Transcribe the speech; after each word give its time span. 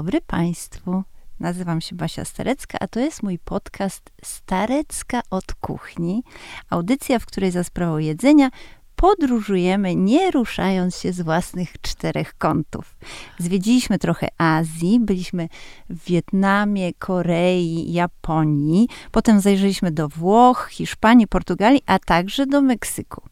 dobry 0.00 0.20
Państwu. 0.20 1.02
Nazywam 1.40 1.80
się 1.80 1.96
Basia 1.96 2.24
Starecka, 2.24 2.78
a 2.80 2.88
to 2.88 3.00
jest 3.00 3.22
mój 3.22 3.38
podcast 3.38 4.10
Starecka 4.22 5.20
od 5.30 5.54
kuchni. 5.54 6.22
Audycja, 6.70 7.18
w 7.18 7.26
której 7.26 7.50
za 7.50 7.64
sprawą 7.64 7.98
jedzenia 7.98 8.50
podróżujemy, 8.96 9.96
nie 9.96 10.30
ruszając 10.30 10.96
się 10.96 11.12
z 11.12 11.20
własnych 11.20 11.80
czterech 11.80 12.38
kątów. 12.38 12.96
Zwiedziliśmy 13.38 13.98
trochę 13.98 14.28
Azji, 14.38 15.00
byliśmy 15.00 15.48
w 15.90 16.04
Wietnamie, 16.04 16.94
Korei, 16.94 17.92
Japonii, 17.92 18.88
potem 19.10 19.40
zajrzeliśmy 19.40 19.90
do 19.90 20.08
Włoch, 20.08 20.68
Hiszpanii, 20.72 21.26
Portugalii, 21.26 21.82
a 21.86 21.98
także 21.98 22.46
do 22.46 22.62
Meksyku. 22.62 23.22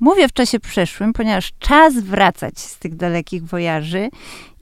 Mówię 0.00 0.28
w 0.28 0.32
czasie 0.32 0.60
przeszłym, 0.60 1.12
ponieważ 1.12 1.52
czas 1.58 1.94
wracać 1.94 2.58
z 2.58 2.78
tych 2.78 2.96
dalekich 2.96 3.44
wojaży 3.44 4.10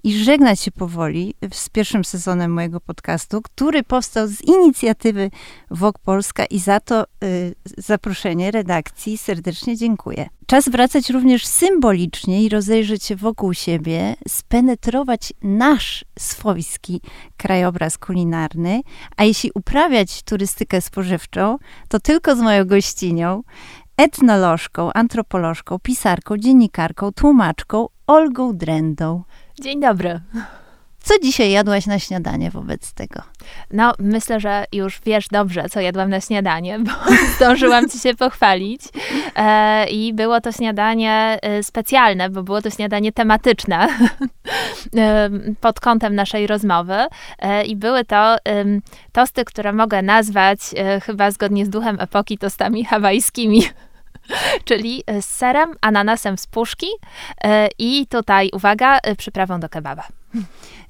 i 0.04 0.24
żegnać 0.24 0.60
się 0.60 0.70
powoli 0.70 1.34
z 1.52 1.68
pierwszym 1.68 2.04
sezonem 2.04 2.52
mojego 2.52 2.80
podcastu, 2.80 3.42
który 3.42 3.82
powstał 3.82 4.28
z 4.28 4.40
inicjatywy 4.40 5.30
WOK 5.70 5.98
Polska 5.98 6.44
i 6.44 6.58
za 6.58 6.80
to 6.80 7.04
y, 7.24 7.54
zaproszenie 7.78 8.50
redakcji 8.50 9.18
serdecznie 9.18 9.76
dziękuję. 9.76 10.28
Czas 10.46 10.68
wracać 10.68 11.10
również 11.10 11.46
symbolicznie 11.46 12.44
i 12.44 12.48
rozejrzeć 12.48 13.04
się 13.04 13.16
wokół 13.16 13.54
siebie, 13.54 14.14
spenetrować 14.28 15.32
nasz 15.42 16.04
swojski 16.18 17.00
krajobraz 17.36 17.98
kulinarny, 17.98 18.80
a 19.16 19.24
jeśli 19.24 19.50
uprawiać 19.54 20.22
turystykę 20.22 20.80
spożywczą, 20.80 21.58
to 21.88 22.00
tylko 22.00 22.36
z 22.36 22.38
moją 22.38 22.64
gościnią, 22.64 23.42
etnolożką, 23.96 24.92
antropolożką, 24.92 25.78
pisarką, 25.78 26.36
dziennikarką, 26.36 27.12
tłumaczką 27.12 27.86
Olgą 28.06 28.56
Drendą. 28.56 29.22
Dzień 29.60 29.80
dobry. 29.80 30.20
Co 31.02 31.14
dzisiaj 31.22 31.50
jadłaś 31.50 31.86
na 31.86 31.98
śniadanie 31.98 32.50
wobec 32.50 32.92
tego? 32.92 33.22
No, 33.70 33.92
myślę, 33.98 34.40
że 34.40 34.64
już 34.72 35.00
wiesz 35.06 35.28
dobrze, 35.28 35.68
co 35.68 35.80
jadłam 35.80 36.10
na 36.10 36.20
śniadanie, 36.20 36.78
bo 36.84 36.90
zdążyłam 37.36 37.90
ci 37.90 37.98
się 37.98 38.14
pochwalić. 38.14 38.82
E, 39.36 39.86
I 39.90 40.14
było 40.14 40.40
to 40.40 40.52
śniadanie 40.52 41.38
e, 41.42 41.62
specjalne, 41.62 42.30
bo 42.30 42.42
było 42.42 42.62
to 42.62 42.70
śniadanie 42.70 43.12
tematyczne 43.12 43.88
e, 44.96 45.30
pod 45.60 45.80
kątem 45.80 46.14
naszej 46.14 46.46
rozmowy. 46.46 47.06
E, 47.38 47.64
I 47.64 47.76
były 47.76 48.04
to 48.04 48.36
tosty, 49.12 49.44
które 49.44 49.72
mogę 49.72 50.02
nazwać 50.02 50.60
e, 50.76 51.00
chyba 51.00 51.30
zgodnie 51.30 51.66
z 51.66 51.70
duchem 51.70 52.00
epoki 52.00 52.38
tostami 52.38 52.84
hawajskimi. 52.84 53.62
czyli 54.64 55.04
z 55.20 55.24
serem, 55.24 55.74
ananasem 55.80 56.38
z 56.38 56.46
puszki 56.46 56.86
e, 57.44 57.68
i 57.78 58.06
tutaj, 58.06 58.50
uwaga, 58.52 58.98
e, 58.98 59.16
przyprawą 59.16 59.60
do 59.60 59.68
kebaba. 59.68 60.08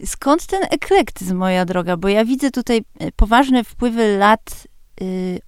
Skąd 0.04 0.46
ten 0.46 0.62
eklektyzm, 0.70 1.36
moja 1.36 1.64
droga? 1.64 1.96
Bo 1.96 2.08
ja 2.08 2.24
widzę 2.24 2.50
tutaj 2.50 2.84
e, 3.00 3.12
poważne 3.12 3.64
wpływy 3.64 4.16
lat 4.16 4.66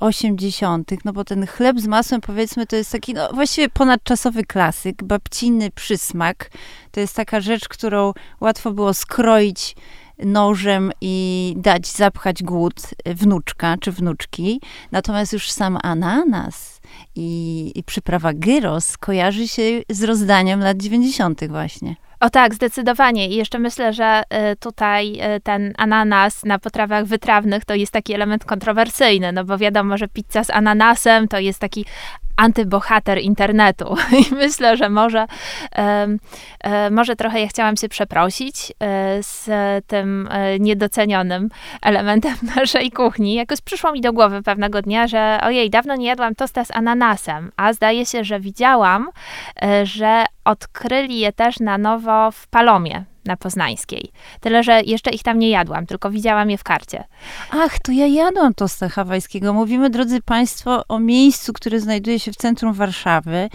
80., 0.00 0.90
no 1.04 1.12
bo 1.12 1.24
ten 1.24 1.46
chleb 1.46 1.80
z 1.80 1.86
masłem, 1.86 2.20
powiedzmy, 2.20 2.66
to 2.66 2.76
jest 2.76 2.92
taki, 2.92 3.14
no 3.14 3.32
właściwie 3.32 3.68
ponadczasowy 3.68 4.44
klasyk, 4.44 5.04
babciny 5.04 5.70
przysmak. 5.70 6.50
To 6.90 7.00
jest 7.00 7.16
taka 7.16 7.40
rzecz, 7.40 7.68
którą 7.68 8.12
łatwo 8.40 8.70
było 8.70 8.94
skroić 8.94 9.76
nożem 10.18 10.92
i 11.00 11.54
dać 11.56 11.86
zapchać 11.86 12.42
głód 12.42 12.74
wnuczka 13.06 13.76
czy 13.80 13.92
wnuczki. 13.92 14.60
Natomiast 14.92 15.32
już 15.32 15.50
sam 15.50 15.78
ananas, 15.82 16.73
i, 17.16 17.72
i 17.74 17.82
przyprawa 17.82 18.32
gyros 18.32 18.96
kojarzy 18.98 19.48
się 19.48 19.62
z 19.88 20.02
rozdaniem 20.02 20.60
lat 20.60 20.76
90. 20.76 21.48
właśnie. 21.48 21.96
O 22.20 22.30
tak, 22.30 22.54
zdecydowanie. 22.54 23.28
I 23.28 23.34
jeszcze 23.34 23.58
myślę, 23.58 23.92
że 23.92 24.22
y, 24.52 24.56
tutaj 24.56 25.20
y, 25.36 25.40
ten 25.40 25.72
ananas 25.78 26.44
na 26.44 26.58
potrawach 26.58 27.04
wytrawnych 27.04 27.64
to 27.64 27.74
jest 27.74 27.92
taki 27.92 28.14
element 28.14 28.44
kontrowersyjny, 28.44 29.32
no 29.32 29.44
bo 29.44 29.58
wiadomo, 29.58 29.98
że 29.98 30.08
pizza 30.08 30.44
z 30.44 30.50
ananasem 30.50 31.28
to 31.28 31.38
jest 31.38 31.58
taki 31.58 31.84
antybohater 32.36 33.18
internetu. 33.18 33.96
I 34.30 34.34
myślę, 34.34 34.76
że 34.76 34.88
może, 34.88 35.26
e, 35.76 36.90
może 36.90 37.16
trochę 37.16 37.40
ja 37.40 37.48
chciałam 37.48 37.76
się 37.76 37.88
przeprosić 37.88 38.72
e, 38.80 39.22
z 39.22 39.50
tym 39.86 40.28
e, 40.30 40.58
niedocenionym 40.58 41.48
elementem 41.82 42.34
naszej 42.56 42.90
kuchni. 42.90 43.34
Jakoś 43.34 43.60
przyszło 43.60 43.92
mi 43.92 44.00
do 44.00 44.12
głowy 44.12 44.42
pewnego 44.42 44.82
dnia, 44.82 45.06
że 45.06 45.38
ojej, 45.42 45.70
dawno 45.70 45.96
nie 45.96 46.06
jadłam 46.06 46.34
tosta 46.34 46.64
z 46.64 46.70
ananasem, 46.70 47.52
a 47.56 47.72
zdaje 47.72 48.06
się, 48.06 48.24
że 48.24 48.40
widziałam, 48.40 49.10
że 49.82 50.24
odkryli 50.44 51.18
je 51.18 51.32
też 51.32 51.60
na 51.60 51.78
nowo 51.78 52.30
w 52.30 52.46
Palomie 52.46 53.04
na 53.24 53.36
Poznańskiej. 53.36 54.10
Tyle, 54.40 54.62
że 54.62 54.82
jeszcze 54.82 55.10
ich 55.10 55.22
tam 55.22 55.38
nie 55.38 55.50
jadłam, 55.50 55.86
tylko 55.86 56.10
widziałam 56.10 56.50
je 56.50 56.58
w 56.58 56.64
karcie. 56.64 57.04
Ach, 57.50 57.78
to 57.78 57.92
ja 57.92 58.06
jadłam 58.06 58.54
tosta 58.54 58.88
hawajskiego. 58.88 59.52
Mówimy, 59.52 59.90
drodzy 59.90 60.22
Państwo, 60.22 60.82
o 60.88 60.98
miejscu, 60.98 61.52
które 61.52 61.80
znajduje 61.80 62.18
się 62.18 62.32
w 62.32 62.36
centrum 62.36 62.72
Warszawy. 62.72 63.48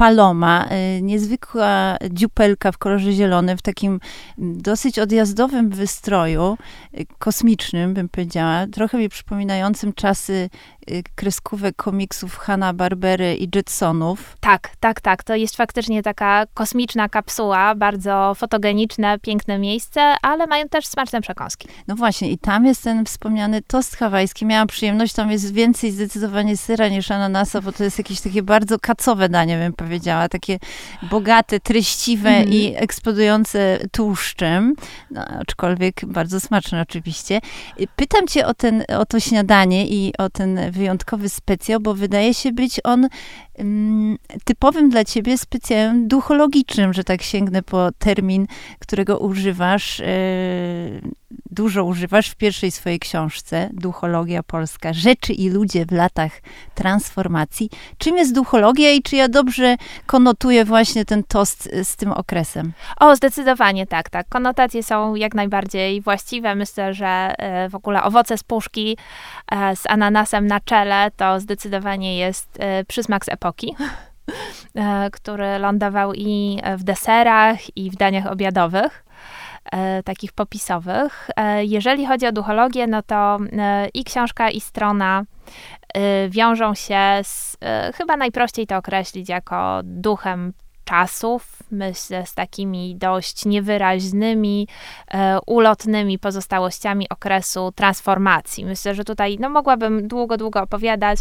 Paloma, 0.00 0.66
y, 0.98 1.02
niezwykła 1.02 1.96
dziupelka 2.10 2.72
w 2.72 2.78
kolorze 2.78 3.12
zielonym, 3.12 3.58
w 3.58 3.62
takim 3.62 4.00
dosyć 4.38 4.98
odjazdowym 4.98 5.70
wystroju, 5.70 6.58
y, 6.98 7.06
kosmicznym 7.18 7.94
bym 7.94 8.08
powiedziała, 8.08 8.66
trochę 8.72 8.98
mi 8.98 9.08
przypominającym 9.08 9.92
czasy 9.92 10.50
y, 10.90 11.02
kreskówek 11.14 11.76
komiksów 11.76 12.36
Hanna 12.36 12.72
Barbery 12.72 13.36
i 13.36 13.48
Jetsonów. 13.54 14.36
Tak, 14.40 14.70
tak, 14.80 15.00
tak. 15.00 15.24
To 15.24 15.34
jest 15.34 15.56
faktycznie 15.56 16.02
taka 16.02 16.46
kosmiczna 16.54 17.08
kapsuła, 17.08 17.74
bardzo 17.74 18.34
fotogeniczne, 18.34 19.18
piękne 19.18 19.58
miejsce, 19.58 20.14
ale 20.22 20.46
mają 20.46 20.68
też 20.68 20.86
smaczne 20.86 21.20
przekąski. 21.20 21.68
No 21.88 21.96
właśnie, 21.96 22.30
i 22.30 22.38
tam 22.38 22.66
jest 22.66 22.84
ten 22.84 23.04
wspomniany 23.04 23.62
tost 23.62 23.96
hawajski. 23.96 24.46
Miałam 24.46 24.66
przyjemność, 24.66 25.12
tam 25.12 25.30
jest 25.30 25.54
więcej 25.54 25.90
zdecydowanie 25.90 26.56
syra 26.56 26.88
niż 26.88 27.10
ananasa, 27.10 27.60
bo 27.60 27.72
to 27.72 27.84
jest 27.84 27.98
jakieś 27.98 28.20
takie 28.20 28.42
bardzo 28.42 28.78
kacowe 28.78 29.28
danie, 29.28 29.58
bym 29.58 29.72
powiedziała 29.72 29.89
powiedziała, 29.90 30.28
takie 30.28 30.58
bogate, 31.10 31.60
treściwe 31.60 32.30
mm. 32.30 32.52
i 32.52 32.74
eksplodujące 32.76 33.78
tłuszczem, 33.92 34.74
no, 35.10 35.24
aczkolwiek 35.24 36.00
bardzo 36.06 36.40
smaczne 36.40 36.82
oczywiście. 36.82 37.40
Pytam 37.96 38.26
cię 38.26 38.46
o, 38.46 38.54
ten, 38.54 38.84
o 38.98 39.06
to 39.06 39.20
śniadanie 39.20 39.86
i 39.86 40.12
o 40.18 40.30
ten 40.30 40.70
wyjątkowy 40.70 41.28
specjał, 41.28 41.80
bo 41.80 41.94
wydaje 41.94 42.34
się 42.34 42.52
być 42.52 42.80
on 42.84 43.08
typowym 44.44 44.90
dla 44.90 45.04
ciebie 45.04 45.38
specjalem 45.38 46.08
duchologicznym, 46.08 46.92
że 46.92 47.04
tak 47.04 47.22
sięgnę 47.22 47.62
po 47.62 47.88
termin, 47.98 48.46
którego 48.78 49.18
używasz, 49.18 49.98
yy, 49.98 50.06
dużo 51.50 51.84
używasz 51.84 52.28
w 52.30 52.36
pierwszej 52.36 52.70
swojej 52.70 52.98
książce, 52.98 53.70
Duchologia 53.72 54.42
Polska, 54.42 54.92
Rzeczy 54.92 55.32
i 55.32 55.50
ludzie 55.50 55.86
w 55.86 55.92
latach 55.92 56.32
transformacji. 56.74 57.70
Czym 57.98 58.16
jest 58.16 58.34
duchologia 58.34 58.92
i 58.92 59.02
czy 59.02 59.16
ja 59.16 59.28
dobrze 59.28 59.76
konotuję 60.06 60.64
właśnie 60.64 61.04
ten 61.04 61.24
tost 61.24 61.68
z 61.84 61.96
tym 61.96 62.12
okresem? 62.12 62.72
O, 63.00 63.16
zdecydowanie 63.16 63.86
tak, 63.86 64.10
tak. 64.10 64.28
Konotacje 64.28 64.82
są 64.82 65.14
jak 65.14 65.34
najbardziej 65.34 66.00
właściwe. 66.00 66.54
Myślę, 66.54 66.94
że 66.94 67.06
e, 67.06 67.68
w 67.68 67.74
ogóle 67.74 68.02
owoce 68.02 68.38
z 68.38 68.42
puszki 68.42 68.96
z 69.74 69.86
ananasem 69.86 70.46
na 70.46 70.60
czele 70.60 71.10
to 71.16 71.40
zdecydowanie 71.40 72.18
jest 72.18 72.58
przysmak 72.88 73.24
z 73.24 73.28
epoki 73.28 73.49
który 75.12 75.58
lądował 75.58 76.14
i 76.14 76.60
w 76.76 76.82
deserach, 76.82 77.76
i 77.76 77.90
w 77.90 77.96
daniach 77.96 78.26
obiadowych. 78.26 79.04
E, 79.64 80.02
takich 80.02 80.32
popisowych. 80.32 81.30
E, 81.36 81.64
jeżeli 81.64 82.06
chodzi 82.06 82.26
o 82.26 82.32
duchologię, 82.32 82.86
no 82.86 83.02
to 83.02 83.38
e, 83.58 83.88
i 83.94 84.04
książka, 84.04 84.50
i 84.50 84.60
strona 84.60 85.24
wiążą 86.28 86.74
się 86.74 87.00
z, 87.22 87.56
chyba 87.94 88.16
najprościej 88.16 88.66
to 88.66 88.76
określić 88.76 89.28
jako 89.28 89.80
duchem 89.84 90.52
czasów, 90.84 91.56
myślę, 91.70 92.26
z 92.26 92.34
takimi 92.34 92.96
dość 92.96 93.44
niewyraźnymi, 93.44 94.68
ulotnymi 95.46 96.18
pozostałościami 96.18 97.08
okresu 97.08 97.72
transformacji. 97.72 98.64
Myślę, 98.64 98.94
że 98.94 99.04
tutaj 99.04 99.36
no, 99.40 99.48
mogłabym 99.48 100.08
długo, 100.08 100.36
długo 100.36 100.62
opowiadać 100.62 101.18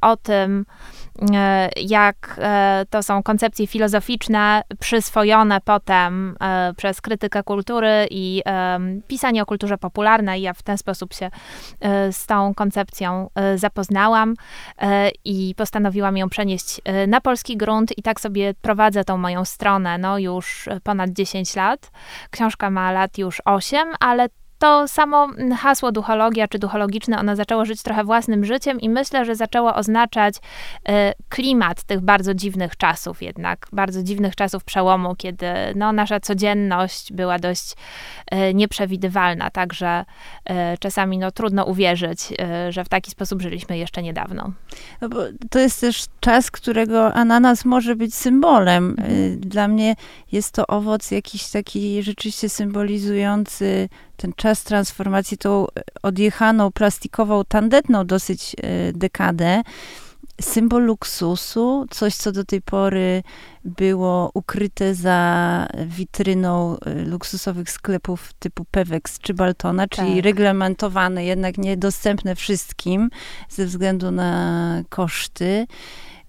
o 0.00 0.16
tym, 0.16 0.64
E, 0.64 1.01
jak 1.76 2.36
e, 2.38 2.84
to 2.90 3.02
są 3.02 3.22
koncepcje 3.22 3.66
filozoficzne 3.66 4.62
przyswojone 4.80 5.60
potem 5.60 6.36
e, 6.40 6.74
przez 6.76 7.00
krytykę 7.00 7.42
kultury 7.42 8.06
i 8.10 8.42
pisanie 9.06 9.42
o 9.42 9.46
kulturze 9.46 9.78
popularnej. 9.78 10.42
Ja 10.42 10.52
w 10.52 10.62
ten 10.62 10.78
sposób 10.78 11.14
się 11.14 11.30
z 12.10 12.26
tą 12.26 12.54
koncepcją 12.54 13.30
zapoznałam 13.56 14.34
i 15.24 15.54
postanowiłam 15.56 16.16
ją 16.16 16.28
przenieść 16.28 16.80
na 17.08 17.20
polski 17.20 17.56
grunt 17.56 17.98
i 17.98 18.02
tak 18.02 18.20
sobie 18.20 18.54
prowadzę 18.62 19.04
tą 19.04 19.16
moją 19.18 19.44
stronę 19.44 19.98
no 19.98 20.18
już 20.18 20.68
ponad 20.82 21.10
10 21.10 21.56
lat. 21.56 21.90
Książka 22.30 22.70
ma 22.70 22.92
lat 22.92 23.18
już 23.18 23.42
8, 23.44 23.88
ale 24.00 24.28
to 24.62 24.88
samo 24.88 25.28
hasło 25.56 25.92
duchologia 25.92 26.48
czy 26.48 26.58
duchologiczne, 26.58 27.18
ono 27.18 27.36
zaczęło 27.36 27.64
żyć 27.64 27.82
trochę 27.82 28.04
własnym 28.04 28.44
życiem 28.44 28.80
i 28.80 28.88
myślę, 28.88 29.24
że 29.24 29.36
zaczęło 29.36 29.74
oznaczać 29.74 30.34
e, 30.88 31.12
klimat 31.28 31.82
tych 31.82 32.00
bardzo 32.00 32.34
dziwnych 32.34 32.76
czasów 32.76 33.22
jednak, 33.22 33.66
bardzo 33.72 34.02
dziwnych 34.02 34.36
czasów 34.36 34.64
przełomu, 34.64 35.14
kiedy 35.16 35.46
no, 35.76 35.92
nasza 35.92 36.20
codzienność 36.20 37.12
była 37.12 37.38
dość 37.38 37.74
e, 38.26 38.54
nieprzewidywalna, 38.54 39.50
także 39.50 40.04
czasami 40.80 41.18
no, 41.18 41.30
trudno 41.30 41.64
uwierzyć, 41.64 42.28
że 42.68 42.84
w 42.84 42.88
taki 42.88 43.10
sposób 43.10 43.42
żyliśmy 43.42 43.78
jeszcze 43.78 44.02
niedawno. 44.02 44.52
No 45.00 45.08
to 45.50 45.58
jest 45.58 45.80
też 45.80 46.04
czas, 46.20 46.50
którego 46.50 47.14
ananas 47.14 47.64
może 47.64 47.96
być 47.96 48.14
symbolem. 48.14 48.94
Mhm. 48.98 49.40
Dla 49.40 49.68
mnie 49.68 49.94
jest 50.32 50.54
to 50.54 50.66
owoc 50.66 51.10
jakiś 51.10 51.50
taki 51.50 52.02
rzeczywiście 52.02 52.48
symbolizujący 52.48 53.88
ten 54.22 54.32
czas 54.36 54.64
transformacji, 54.64 55.38
tą 55.38 55.66
odjechaną, 56.02 56.72
plastikową, 56.72 57.42
tandetną 57.48 58.06
dosyć 58.06 58.56
e, 58.62 58.92
dekadę. 58.92 59.62
Symbol 60.40 60.84
luksusu, 60.84 61.86
coś, 61.90 62.14
co 62.14 62.32
do 62.32 62.44
tej 62.44 62.62
pory 62.62 63.22
było 63.64 64.30
ukryte 64.34 64.94
za 64.94 65.68
witryną 65.86 66.76
e, 66.80 66.94
luksusowych 66.94 67.70
sklepów 67.70 68.32
typu 68.32 68.64
Pewex 68.70 69.18
czy 69.18 69.34
Baltona, 69.34 69.88
czyli 69.88 70.14
tak. 70.14 70.24
reglamentowane, 70.24 71.24
jednak 71.24 71.58
niedostępne 71.58 72.34
wszystkim 72.36 73.10
ze 73.48 73.66
względu 73.66 74.10
na 74.10 74.82
koszty 74.88 75.66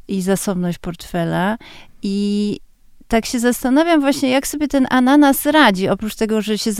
i 0.08 0.22
zasobność 0.22 0.78
portfela. 0.78 1.58
I 2.04 2.60
tak 3.08 3.26
się 3.26 3.40
zastanawiam 3.40 4.02
właśnie, 4.02 4.30
jak 4.30 4.48
sobie 4.48 4.68
ten 4.68 4.88
ananas 4.90 5.46
radzi, 5.46 5.90
oprócz 5.90 6.16
tego, 6.16 6.42
że 6.42 6.58
się 6.58 6.72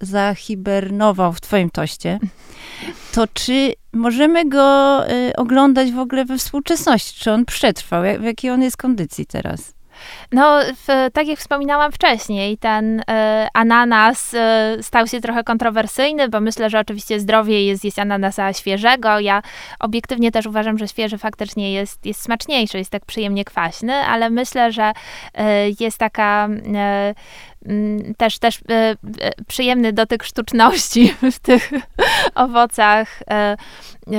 zahibernował 0.00 1.32
w 1.32 1.40
twoim 1.40 1.70
toście, 1.70 2.18
to 3.12 3.26
czy 3.34 3.72
możemy 3.92 4.48
go 4.48 5.00
y, 5.10 5.36
oglądać 5.36 5.92
w 5.92 5.98
ogóle 5.98 6.24
we 6.24 6.38
współczesności? 6.38 7.20
Czy 7.20 7.32
on 7.32 7.44
przetrwał? 7.44 8.04
Jak, 8.04 8.20
w 8.20 8.24
jakiej 8.24 8.50
on 8.50 8.62
jest 8.62 8.76
kondycji 8.76 9.26
teraz? 9.26 9.79
No, 10.32 10.60
w, 10.86 11.10
tak 11.12 11.26
jak 11.26 11.38
wspominałam 11.38 11.92
wcześniej, 11.92 12.58
ten 12.58 13.00
y, 13.00 13.04
ananas 13.54 14.34
y, 14.34 14.82
stał 14.82 15.06
się 15.06 15.20
trochę 15.20 15.44
kontrowersyjny, 15.44 16.28
bo 16.28 16.40
myślę, 16.40 16.70
że 16.70 16.80
oczywiście 16.80 17.20
zdrowie 17.20 17.66
jest 17.66 17.82
zjeść 17.82 17.98
ananasa 17.98 18.52
świeżego. 18.52 19.20
Ja 19.20 19.42
obiektywnie 19.80 20.32
też 20.32 20.46
uważam, 20.46 20.78
że 20.78 20.88
świeży 20.88 21.18
faktycznie 21.18 21.72
jest, 21.72 22.06
jest 22.06 22.22
smaczniejszy, 22.22 22.78
jest 22.78 22.90
tak 22.90 23.06
przyjemnie 23.06 23.44
kwaśny, 23.44 23.94
ale 23.94 24.30
myślę, 24.30 24.72
że 24.72 24.92
y, 24.92 25.42
jest 25.80 25.98
taka 25.98 26.48
też, 28.16 28.38
też 28.38 28.60
e, 28.70 28.72
e, 28.72 28.96
przyjemny 29.46 29.92
dotyk 29.92 30.24
sztuczności 30.24 31.14
w 31.32 31.38
tych 31.38 31.70
owocach 32.34 33.22
e, 33.30 33.56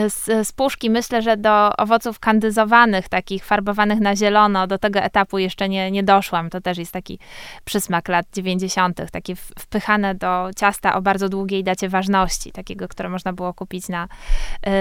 z, 0.10 0.48
z 0.48 0.52
puszki. 0.52 0.90
Myślę, 0.90 1.22
że 1.22 1.38
do 1.38 1.78
owoców 1.78 2.20
kandyzowanych, 2.20 3.10
takich 3.10 3.46
farbowanych 3.46 4.00
na 4.00 4.16
zielono, 4.16 4.68
do 4.68 4.78
tego 4.78 5.00
etapu 5.00 5.38
jeszcze 5.38 5.70
nie, 5.70 5.92
nie 5.92 6.04
doszłam. 6.04 6.50
To 6.50 6.62
też 6.62 6.78
jest 6.78 6.92
taki 6.92 7.20
przysmak 7.66 8.08
lat 8.08 8.26
90., 8.34 9.02
takie 9.12 9.36
wpychane 9.36 10.16
do 10.16 10.50
ciasta 10.56 10.96
o 10.96 11.02
bardzo 11.02 11.30
długiej 11.30 11.64
dacie 11.64 11.90
ważności, 11.90 12.52
takiego, 12.52 12.88
które 12.88 13.10
można 13.10 13.34
było 13.34 13.54
kupić 13.54 13.90
na, 13.90 14.08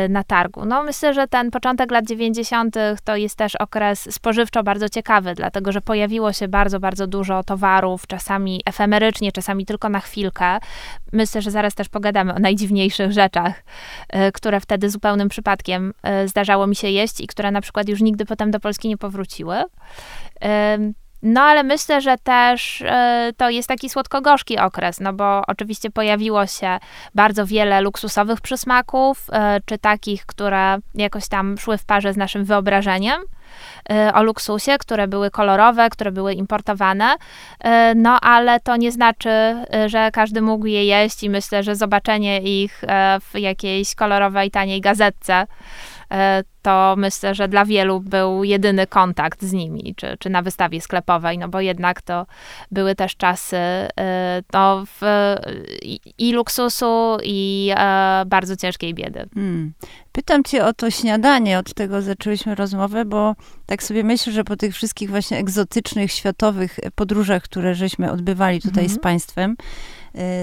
na 0.09 0.25
targu. 0.25 0.65
No 0.65 0.85
myślę, 0.85 1.15
że 1.15 1.29
ten 1.29 1.51
początek 1.51 1.91
lat 1.91 2.07
90. 2.07 2.77
to 3.05 3.17
jest 3.17 3.37
też 3.37 3.57
okres 3.57 4.15
spożywczo 4.15 4.63
bardzo 4.63 4.89
ciekawy, 4.89 5.35
dlatego, 5.35 5.73
że 5.73 5.81
pojawiło 5.81 6.33
się 6.33 6.49
bardzo, 6.49 6.81
bardzo 6.81 7.07
dużo 7.07 7.45
towarów, 7.45 8.07
czasami 8.07 8.50
czasami 8.51 8.63
efemerycznie, 8.67 9.33
czasami 9.33 9.67
tylko 9.67 9.89
na 9.89 10.01
chwilkę. 10.01 10.59
Myślę, 11.13 11.43
że 11.43 11.51
zaraz 11.51 11.75
też 11.75 11.89
pogadamy 11.89 12.35
o 12.35 12.39
najdziwniejszych 12.39 13.13
rzeczach, 13.13 13.63
e, 14.09 14.33
które 14.33 14.61
wtedy 14.61 14.91
zupełnym 14.91 15.29
przypadkiem 15.29 15.93
e, 16.03 16.29
zdarzało 16.29 16.67
mi 16.67 16.77
się 16.77 16.89
jeść 16.89 17.21
i 17.21 17.27
które 17.27 17.51
na 17.51 17.61
przykład 17.61 17.89
już 17.89 18.01
nigdy 18.01 18.27
potem 18.27 18.51
do 18.51 18.61
Polski 18.61 18.89
nie 18.89 18.97
powróciły. 18.97 19.65
No, 21.23 21.41
ale 21.41 21.63
myślę, 21.63 22.01
że 22.01 22.19
też 22.19 22.81
y, 22.81 22.87
to 23.37 23.51
jest 23.51 23.69
taki 23.69 23.91
słodko-gorzki 23.91 24.59
okres, 24.59 25.01
no 25.01 25.13
bo 25.13 25.43
oczywiście 25.47 25.91
pojawiło 25.91 26.47
się 26.47 26.79
bardzo 27.15 27.47
wiele 27.47 27.81
luksusowych 27.81 28.41
przysmaków, 28.41 29.29
y, 29.29 29.63
czy 29.65 29.79
takich, 29.79 30.27
które 30.27 30.79
jakoś 30.95 31.29
tam 31.29 31.59
szły 31.59 31.79
w 31.79 31.85
parze 31.85 32.13
z 32.13 32.17
naszym 32.17 32.45
wyobrażeniem. 32.45 33.23
Y, 33.93 34.15
o 34.15 34.23
luksusie, 34.23 34.79
które 34.79 35.09
były 35.09 35.31
kolorowe, 35.31 35.91
które 35.91 36.13
były 36.13 36.35
importowane, 36.35 37.17
no 37.97 38.21
ale 38.21 38.61
to 38.61 38.77
nie 38.77 38.93
znaczy, 38.93 39.31
że 39.87 40.11
każdy 40.13 40.43
mógł 40.43 40.67
je 40.67 40.85
jeść 40.85 41.23
i 41.23 41.31
myślę, 41.31 41.63
że 41.63 41.77
zobaczenie 41.77 42.41
ich 42.41 42.83
w 43.21 43.39
jakiejś 43.39 43.95
kolorowej, 43.95 44.51
taniej 44.51 44.81
gazetce 44.81 45.47
to 46.63 46.95
myślę, 46.99 47.35
że 47.35 47.49
dla 47.49 47.65
wielu 47.65 48.01
był 48.01 48.45
jedyny 48.45 48.87
kontakt 48.87 49.43
z 49.43 49.53
nimi, 49.53 49.95
czy, 49.97 50.17
czy 50.19 50.31
na 50.31 50.43
wystawie 50.43 50.81
sklepowej, 50.81 51.39
no 51.39 51.49
bo 51.49 51.61
jednak 51.61 52.03
to 52.03 52.27
były 52.71 52.95
też 52.95 53.17
czasy 53.17 53.57
no, 54.53 54.85
w, 54.87 55.03
i, 55.83 56.01
i 56.19 56.33
luksusu, 56.33 57.19
i 57.25 57.73
e, 57.77 58.23
bardzo 58.27 58.57
ciężkiej 58.57 58.95
biedy. 58.95 59.29
Hmm. 59.35 59.73
Pytam 60.13 60.45
cię 60.45 60.65
o 60.67 60.73
to 60.73 60.91
śniadanie, 60.91 61.59
od 61.59 61.75
tego 61.75 62.03
zaczęłyśmy 62.03 62.55
rozmowę, 62.55 63.05
bo 63.05 63.35
tak 63.67 63.83
sobie 63.83 64.05
myślę, 64.05 64.33
że 64.33 64.45
po 64.45 64.57
tych 64.57 64.75
wszystkich 64.75 65.11
właśnie 65.11 65.39
egzotycznych, 65.39 66.13
światowych 66.13 66.81
podróżach, 66.95 67.43
które 67.43 67.75
żeśmy 67.75 68.13
odbywali 68.13 68.61
tutaj 68.61 68.85
z 68.85 68.93
mhm. 68.93 69.01
państwem, 69.01 69.51
e, 69.51 69.65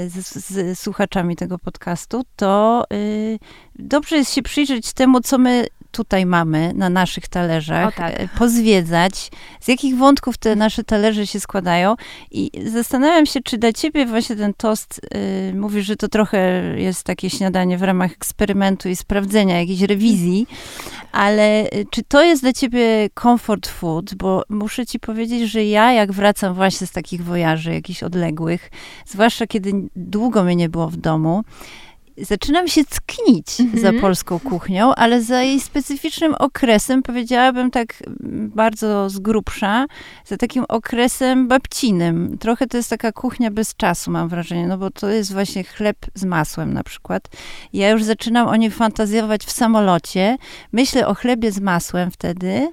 z, 0.10 0.36
z, 0.36 0.80
słuchaczami 0.80 1.36
tego 1.36 1.60
podcastu, 1.60 2.24
to 2.36 2.84
y, 2.94 3.40
dobrze 3.76 4.16
jest 4.16 4.34
się 4.34 4.42
przyjrzeć 4.42 4.94
temu, 4.94 5.22
co 5.22 5.38
my 5.38 5.68
tutaj 5.98 6.26
mamy 6.26 6.74
na 6.76 6.90
naszych 6.90 7.28
talerzach, 7.28 7.96
tak. 7.96 8.14
E, 8.20 8.28
pozwiedzać, 8.28 9.32
z 9.62 9.68
jakich 9.68 9.98
wątków 9.98 10.38
te 10.38 10.56
nasze 10.56 10.84
talerze 10.84 11.28
się 11.28 11.40
składają. 11.40 11.96
I 12.32 12.52
zastanawiam 12.66 13.26
się, 13.26 13.40
czy 13.42 13.58
dla 13.58 13.74
ciebie 13.74 14.06
właśnie 14.06 14.36
ten 14.36 14.54
tost, 14.54 15.02
yy, 15.14 15.60
mówisz, 15.60 15.86
że 15.86 15.96
to 15.96 16.08
trochę 16.08 16.64
jest 16.80 17.04
takie 17.04 17.30
śniadanie 17.30 17.78
w 17.78 17.84
ramach 17.84 18.12
eksperymentu 18.12 18.90
i 18.90 18.96
sprawdzenia 18.96 19.60
jakiejś 19.60 19.82
rewizji, 19.82 20.48
ale 21.12 21.66
y, 21.66 21.86
czy 21.92 22.04
to 22.04 22.24
jest 22.24 22.42
dla 22.42 22.54
ciebie 22.54 23.10
comfort 23.22 23.68
food? 23.68 24.16
Bo 24.16 24.44
muszę 24.50 24.86
ci 24.86 25.00
powiedzieć, 25.00 25.52
że 25.52 25.66
ja 25.66 25.94
jak 25.94 26.12
wracam 26.12 26.54
właśnie 26.54 26.88
z 26.88 26.92
takich 26.92 27.24
wojaży 27.24 27.74
jakichś 27.74 28.04
odległych, 28.04 28.72
zwłaszcza 29.06 29.48
kiedy 29.48 29.72
długo 29.96 30.44
mnie 30.44 30.56
nie 30.56 30.70
było 30.70 30.90
w 30.90 30.98
domu, 30.98 31.44
zaczynam 32.18 32.68
się 32.68 32.82
cknić 32.86 33.60
mm 33.60 33.72
-hmm. 33.72 33.80
za 33.80 33.94
polską 33.94 34.40
kuchnią, 34.40 34.96
ale 34.96 35.22
za 35.22 35.42
jej 35.42 35.60
specyficznym 35.60 36.36
okresem, 36.36 37.04
powiedziałabym 37.04 37.72
tak 37.72 37.94
bardzo 38.56 39.10
z 39.10 39.20
grubsza, 39.20 39.86
za 40.26 40.38
takim 40.38 40.66
okresem 40.70 41.48
babcinym. 41.48 42.38
Trochę 42.38 42.68
to 42.68 42.78
jest 42.78 42.90
taka 42.90 43.12
kuchnia 43.12 43.52
bez 43.52 43.76
czasu, 43.76 44.12
mam 44.12 44.30
wrażenie, 44.30 44.68
no 44.68 44.78
bo 44.78 44.90
to 44.92 45.10
jest 45.10 45.34
właśnie 45.34 45.64
chleb 45.64 45.98
z 46.14 46.26
masłem 46.26 46.74
na 46.74 46.84
przykład. 46.84 47.24
Ja 47.74 47.90
już 47.90 48.04
zaczynam 48.04 48.48
o 48.48 48.56
nim 48.56 48.72
fantazjować 48.72 49.46
w 49.46 49.52
samolocie. 49.52 50.38
Myślę 50.72 51.08
o 51.08 51.16
chlebie 51.16 51.52
z 51.52 51.60
masłem 51.60 52.12
wtedy 52.12 52.72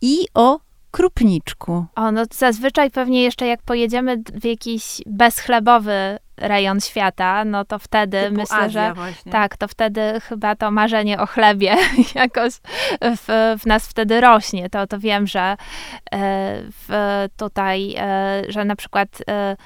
i 0.00 0.26
o 0.34 0.60
krupniczku. 0.90 1.84
O, 1.94 2.12
no 2.12 2.22
zazwyczaj 2.32 2.90
pewnie 2.90 3.22
jeszcze 3.22 3.46
jak 3.46 3.62
pojedziemy 3.62 4.22
w 4.40 4.44
jakiś 4.44 5.02
bezchlebowy 5.06 6.18
rejon 6.36 6.80
świata, 6.80 7.44
no 7.44 7.64
to 7.64 7.78
wtedy 7.78 8.22
Typu 8.22 8.36
myślę, 8.36 8.56
Azja 8.56 8.88
że 8.88 8.94
właśnie. 8.94 9.32
tak, 9.32 9.56
to 9.56 9.68
wtedy 9.68 10.20
chyba 10.20 10.56
to 10.56 10.70
marzenie 10.70 11.20
o 11.20 11.26
chlebie 11.26 11.76
jakoś 12.14 12.52
w, 13.02 13.56
w 13.58 13.66
nas 13.66 13.86
wtedy 13.88 14.20
rośnie. 14.20 14.70
To, 14.70 14.86
to 14.86 14.98
wiem, 14.98 15.26
że 15.26 15.40
e, 15.40 15.56
w, 16.62 16.88
tutaj, 17.36 17.94
e, 17.98 18.42
że 18.48 18.64
na 18.64 18.76
przykład 18.76 19.08
e, 19.28 19.56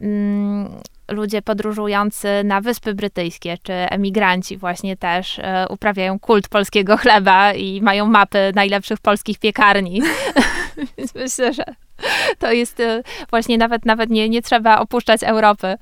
mm, 0.00 0.80
ludzie 1.10 1.42
podróżujący 1.42 2.28
na 2.44 2.60
Wyspy 2.60 2.94
Brytyjskie, 2.94 3.58
czy 3.62 3.72
emigranci 3.72 4.56
właśnie 4.56 4.96
też 4.96 5.40
uprawiają 5.68 6.18
kult 6.18 6.48
polskiego 6.48 6.96
chleba 6.96 7.52
i 7.52 7.82
mają 7.82 8.06
mapy 8.06 8.52
najlepszych 8.54 8.98
polskich 9.00 9.38
piekarni. 9.38 10.02
Więc 10.98 11.14
myślę, 11.14 11.52
że 11.52 11.64
to 12.38 12.52
jest 12.52 12.80
e, 12.80 13.02
właśnie 13.30 13.58
nawet, 13.58 13.84
nawet 13.84 14.10
nie, 14.10 14.28
nie 14.28 14.42
trzeba 14.42 14.78
opuszczać 14.78 15.22
Europy, 15.22 15.76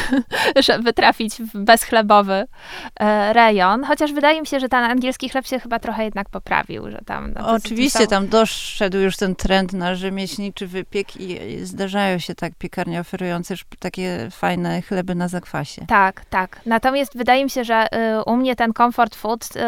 żeby 0.66 0.92
trafić 0.92 1.34
w 1.34 1.58
bezchlebowy 1.58 2.44
e, 3.00 3.32
rejon. 3.32 3.84
Chociaż 3.84 4.12
wydaje 4.12 4.40
mi 4.40 4.46
się, 4.46 4.60
że 4.60 4.68
ten 4.68 4.84
angielski 4.84 5.28
chleb 5.28 5.46
się 5.46 5.60
chyba 5.60 5.78
trochę 5.78 6.04
jednak 6.04 6.28
poprawił, 6.28 6.90
że 6.90 6.98
tam... 7.06 7.32
No, 7.32 7.48
Oczywiście, 7.48 7.98
są... 7.98 8.06
tam 8.06 8.28
doszedł 8.28 8.98
już 8.98 9.16
ten 9.16 9.36
trend 9.36 9.72
na 9.72 9.94
rzemieślniczy 9.94 10.66
wypiek 10.66 11.16
i 11.16 11.58
zdarzają 11.62 12.18
się 12.18 12.34
tak 12.34 12.52
piekarnie 12.58 13.00
oferujące 13.00 13.54
już 13.54 13.64
takie 13.78 14.28
fajne 14.30 14.82
chleby 14.82 15.14
na 15.14 15.28
zakwasie. 15.28 15.86
Tak, 15.88 16.24
tak. 16.24 16.60
Natomiast 16.66 17.18
wydaje 17.18 17.44
mi 17.44 17.50
się, 17.50 17.64
że 17.64 17.86
y, 18.18 18.24
u 18.24 18.36
mnie 18.36 18.56
ten 18.56 18.72
comfort 18.72 19.14
food 19.14 19.48
y, 19.56 19.60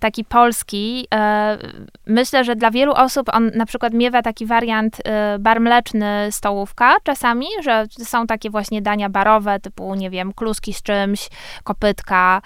taki 0.00 0.24
polski. 0.24 1.06
E, 1.14 1.58
myślę, 2.06 2.44
że 2.44 2.56
dla 2.56 2.70
wielu 2.70 2.92
osób 2.92 3.28
on 3.32 3.50
na 3.54 3.66
przykład 3.66 3.92
miewa 3.92 4.22
taki 4.22 4.46
wariant 4.46 4.96
e, 5.04 5.38
bar 5.38 5.60
mleczny 5.60 6.28
stołówka 6.30 6.96
czasami, 7.02 7.46
że 7.62 7.86
są 7.98 8.26
takie 8.26 8.50
właśnie 8.50 8.82
dania 8.82 9.08
barowe 9.08 9.60
typu, 9.60 9.94
nie 9.94 10.10
wiem, 10.10 10.32
kluski 10.32 10.72
z 10.72 10.82
czymś, 10.82 11.28
kopytka, 11.64 12.42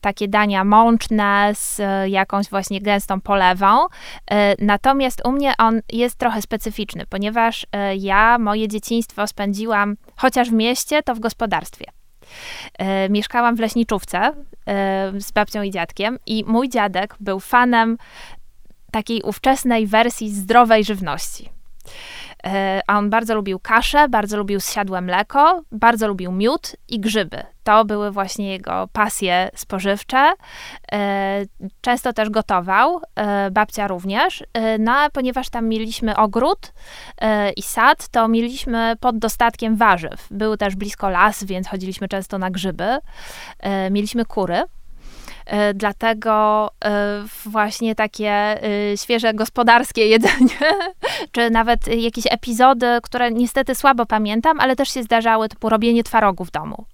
takie 0.00 0.28
dania 0.28 0.64
mączne 0.64 1.50
z 1.54 1.80
jakąś 2.06 2.50
właśnie 2.50 2.80
gęstą 2.80 3.20
polewą. 3.20 3.86
Natomiast 4.58 5.22
u 5.24 5.32
mnie 5.32 5.54
on 5.58 5.80
jest 5.92 6.18
trochę 6.18 6.42
specyficzny, 6.42 7.04
ponieważ 7.08 7.66
ja 7.96 8.38
moje 8.38 8.68
dzieciństwo 8.68 9.26
spędziłam 9.26 9.96
chociaż 10.16 10.50
w 10.50 10.52
mieście, 10.52 11.02
to 11.02 11.14
w 11.14 11.20
gospodarstwie. 11.20 11.97
E, 12.78 13.08
mieszkałam 13.08 13.56
w 13.56 13.60
leśniczówce 13.60 14.18
e, 14.18 14.32
z 15.20 15.32
babcią 15.32 15.62
i 15.62 15.70
dziadkiem 15.70 16.18
i 16.26 16.44
mój 16.46 16.68
dziadek 16.68 17.14
był 17.20 17.40
fanem 17.40 17.98
takiej 18.92 19.22
ówczesnej 19.22 19.86
wersji 19.86 20.30
zdrowej 20.30 20.84
żywności. 20.84 21.48
E, 22.46 22.80
a 22.86 22.98
on 22.98 23.10
bardzo 23.10 23.34
lubił 23.34 23.58
kaszę, 23.58 24.08
bardzo 24.08 24.36
lubił 24.36 24.60
zsiadłe 24.60 25.00
mleko, 25.00 25.62
bardzo 25.72 26.08
lubił 26.08 26.32
miód 26.32 26.76
i 26.88 27.00
grzyby. 27.00 27.42
To 27.64 27.84
były 27.84 28.10
właśnie 28.10 28.52
jego 28.52 28.88
pasje 28.92 29.50
spożywcze. 29.54 30.32
E, 30.92 31.44
często 31.80 32.12
też 32.12 32.30
gotował, 32.30 33.00
e, 33.14 33.50
babcia 33.50 33.88
również. 33.88 34.44
No 34.78 34.92
a 34.92 35.10
ponieważ 35.10 35.50
tam 35.50 35.68
mieliśmy 35.68 36.16
ogród 36.16 36.72
i 37.56 37.62
sad, 37.62 38.08
to 38.08 38.28
mieliśmy 38.28 38.96
pod 39.00 39.18
dostatkiem 39.18 39.76
warzyw. 39.76 40.28
Był 40.30 40.56
też 40.56 40.76
blisko 40.76 41.10
las, 41.10 41.44
więc 41.44 41.68
chodziliśmy 41.68 42.08
często 42.08 42.38
na 42.38 42.50
grzyby. 42.50 42.98
Mieliśmy 43.90 44.24
kury. 44.24 44.62
E, 45.48 45.74
dlatego 45.74 46.70
e, 46.84 47.24
właśnie 47.46 47.94
takie 47.94 48.30
e, 48.32 48.96
świeże 48.96 49.34
gospodarskie 49.34 50.06
jedzenie, 50.14 50.58
czy 51.32 51.50
nawet 51.50 51.86
jakieś 51.86 52.24
epizody, 52.30 52.86
które 53.02 53.30
niestety 53.30 53.74
słabo 53.74 54.06
pamiętam, 54.06 54.60
ale 54.60 54.76
też 54.76 54.88
się 54.88 55.02
zdarzały, 55.02 55.48
typu 55.48 55.68
robienie 55.68 56.04
twarogu 56.04 56.44
w 56.44 56.50
domu 56.50 56.84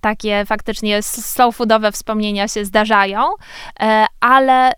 takie 0.00 0.44
faktycznie 0.46 1.02
slow 1.02 1.56
foodowe 1.56 1.92
wspomnienia 1.92 2.48
się 2.48 2.64
zdarzają, 2.64 3.22
ale 4.20 4.72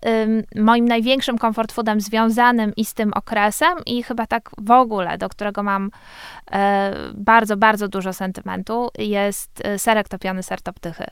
moim 0.55 0.85
największym 0.85 1.37
comfort 1.37 1.71
foodem 1.71 2.01
związanym 2.01 2.73
i 2.77 2.85
z 2.85 2.93
tym 2.93 3.11
okresem 3.13 3.77
i 3.85 4.03
chyba 4.03 4.27
tak 4.27 4.49
w 4.57 4.71
ogóle, 4.71 5.17
do 5.17 5.29
którego 5.29 5.63
mam 5.63 5.91
bardzo, 7.13 7.57
bardzo 7.57 7.87
dużo 7.87 8.13
sentymentu, 8.13 8.89
jest 8.97 9.63
serek 9.77 10.09
topiony, 10.09 10.43
ser 10.43 10.61
toptychy. 10.61 11.05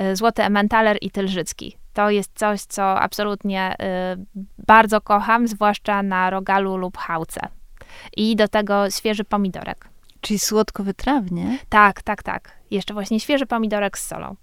Y, 0.00 0.16
Złoty 0.16 0.42
Emmentaler 0.42 0.98
i 1.00 1.10
Tylżycki. 1.10 1.76
To 1.92 2.10
jest 2.10 2.30
coś, 2.34 2.60
co 2.60 3.00
absolutnie 3.00 3.74
y, 3.74 4.42
bardzo 4.66 5.00
kocham, 5.00 5.48
zwłaszcza 5.48 6.02
na 6.02 6.30
rogalu 6.30 6.76
lub 6.76 6.98
chałce. 6.98 7.40
I 8.16 8.36
do 8.36 8.48
tego 8.48 8.90
świeży 8.90 9.24
pomidorek. 9.24 9.88
Czyli 10.20 10.38
słodko-wytrawnie? 10.38 11.58
Tak, 11.68 12.02
tak, 12.02 12.22
tak. 12.22 12.52
Jeszcze 12.70 12.94
właśnie 12.94 13.20
świeży 13.20 13.46
pomidorek 13.46 13.98
z 13.98 14.06
solą. 14.06 14.36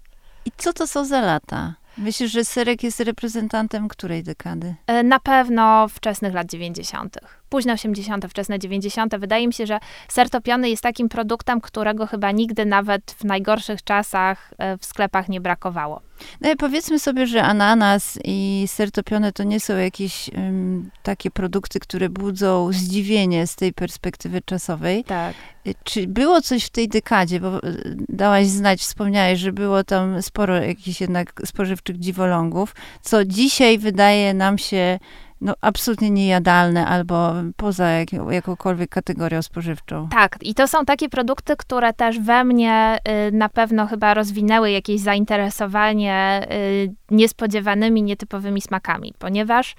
I 0.44 0.52
co 0.56 0.72
to 0.72 0.86
są 0.86 1.04
za 1.04 1.20
lata? 1.20 1.74
Myślisz, 1.98 2.32
że 2.32 2.44
serek 2.44 2.82
jest 2.82 3.00
reprezentantem 3.00 3.88
której 3.88 4.22
dekady? 4.22 4.74
Y, 4.90 5.02
na 5.02 5.20
pewno 5.20 5.88
wczesnych 5.88 6.34
lat 6.34 6.46
90 6.46 7.18
późne 7.48 7.72
80., 7.72 8.26
wczesne 8.26 8.58
90. 8.58 9.16
Wydaje 9.16 9.46
mi 9.46 9.52
się, 9.52 9.66
że 9.66 9.78
ser 10.08 10.30
topiony 10.30 10.70
jest 10.70 10.82
takim 10.82 11.08
produktem, 11.08 11.60
którego 11.60 12.06
chyba 12.06 12.32
nigdy 12.32 12.66
nawet 12.66 13.10
w 13.10 13.24
najgorszych 13.24 13.84
czasach 13.84 14.54
e, 14.58 14.78
w 14.78 14.84
sklepach 14.84 15.28
nie 15.28 15.40
brakowało. 15.40 16.00
No 16.40 16.52
i 16.52 16.56
powiedzmy 16.56 16.98
sobie, 16.98 17.26
że 17.26 17.42
ananas 17.42 18.18
i 18.24 18.64
ser 18.66 18.90
topiony 18.90 19.32
to 19.32 19.42
nie 19.42 19.60
są 19.60 19.76
jakieś 19.76 20.30
um, 20.34 20.90
takie 21.02 21.30
produkty, 21.30 21.80
które 21.80 22.08
budzą 22.08 22.72
zdziwienie 22.72 23.46
z 23.46 23.56
tej 23.56 23.72
perspektywy 23.72 24.42
czasowej. 24.42 25.04
Tak. 25.04 25.34
E, 25.66 25.70
czy 25.84 26.06
było 26.06 26.40
coś 26.40 26.64
w 26.64 26.70
tej 26.70 26.88
dekadzie, 26.88 27.40
bo 27.40 27.56
e, 27.56 27.60
dałaś 28.08 28.46
znać, 28.46 28.80
wspomniałeś, 28.80 29.40
że 29.40 29.52
było 29.52 29.84
tam 29.84 30.22
sporo 30.22 30.62
jakichś 30.62 31.00
jednak 31.00 31.32
spożywczych 31.44 31.98
dziwolągów, 31.98 32.74
co 33.02 33.24
dzisiaj 33.24 33.78
wydaje 33.78 34.34
nam 34.34 34.58
się 34.58 34.98
no, 35.40 35.54
absolutnie 35.60 36.10
niejadalne 36.10 36.86
albo 36.86 37.32
poza 37.56 37.88
jak, 37.88 38.08
jakąkolwiek 38.12 38.90
kategorią 38.90 39.42
spożywczą. 39.42 40.08
Tak, 40.08 40.36
i 40.42 40.54
to 40.54 40.68
są 40.68 40.84
takie 40.84 41.08
produkty, 41.08 41.56
które 41.56 41.92
też 41.92 42.20
we 42.20 42.44
mnie 42.44 42.98
y, 43.28 43.32
na 43.32 43.48
pewno 43.48 43.86
chyba 43.86 44.14
rozwinęły 44.14 44.70
jakieś 44.70 45.00
zainteresowanie 45.00 46.46
y, 46.52 46.94
niespodziewanymi, 47.10 48.02
nietypowymi 48.02 48.60
smakami, 48.60 49.14
ponieważ 49.18 49.70
y, 49.72 49.74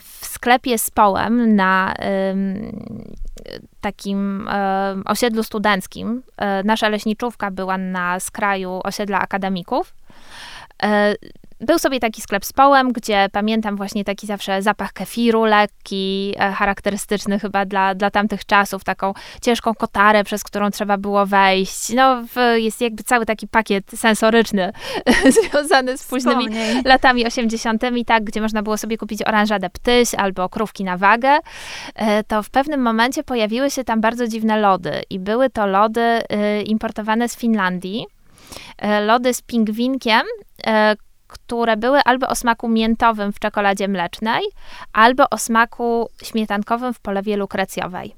w 0.00 0.18
sklepie 0.26 0.78
z 0.78 0.90
połem 0.90 1.56
na 1.56 1.94
takim 3.80 4.48
osiedlu 5.04 5.42
studenckim, 5.42 6.22
y, 6.60 6.64
nasza 6.64 6.88
leśniczówka 6.88 7.50
była 7.50 7.78
na 7.78 8.20
skraju 8.20 8.80
osiedla 8.84 9.20
akademików, 9.20 9.94
y, 10.84 10.88
był 11.60 11.78
sobie 11.78 12.00
taki 12.00 12.22
sklep 12.22 12.44
z 12.44 12.52
połem, 12.52 12.92
gdzie 12.92 13.28
pamiętam 13.32 13.76
właśnie 13.76 14.04
taki 14.04 14.26
zawsze 14.26 14.62
zapach 14.62 14.92
kefiru 14.92 15.44
lekki, 15.44 16.34
e, 16.38 16.52
charakterystyczny 16.52 17.38
chyba 17.38 17.64
dla, 17.64 17.94
dla 17.94 18.10
tamtych 18.10 18.46
czasów, 18.46 18.84
taką 18.84 19.14
ciężką 19.42 19.74
kotarę, 19.74 20.24
przez 20.24 20.44
którą 20.44 20.70
trzeba 20.70 20.96
było 20.96 21.26
wejść. 21.26 21.88
No, 21.94 22.24
jest 22.54 22.80
jakby 22.80 23.02
cały 23.02 23.26
taki 23.26 23.48
pakiet 23.48 23.84
sensoryczny 23.96 24.72
związany 25.50 25.98
z 25.98 26.06
późnymi 26.06 26.48
Wspomnij. 26.48 26.82
latami 26.84 27.26
80., 27.26 27.82
tak, 28.06 28.24
gdzie 28.24 28.40
można 28.40 28.62
było 28.62 28.76
sobie 28.76 28.96
kupić 28.96 29.22
oranżadę 29.22 29.70
ptyś 29.70 30.14
albo 30.14 30.48
krówki 30.48 30.84
na 30.84 30.96
wagę. 30.96 31.38
E, 31.94 32.24
to 32.24 32.42
w 32.42 32.50
pewnym 32.50 32.82
momencie 32.82 33.24
pojawiły 33.24 33.70
się 33.70 33.84
tam 33.84 34.00
bardzo 34.00 34.28
dziwne 34.28 34.60
lody 34.60 35.02
i 35.10 35.18
były 35.18 35.50
to 35.50 35.66
lody 35.66 36.00
e, 36.00 36.62
importowane 36.62 37.28
z 37.28 37.36
Finlandii. 37.36 38.06
Lody 39.06 39.34
z 39.34 39.42
pingwinkiem, 39.42 40.22
które 41.48 41.76
były 41.76 42.00
albo 42.04 42.28
o 42.28 42.34
smaku 42.34 42.68
miętowym 42.68 43.32
w 43.32 43.38
czekoladzie 43.38 43.88
mlecznej, 43.88 44.42
albo 44.92 45.30
o 45.30 45.38
smaku 45.38 46.08
śmietankowym 46.22 46.94
w 46.94 47.00
polewie 47.00 47.36
lukrecjowej. 47.36 48.14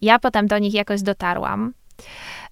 Ja 0.00 0.18
potem 0.18 0.46
do 0.46 0.58
nich 0.58 0.74
jakoś 0.74 1.02
dotarłam. 1.02 1.72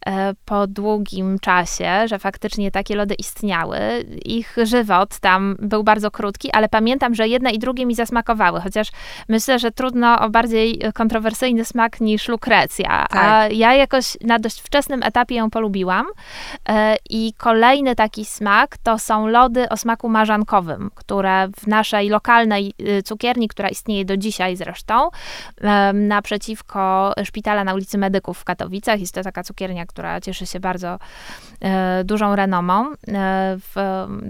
E, 0.07 0.35
po 0.45 0.67
długim 0.67 1.39
czasie, 1.39 2.09
że 2.09 2.19
faktycznie 2.19 2.71
takie 2.71 2.97
lody 2.97 3.15
istniały. 3.15 3.79
Ich 4.25 4.57
żywot 4.63 5.19
tam 5.19 5.57
był 5.59 5.85
bardzo 5.85 6.11
krótki, 6.11 6.51
ale 6.53 6.69
pamiętam, 6.69 7.15
że 7.15 7.29
jedne 7.29 7.51
i 7.51 7.59
drugie 7.59 7.87
mi 7.87 7.95
zasmakowały, 7.95 8.61
chociaż 8.61 8.89
myślę, 9.29 9.59
że 9.59 9.71
trudno 9.71 10.21
o 10.21 10.31
bardziej 10.31 10.81
kontrowersyjny 10.95 11.65
smak 11.65 12.01
niż 12.01 12.29
lukrecja. 12.29 13.07
Tak. 13.11 13.25
A 13.25 13.49
ja 13.49 13.75
jakoś 13.75 14.17
na 14.21 14.39
dość 14.39 14.61
wczesnym 14.61 15.03
etapie 15.03 15.35
ją 15.35 15.51
polubiłam. 15.51 16.07
E, 16.69 16.97
I 17.11 17.33
kolejny 17.37 17.95
taki 17.95 18.25
smak 18.25 18.77
to 18.79 18.99
są 18.99 19.27
lody 19.27 19.69
o 19.69 19.77
smaku 19.77 20.09
marzankowym, 20.09 20.91
które 20.95 21.49
w 21.61 21.67
naszej 21.67 22.09
lokalnej 22.09 22.75
y, 22.81 23.03
cukierni, 23.03 23.49
która 23.49 23.69
istnieje 23.69 24.05
do 24.05 24.17
dzisiaj 24.17 24.57
zresztą, 24.57 25.09
naprzeciwko 25.95 27.13
szpitala 27.25 27.65
na 27.65 27.75
ulicy 27.75 27.99
Medyków 27.99 28.39
w 28.39 28.45
Katowicach, 28.45 29.01
jest 29.01 29.15
to 29.15 29.23
taka 29.23 29.43
cukiernia, 29.43 29.86
która 29.87 30.21
cieszy 30.21 30.47
się 30.47 30.61
bardzo 30.61 30.99
e, 31.61 32.05
dużą 32.05 32.37
renomą. 32.37 32.93
E, 32.93 33.57
w, 33.59 33.75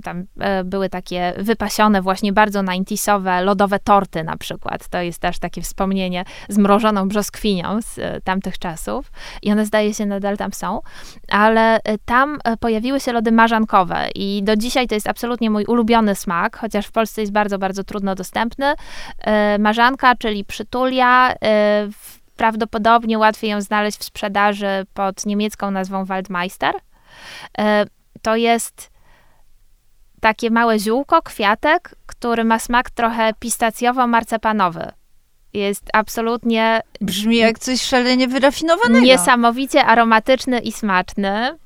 tam 0.04 0.24
e, 0.40 0.64
były 0.64 0.88
takie 0.88 1.34
wypasione, 1.38 2.02
właśnie 2.02 2.32
bardzo 2.32 2.62
90 2.62 3.24
lodowe 3.42 3.78
torty 3.78 4.24
na 4.24 4.36
przykład. 4.36 4.88
To 4.88 5.00
jest 5.02 5.18
też 5.18 5.38
takie 5.38 5.62
wspomnienie 5.62 6.24
z 6.48 6.58
mrożoną 6.58 7.08
brzoskwinią 7.08 7.82
z 7.82 8.24
tamtych 8.24 8.58
czasów. 8.58 9.12
I 9.42 9.52
one 9.52 9.66
zdaje 9.66 9.94
się 9.94 10.06
nadal 10.06 10.36
tam 10.36 10.52
są. 10.52 10.80
Ale 11.28 11.80
tam 12.04 12.38
pojawiły 12.60 13.00
się 13.00 13.12
lody 13.12 13.32
marzankowe 13.32 14.08
i 14.14 14.42
do 14.42 14.56
dzisiaj 14.56 14.88
to 14.88 14.94
jest 14.94 15.08
absolutnie 15.08 15.50
mój 15.50 15.64
ulubiony 15.64 16.14
smak, 16.14 16.56
chociaż 16.56 16.86
w 16.86 16.92
Polsce 16.92 17.20
jest 17.20 17.32
bardzo, 17.32 17.58
bardzo 17.58 17.84
trudno 17.84 18.14
dostępny. 18.14 18.74
Marzanka, 19.58 20.16
czyli 20.16 20.44
przytulia, 20.44 21.34
w 21.92 22.25
prawdopodobnie 22.36 23.18
łatwiej 23.18 23.50
ją 23.50 23.60
znaleźć 23.60 23.98
w 23.98 24.04
sprzedaży 24.04 24.86
pod 24.94 25.26
niemiecką 25.26 25.70
nazwą 25.70 26.04
Waldmeister. 26.04 26.74
E, 27.58 27.84
to 28.22 28.36
jest 28.36 28.90
takie 30.20 30.50
małe 30.50 30.78
ziółko, 30.78 31.22
kwiatek, 31.22 31.94
który 32.06 32.44
ma 32.44 32.58
smak 32.58 32.90
trochę 32.90 33.32
pistacjowo-marcepanowy. 33.40 34.90
Jest 35.52 35.90
absolutnie... 35.92 36.80
Brzmi 37.00 37.36
jak 37.36 37.58
coś 37.58 37.82
szalenie 37.82 38.28
wyrafinowanego. 38.28 39.06
Niesamowicie 39.06 39.84
aromatyczny 39.84 40.58
i 40.58 40.72
smaczny. 40.72 41.58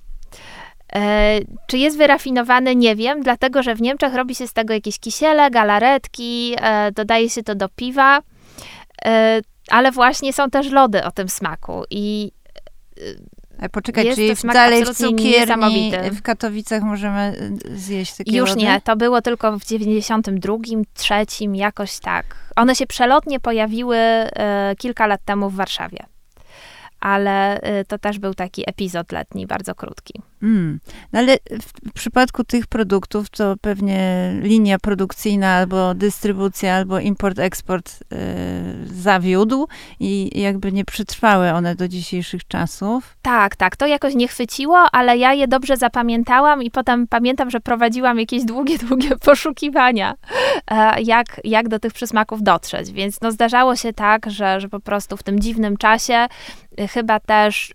E, 0.94 1.38
czy 1.66 1.78
jest 1.78 1.98
wyrafinowany? 1.98 2.76
Nie 2.76 2.96
wiem, 2.96 3.22
dlatego 3.22 3.62
że 3.62 3.74
w 3.74 3.82
Niemczech 3.82 4.14
robi 4.14 4.34
się 4.34 4.46
z 4.46 4.52
tego 4.52 4.74
jakieś 4.74 4.98
kisiele, 4.98 5.50
galaretki, 5.50 6.56
e, 6.60 6.92
dodaje 6.92 7.30
się 7.30 7.42
to 7.42 7.54
do 7.54 7.68
piwa 7.68 8.20
ale 9.70 9.92
właśnie 9.92 10.32
są 10.32 10.50
też 10.50 10.70
lody 10.70 11.04
o 11.04 11.10
tym 11.10 11.28
smaku 11.28 11.84
i 11.90 12.32
A 13.62 13.68
poczekaj, 13.68 14.06
Jest 14.06 14.18
czyli 14.18 14.52
dalej 14.52 14.84
w 14.84 14.94
cukierni 14.94 15.92
w 16.10 16.22
Katowicach 16.22 16.82
możemy 16.82 17.34
y, 17.66 17.78
zjeść 17.78 18.16
takie 18.16 18.36
Już 18.36 18.48
lody? 18.48 18.62
nie, 18.62 18.80
to 18.80 18.96
było 18.96 19.22
tylko 19.22 19.58
w 19.58 19.64
92, 19.64 20.54
trzecim, 20.94 21.56
jakoś 21.56 21.98
tak. 21.98 22.36
One 22.56 22.74
się 22.74 22.86
przelotnie 22.86 23.40
pojawiły 23.40 23.96
e, 23.96 24.74
kilka 24.78 25.06
lat 25.06 25.20
temu 25.24 25.50
w 25.50 25.54
Warszawie. 25.54 25.98
Ale 27.00 27.60
e, 27.60 27.84
to 27.84 27.98
też 27.98 28.18
był 28.18 28.34
taki 28.34 28.70
epizod 28.70 29.12
letni, 29.12 29.46
bardzo 29.46 29.74
krótki. 29.74 30.22
Mm. 30.42 30.80
No 31.12 31.18
ale 31.18 31.36
w 31.62 31.92
przypadku 31.92 32.44
tych 32.44 32.66
produktów 32.66 33.30
to 33.30 33.54
pewnie 33.60 34.32
linia 34.42 34.78
produkcyjna 34.78 35.54
albo 35.54 35.94
dystrybucja, 35.94 36.74
albo 36.74 36.98
import-eksport 36.98 38.00
y, 38.12 38.16
zawiódł 38.86 39.68
i 40.00 40.40
jakby 40.40 40.72
nie 40.72 40.84
przetrwały 40.84 41.50
one 41.50 41.74
do 41.74 41.88
dzisiejszych 41.88 42.48
czasów. 42.48 43.16
Tak, 43.22 43.56
tak, 43.56 43.76
to 43.76 43.86
jakoś 43.86 44.14
nie 44.14 44.28
chwyciło, 44.28 44.78
ale 44.92 45.18
ja 45.18 45.32
je 45.32 45.48
dobrze 45.48 45.76
zapamiętałam 45.76 46.62
i 46.62 46.70
potem 46.70 47.06
pamiętam, 47.06 47.50
że 47.50 47.60
prowadziłam 47.60 48.18
jakieś 48.18 48.44
długie, 48.44 48.78
długie 48.88 49.16
poszukiwania, 49.16 50.14
e, 50.70 51.02
jak, 51.02 51.40
jak 51.44 51.68
do 51.68 51.78
tych 51.78 51.92
przysmaków 51.92 52.42
dotrzeć. 52.42 52.92
Więc 52.92 53.20
no, 53.20 53.32
zdarzało 53.32 53.76
się 53.76 53.92
tak, 53.92 54.30
że, 54.30 54.60
że 54.60 54.68
po 54.68 54.80
prostu 54.80 55.16
w 55.16 55.22
tym 55.22 55.40
dziwnym 55.40 55.76
czasie 55.76 56.26
y, 56.80 56.88
chyba 56.88 57.20
też 57.20 57.70
y, 57.70 57.72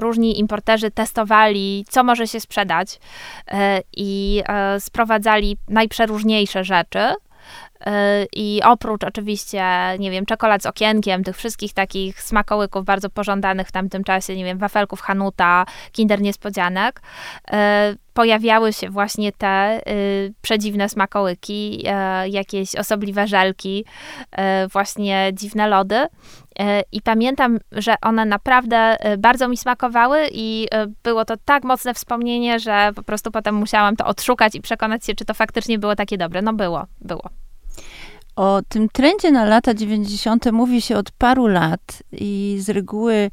różni 0.00 0.40
importerzy 0.40 0.90
testowali, 0.90 1.84
co 1.88 2.04
może 2.06 2.26
się 2.26 2.40
sprzedać 2.40 3.00
e, 3.48 3.80
i 3.96 4.42
e, 4.48 4.80
sprowadzali 4.80 5.56
najprzeróżniejsze 5.68 6.64
rzeczy. 6.64 6.98
E, 7.86 8.26
I 8.32 8.60
oprócz 8.64 9.04
oczywiście, 9.04 9.64
nie 9.98 10.10
wiem, 10.10 10.26
czekolad 10.26 10.62
z 10.62 10.66
okienkiem, 10.66 11.24
tych 11.24 11.36
wszystkich 11.36 11.72
takich 11.72 12.22
smakołyków 12.22 12.84
bardzo 12.84 13.10
pożądanych 13.10 13.68
w 13.68 13.72
tamtym 13.72 14.04
czasie, 14.04 14.36
nie 14.36 14.44
wiem, 14.44 14.58
wafelków 14.58 15.00
Hanuta, 15.00 15.66
Kinder 15.92 16.20
Niespodzianek, 16.20 17.02
e, 17.52 17.94
pojawiały 18.14 18.72
się 18.72 18.90
właśnie 18.90 19.32
te 19.32 19.80
y, 19.92 20.34
przedziwne 20.42 20.88
smakołyki, 20.88 21.82
e, 21.86 22.28
jakieś 22.28 22.74
osobliwe 22.74 23.26
żelki, 23.26 23.84
właśnie 24.72 25.30
dziwne 25.32 25.68
lody. 25.68 26.06
I 26.92 27.02
pamiętam, 27.02 27.58
że 27.72 27.94
one 28.02 28.24
naprawdę 28.24 28.96
bardzo 29.18 29.48
mi 29.48 29.56
smakowały 29.56 30.28
i 30.32 30.68
było 31.02 31.24
to 31.24 31.34
tak 31.44 31.64
mocne 31.64 31.94
wspomnienie, 31.94 32.60
że 32.60 32.90
po 32.94 33.02
prostu 33.02 33.30
potem 33.30 33.54
musiałam 33.54 33.96
to 33.96 34.06
odszukać 34.06 34.54
i 34.54 34.60
przekonać 34.60 35.06
się, 35.06 35.14
czy 35.14 35.24
to 35.24 35.34
faktycznie 35.34 35.78
było 35.78 35.96
takie 35.96 36.18
dobre. 36.18 36.42
No 36.42 36.52
było, 36.52 36.86
było. 37.00 37.45
O 38.36 38.60
tym 38.68 38.88
trendzie 38.88 39.30
na 39.32 39.44
lata 39.44 39.74
90. 39.74 40.52
mówi 40.52 40.82
się 40.82 40.96
od 40.96 41.10
paru 41.10 41.46
lat 41.46 42.02
i 42.12 42.56
z 42.60 42.68
reguły 42.68 43.30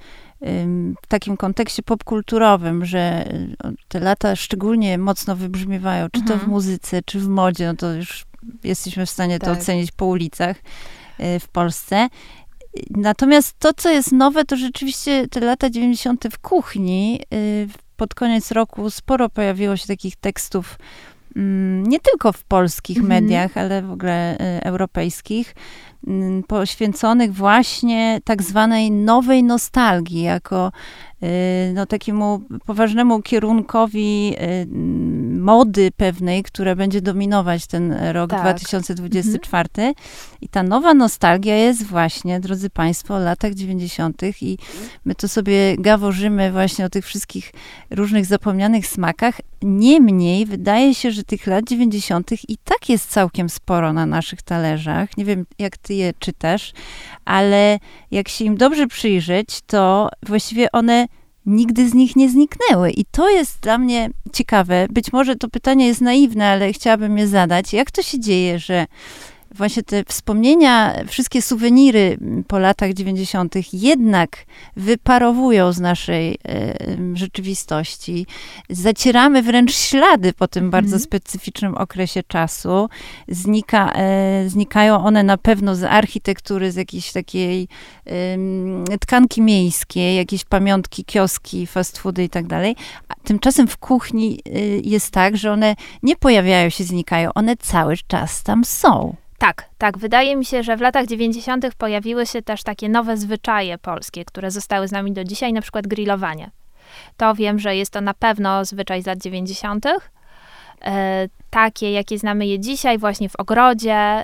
w 1.04 1.08
takim 1.08 1.38
kontekście 1.38 1.84
popkulturowym, 1.84 2.86
że 2.86 3.26
y, 3.34 3.56
te 3.88 4.00
lata 4.00 4.36
szczególnie 4.36 4.98
mocno 4.98 5.36
wybrzmiewają, 5.36 6.08
czy 6.12 6.22
to 6.22 6.28
w 6.28 6.32
Mhm. 6.32 6.50
muzyce, 6.52 7.02
czy 7.06 7.20
w 7.20 7.28
modzie, 7.28 7.68
no 7.68 7.76
to 7.76 7.94
już 7.94 8.26
jesteśmy 8.64 9.06
w 9.06 9.10
stanie 9.10 9.40
to 9.40 9.46
Tak. 9.46 9.58
ocenić 9.60 9.92
po 9.92 10.06
ulicach 10.06 10.58
y, 11.20 11.40
w 11.40 11.48
Polsce. 11.48 12.08
Natomiast 12.90 13.56
to, 13.60 13.74
co 13.74 13.90
jest 13.90 14.12
nowe, 14.12 14.46
to 14.46 14.58
rzeczywiście 14.58 15.28
te 15.28 15.40
lata 15.40 15.70
90. 15.70 16.26
w 16.32 16.38
kuchni. 16.40 17.20
y, 17.34 17.68
Pod 17.98 18.14
koniec 18.16 18.52
roku 18.52 18.90
sporo 18.90 19.30
pojawiło 19.30 19.78
się 19.78 19.88
takich 19.88 20.16
tekstów, 20.16 20.78
nie 21.84 22.00
tylko 22.00 22.32
w 22.32 22.44
polskich 22.44 22.98
Mhm. 22.98 23.24
mediach, 23.24 23.58
ale 23.58 23.82
w 23.82 23.92
ogóle 23.92 24.36
y, 24.36 24.64
europejskich, 24.64 25.56
mm, 26.08 26.44
poświęconych 26.44 27.34
właśnie 27.34 28.20
tak 28.24 28.44
zwanej 28.44 28.92
nowej 28.92 29.44
nostalgii, 29.44 30.22
jako 30.22 30.72
y, 31.24 31.28
no, 31.74 31.86
takiemu 31.86 32.42
poważnemu 32.66 33.22
kierunkowi 33.22 34.34
y, 34.34 34.38
mm, 34.42 35.33
mody 35.44 35.92
pewnej, 35.98 36.44
która 36.44 36.76
będzie 36.76 37.02
dominować 37.02 37.68
ten 37.68 37.94
rok 37.94 38.30
Tak. 38.30 38.42
2024. 38.42 39.70
I 40.42 40.48
ta 40.48 40.64
nowa 40.64 40.94
nostalgia 40.94 41.56
jest 41.56 41.84
właśnie, 41.84 42.40
drodzy 42.40 42.70
Państwo, 42.70 43.16
o 43.16 43.20
latach 43.20 43.54
90. 43.54 44.24
i 44.42 44.58
my 45.06 45.16
to 45.16 45.28
sobie 45.28 45.78
gaworzymy 45.78 46.52
właśnie 46.52 46.86
o 46.86 46.90
tych 46.90 47.06
wszystkich 47.06 47.52
różnych 47.92 48.26
zapomnianych 48.26 48.88
smakach. 48.88 49.42
Niemniej 49.62 50.46
wydaje 50.46 50.96
się, 50.96 51.12
że 51.12 51.24
tych 51.24 51.48
lat 51.48 51.66
90. 51.66 52.32
i 52.50 52.58
tak 52.64 52.90
jest 52.90 53.10
całkiem 53.10 53.50
sporo 53.50 53.94
na 53.94 54.06
naszych 54.06 54.42
talerzach. 54.42 55.18
Nie 55.18 55.26
wiem, 55.26 55.46
jak 55.60 55.78
ty 55.78 55.94
je 55.94 56.14
czytasz, 56.20 56.74
ale 57.26 57.80
jak 58.12 58.30
się 58.30 58.46
im 58.46 58.58
dobrze 58.58 58.88
przyjrzeć, 58.88 59.62
to 59.68 60.10
właściwie 60.26 60.72
one 60.72 61.08
nigdy 61.46 61.90
z 61.90 61.94
nich 61.94 62.16
nie 62.16 62.30
zniknęły. 62.30 62.92
I 62.92 63.06
to 63.06 63.30
jest 63.30 63.60
dla 63.60 63.78
mnie 63.78 64.10
ciekawe. 64.34 64.88
Być 64.90 65.14
może 65.14 65.36
to 65.36 65.50
pytanie 65.50 65.88
jest 65.88 66.02
naiwne, 66.02 66.48
ale 66.48 66.74
chciałabym 66.74 67.18
je 67.18 67.28
zadać. 67.28 67.74
Jak 67.74 67.92
to 67.92 68.02
się 68.02 68.20
dzieje, 68.20 68.60
że 68.60 68.86
właśnie 69.54 69.84
te 69.84 70.04
wspomnienia, 70.04 70.94
wszystkie 71.08 71.42
suweniry 71.42 72.18
po 72.48 72.60
latach 72.60 72.94
90. 72.94 73.74
jednak 73.74 74.46
wyparowują 74.76 75.72
z 75.72 75.80
naszej 75.80 76.38
e, 76.48 76.76
rzeczywistości. 77.14 78.26
Zacieramy 78.70 79.42
wręcz 79.42 79.76
ślady 79.76 80.34
po 80.34 80.48
tym 80.48 80.70
bardzo 80.70 81.00
specyficznym 81.00 81.76
okresie 81.76 82.24
czasu. 82.24 82.90
Znika, 83.28 83.94
e, 83.96 84.50
znikają 84.50 85.06
one 85.06 85.24
na 85.24 85.38
pewno 85.38 85.76
z 85.76 85.84
architektury, 85.84 86.72
z 86.72 86.76
jakiejś 86.76 87.12
takiej 87.12 87.68
tkanki 89.00 89.42
miejskiej, 89.42 90.16
jakieś 90.16 90.46
pamiątki, 90.46 91.06
kioski, 91.06 91.68
fast 91.68 91.98
foody 91.98 92.24
i 92.24 92.30
tak 92.30 92.48
dalej. 92.48 92.76
A 93.08 93.14
tymczasem 93.24 93.68
w 93.68 93.78
kuchni 93.78 94.40
y, 94.48 94.82
jest 94.84 95.12
tak, 95.12 95.38
że 95.38 95.52
one 95.52 95.76
nie 96.04 96.16
pojawiają 96.16 96.70
się, 96.70 96.84
znikają. 96.84 97.34
One 97.34 97.58
cały 97.58 97.96
czas 98.08 98.44
tam 98.44 98.66
są. 98.66 99.23
Tak, 99.44 99.70
tak. 99.78 99.98
Wydaje 99.98 100.36
mi 100.36 100.46
się, 100.46 100.64
że 100.64 100.78
w 100.78 100.82
latach 100.82 101.06
90. 101.06 101.76
pojawiły 101.78 102.26
się 102.26 102.42
też 102.42 102.64
takie 102.64 102.90
nowe 102.90 103.18
zwyczaje 103.18 103.78
polskie, 103.78 104.26
które 104.26 104.52
zostały 104.52 104.88
z 104.88 104.92
nami 104.92 105.12
do 105.12 105.24
dzisiaj, 105.24 105.54
na 105.54 105.62
przykład 105.62 105.88
grillowanie. 105.88 106.52
To 107.18 107.36
wiem, 107.36 107.60
że 107.60 107.76
jest 107.76 107.92
to 107.92 108.02
na 108.02 108.14
pewno 108.14 108.66
zwyczaj 108.66 109.02
z 109.02 109.06
lat 109.06 109.20
90. 109.20 109.86
E, 110.82 111.28
takie, 111.50 111.92
jakie 111.92 112.18
znamy 112.18 112.46
je 112.46 112.60
dzisiaj, 112.60 112.98
właśnie 112.98 113.30
w 113.30 113.36
ogrodzie, 113.36 113.94
e, 113.94 114.24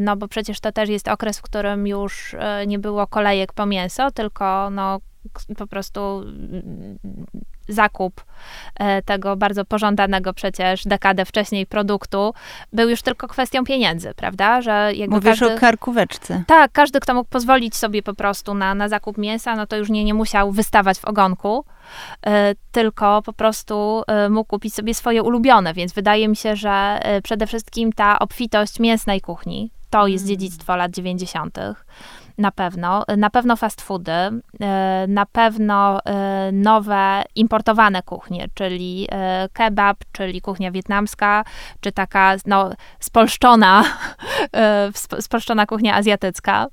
no 0.00 0.16
bo 0.16 0.28
przecież 0.28 0.60
to 0.60 0.72
też 0.72 0.88
jest 0.88 1.08
okres, 1.08 1.38
w 1.38 1.42
którym 1.42 1.86
już 1.86 2.34
e, 2.34 2.66
nie 2.66 2.78
było 2.78 3.06
kolejek 3.06 3.52
po 3.52 3.66
mięso, 3.66 4.10
tylko 4.10 4.70
no 4.70 5.00
po 5.58 5.66
prostu 5.66 6.00
mm, 6.00 6.98
zakup 7.68 8.24
e, 8.74 9.02
tego 9.02 9.36
bardzo 9.36 9.64
pożądanego 9.64 10.32
przecież 10.32 10.84
dekadę 10.84 11.24
wcześniej 11.24 11.66
produktu 11.66 12.34
był 12.72 12.88
już 12.88 13.02
tylko 13.02 13.28
kwestią 13.28 13.64
pieniędzy, 13.64 14.14
prawda? 14.16 14.62
Że 14.62 14.92
Mówisz 15.08 15.40
każdy... 15.40 15.54
o 15.54 15.58
karkóweczce. 15.58 16.44
Tak, 16.46 16.72
każdy, 16.72 17.00
kto 17.00 17.14
mógł 17.14 17.30
pozwolić 17.30 17.76
sobie 17.76 18.02
po 18.02 18.14
prostu 18.14 18.54
na, 18.54 18.74
na 18.74 18.88
zakup 18.88 19.18
mięsa, 19.18 19.56
no 19.56 19.66
to 19.66 19.76
już 19.76 19.90
nie, 19.90 20.04
nie 20.04 20.14
musiał 20.14 20.52
wystawać 20.52 20.98
w 20.98 21.04
ogonku, 21.04 21.64
e, 22.26 22.54
tylko 22.72 23.22
po 23.22 23.32
prostu 23.32 24.02
e, 24.06 24.28
mógł 24.28 24.48
kupić 24.48 24.74
sobie 24.74 24.94
swoje 24.94 25.22
ulubione, 25.22 25.74
więc 25.74 25.92
wydaje 25.92 26.28
mi 26.28 26.36
się, 26.36 26.56
że 26.56 27.00
przede 27.22 27.46
wszystkim 27.46 27.92
ta 27.92 28.18
obfitość 28.18 28.80
mięsnej 28.80 29.20
kuchni, 29.20 29.70
to 29.90 30.06
jest 30.06 30.24
Mm. 30.24 30.28
dziedzictwo 30.28 30.76
lat 30.76 30.92
90. 30.92 31.58
Na 32.38 32.50
pewno. 32.50 33.04
Na 33.16 33.30
pewno 33.30 33.56
fast 33.56 33.82
foody, 33.82 34.12
e, 34.12 35.04
na 35.08 35.26
pewno 35.26 36.04
e, 36.04 36.50
nowe 36.52 37.24
importowane 37.34 38.02
kuchnie, 38.02 38.48
czyli 38.54 39.08
e, 39.12 39.48
kebab, 39.52 39.96
czyli 40.12 40.40
kuchnia 40.40 40.70
wietnamska, 40.70 41.44
czy 41.80 41.92
taka 41.92 42.36
no, 42.46 42.70
spolszczona, 43.00 43.84
sp- 45.02 45.20
spolszczona 45.22 45.66
kuchnia 45.66 45.94
azjatycka. 45.94 46.66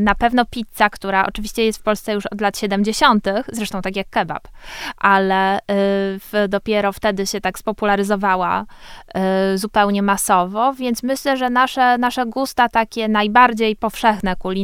Na 0.00 0.14
pewno 0.14 0.44
pizza, 0.44 0.90
która 0.90 1.26
oczywiście 1.26 1.64
jest 1.64 1.78
w 1.78 1.82
Polsce 1.82 2.12
już 2.12 2.26
od 2.26 2.40
lat 2.40 2.58
70., 2.58 3.26
zresztą 3.52 3.82
tak 3.82 3.96
jak 3.96 4.10
kebab, 4.10 4.48
ale 4.96 5.58
dopiero 6.48 6.92
wtedy 6.92 7.26
się 7.26 7.40
tak 7.40 7.58
spopularyzowała 7.58 8.64
zupełnie 9.54 10.02
masowo, 10.02 10.74
więc 10.74 11.02
myślę, 11.02 11.36
że 11.36 11.50
nasze, 11.50 11.98
nasze 11.98 12.26
gusta 12.26 12.68
takie 12.68 13.08
najbardziej 13.08 13.76
powszechne 13.76 14.36
kulinarne 14.36 14.59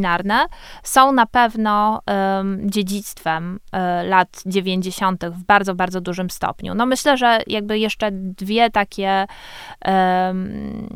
są 0.82 1.12
na 1.12 1.26
pewno 1.26 2.02
em, 2.06 2.70
dziedzictwem 2.70 3.60
e, 3.72 4.04
lat 4.04 4.42
90. 4.46 5.24
w 5.24 5.44
bardzo, 5.44 5.74
bardzo 5.74 6.00
dużym 6.00 6.30
stopniu. 6.30 6.74
No 6.74 6.86
myślę, 6.86 7.16
że 7.16 7.38
jakby 7.46 7.78
jeszcze 7.78 8.08
dwie 8.12 8.70
takie 8.70 9.26
em, 9.80 10.88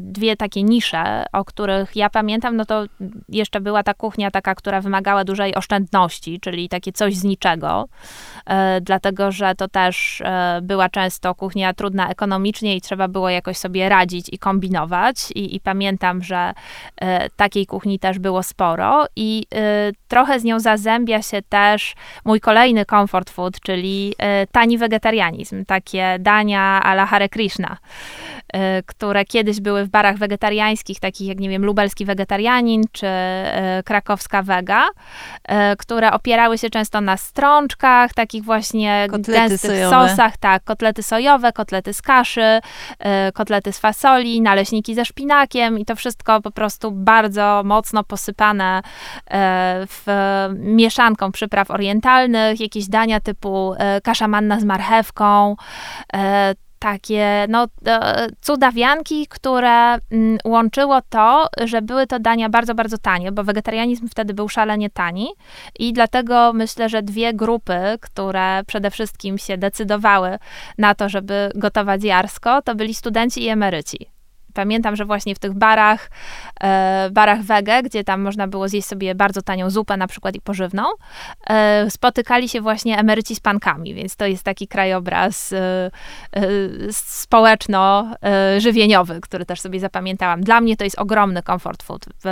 dwie 0.00 0.36
takie 0.36 0.62
nisze, 0.62 1.24
o 1.32 1.44
których 1.44 1.96
ja 1.96 2.10
pamiętam, 2.10 2.56
no 2.56 2.64
to 2.64 2.84
jeszcze 3.28 3.60
była 3.60 3.82
ta 3.82 3.94
kuchnia 3.94 4.30
taka, 4.30 4.54
która 4.54 4.80
wymagała 4.80 5.24
dużej 5.24 5.54
oszczędności, 5.54 6.40
czyli 6.40 6.68
takie 6.68 6.92
coś 6.92 7.16
z 7.16 7.24
niczego, 7.24 7.88
dlatego 8.80 9.32
że 9.32 9.54
to 9.54 9.68
też 9.68 10.22
była 10.62 10.88
często 10.88 11.34
kuchnia 11.34 11.74
trudna 11.74 12.08
ekonomicznie 12.08 12.76
i 12.76 12.80
trzeba 12.80 13.08
było 13.08 13.30
jakoś 13.30 13.56
sobie 13.56 13.88
radzić 13.88 14.26
i 14.32 14.38
kombinować. 14.38 15.30
I, 15.30 15.56
i 15.56 15.60
pamiętam, 15.60 16.22
że 16.22 16.52
takiej 17.36 17.66
kuchni 17.66 17.98
też 17.98 18.07
było 18.18 18.42
sporo 18.42 19.06
i 19.16 19.46
trochę 20.08 20.40
z 20.40 20.44
nią 20.44 20.60
zazębia 20.60 21.22
się 21.22 21.42
też 21.48 21.94
mój 22.24 22.40
kolejny 22.40 22.84
comfort 22.84 23.30
food, 23.30 23.60
czyli 23.60 24.14
tani 24.52 24.78
wegetarianizm, 24.78 25.64
takie 25.64 26.16
dania 26.20 26.82
a 26.82 26.92
la 26.92 27.06
Hare 27.06 27.28
Krishna, 27.28 27.76
y, 28.56 28.58
które 28.86 29.24
kiedyś 29.24 29.60
były 29.60 29.84
w 29.84 29.88
barach 29.88 30.18
wegetariańskich, 30.18 31.00
takich 31.00 31.28
jak, 31.28 31.38
nie 31.38 31.48
wiem, 31.48 31.64
lubelski 31.64 32.04
wegetarianin 32.04 32.84
czy 32.92 33.06
y, 33.06 33.82
krakowska 33.84 34.42
wega, 34.42 34.86
y, 34.88 35.54
które 35.78 36.12
opierały 36.12 36.58
się 36.58 36.70
często 36.70 37.00
na 37.00 37.16
strączkach, 37.16 38.14
takich 38.14 38.44
właśnie 38.44 39.06
kotlety 39.10 39.32
gęstych 39.32 39.70
sojowe. 39.70 40.08
sosach, 40.08 40.36
tak, 40.36 40.64
kotlety 40.64 41.02
sojowe, 41.02 41.52
kotlety 41.52 41.94
z 41.94 42.02
kaszy, 42.02 42.60
kotlety 43.34 43.72
z 43.72 43.78
fasoli, 43.78 44.40
naleśniki 44.40 44.94
ze 44.94 45.04
szpinakiem 45.04 45.78
i 45.78 45.84
to 45.84 45.96
wszystko 45.96 46.40
po 46.40 46.50
prostu 46.50 46.90
bardzo 46.92 47.62
mocno 47.64 47.97
posypane 48.04 48.82
w 49.88 50.06
mieszanką 50.54 51.32
przypraw 51.32 51.70
orientalnych, 51.70 52.60
jakieś 52.60 52.88
dania 52.88 53.20
typu 53.20 53.74
kasza 54.02 54.28
manna 54.28 54.60
z 54.60 54.64
marchewką, 54.64 55.56
e, 56.14 56.54
takie 56.78 57.46
no, 57.48 57.66
e, 57.86 58.26
cudawianki, 58.40 59.26
które 59.26 59.94
mm, 59.94 60.38
łączyło 60.44 61.00
to, 61.08 61.46
że 61.64 61.82
były 61.82 62.06
to 62.06 62.18
dania 62.18 62.48
bardzo, 62.48 62.74
bardzo 62.74 62.98
tanie, 62.98 63.32
bo 63.32 63.44
wegetarianizm 63.44 64.08
wtedy 64.08 64.34
był 64.34 64.48
szalenie 64.48 64.90
tani 64.90 65.28
i 65.78 65.92
dlatego 65.92 66.52
myślę, 66.52 66.88
że 66.88 67.02
dwie 67.02 67.34
grupy, 67.34 67.80
które 68.00 68.62
przede 68.66 68.90
wszystkim 68.90 69.38
się 69.38 69.58
decydowały 69.58 70.38
na 70.78 70.94
to, 70.94 71.08
żeby 71.08 71.50
gotować 71.54 72.04
jarsko, 72.04 72.62
to 72.62 72.74
byli 72.74 72.94
studenci 72.94 73.44
i 73.44 73.48
emeryci. 73.48 74.17
Pamiętam, 74.58 74.96
że 74.96 75.04
właśnie 75.04 75.34
w 75.34 75.38
tych 75.38 75.54
barach, 75.54 76.10
e, 76.60 77.08
barach 77.12 77.42
wege, 77.42 77.82
gdzie 77.82 78.04
tam 78.04 78.20
można 78.20 78.48
było 78.48 78.68
zjeść 78.68 78.88
sobie 78.88 79.14
bardzo 79.14 79.42
tanią 79.42 79.70
zupę 79.70 79.96
na 79.96 80.06
przykład 80.06 80.34
i 80.34 80.40
pożywną, 80.40 80.84
e, 81.46 81.90
spotykali 81.90 82.48
się 82.48 82.60
właśnie 82.60 82.98
emeryci 82.98 83.36
z 83.36 83.40
pankami, 83.40 83.94
więc 83.94 84.16
to 84.16 84.26
jest 84.26 84.42
taki 84.42 84.68
krajobraz 84.68 85.52
e, 85.52 85.90
e 86.32 86.48
społeczno-żywieniowy, 86.92 89.20
który 89.20 89.46
też 89.46 89.60
sobie 89.60 89.80
zapamiętałam. 89.80 90.40
Dla 90.40 90.60
mnie 90.60 90.76
to 90.76 90.84
jest 90.84 90.98
ogromny 90.98 91.42
comfort 91.42 91.82
food. 91.82 92.04
W, 92.24 92.28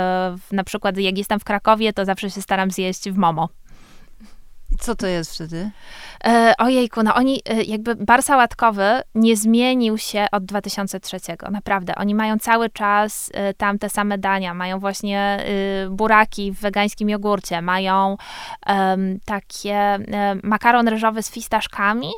w, 0.47 0.53
na 0.53 0.63
przykład 0.63 0.97
jak 0.97 1.17
jestem 1.17 1.39
w 1.39 1.43
Krakowie, 1.43 1.93
to 1.93 2.05
zawsze 2.05 2.29
się 2.29 2.41
staram 2.41 2.71
zjeść 2.71 3.09
w 3.09 3.17
Momo. 3.17 3.49
Co 4.79 4.95
to 4.95 5.07
jest 5.07 5.33
wtedy? 5.35 5.69
E, 6.25 6.53
ojejku, 6.57 7.03
no 7.03 7.15
oni, 7.15 7.41
e, 7.49 7.63
jakby 7.63 7.95
bar 7.95 8.23
sałatkowy 8.23 9.01
nie 9.15 9.37
zmienił 9.37 9.97
się 9.97 10.27
od 10.31 10.45
2003. 10.45 11.17
Naprawdę. 11.51 11.95
Oni 11.95 12.15
mają 12.15 12.39
cały 12.39 12.69
czas 12.69 13.31
e, 13.33 13.53
tam 13.53 13.79
te 13.79 13.89
same 13.89 14.17
dania. 14.17 14.53
Mają 14.53 14.79
właśnie 14.79 15.19
e, 15.19 15.89
buraki 15.89 16.51
w 16.51 16.59
wegańskim 16.59 17.09
jogurcie. 17.09 17.61
Mają 17.61 18.17
takie 19.25 19.73
e, 19.73 19.99
makaron 20.43 20.87
ryżowy 20.87 21.23
z 21.23 21.31
fistaszkami. 21.31 22.11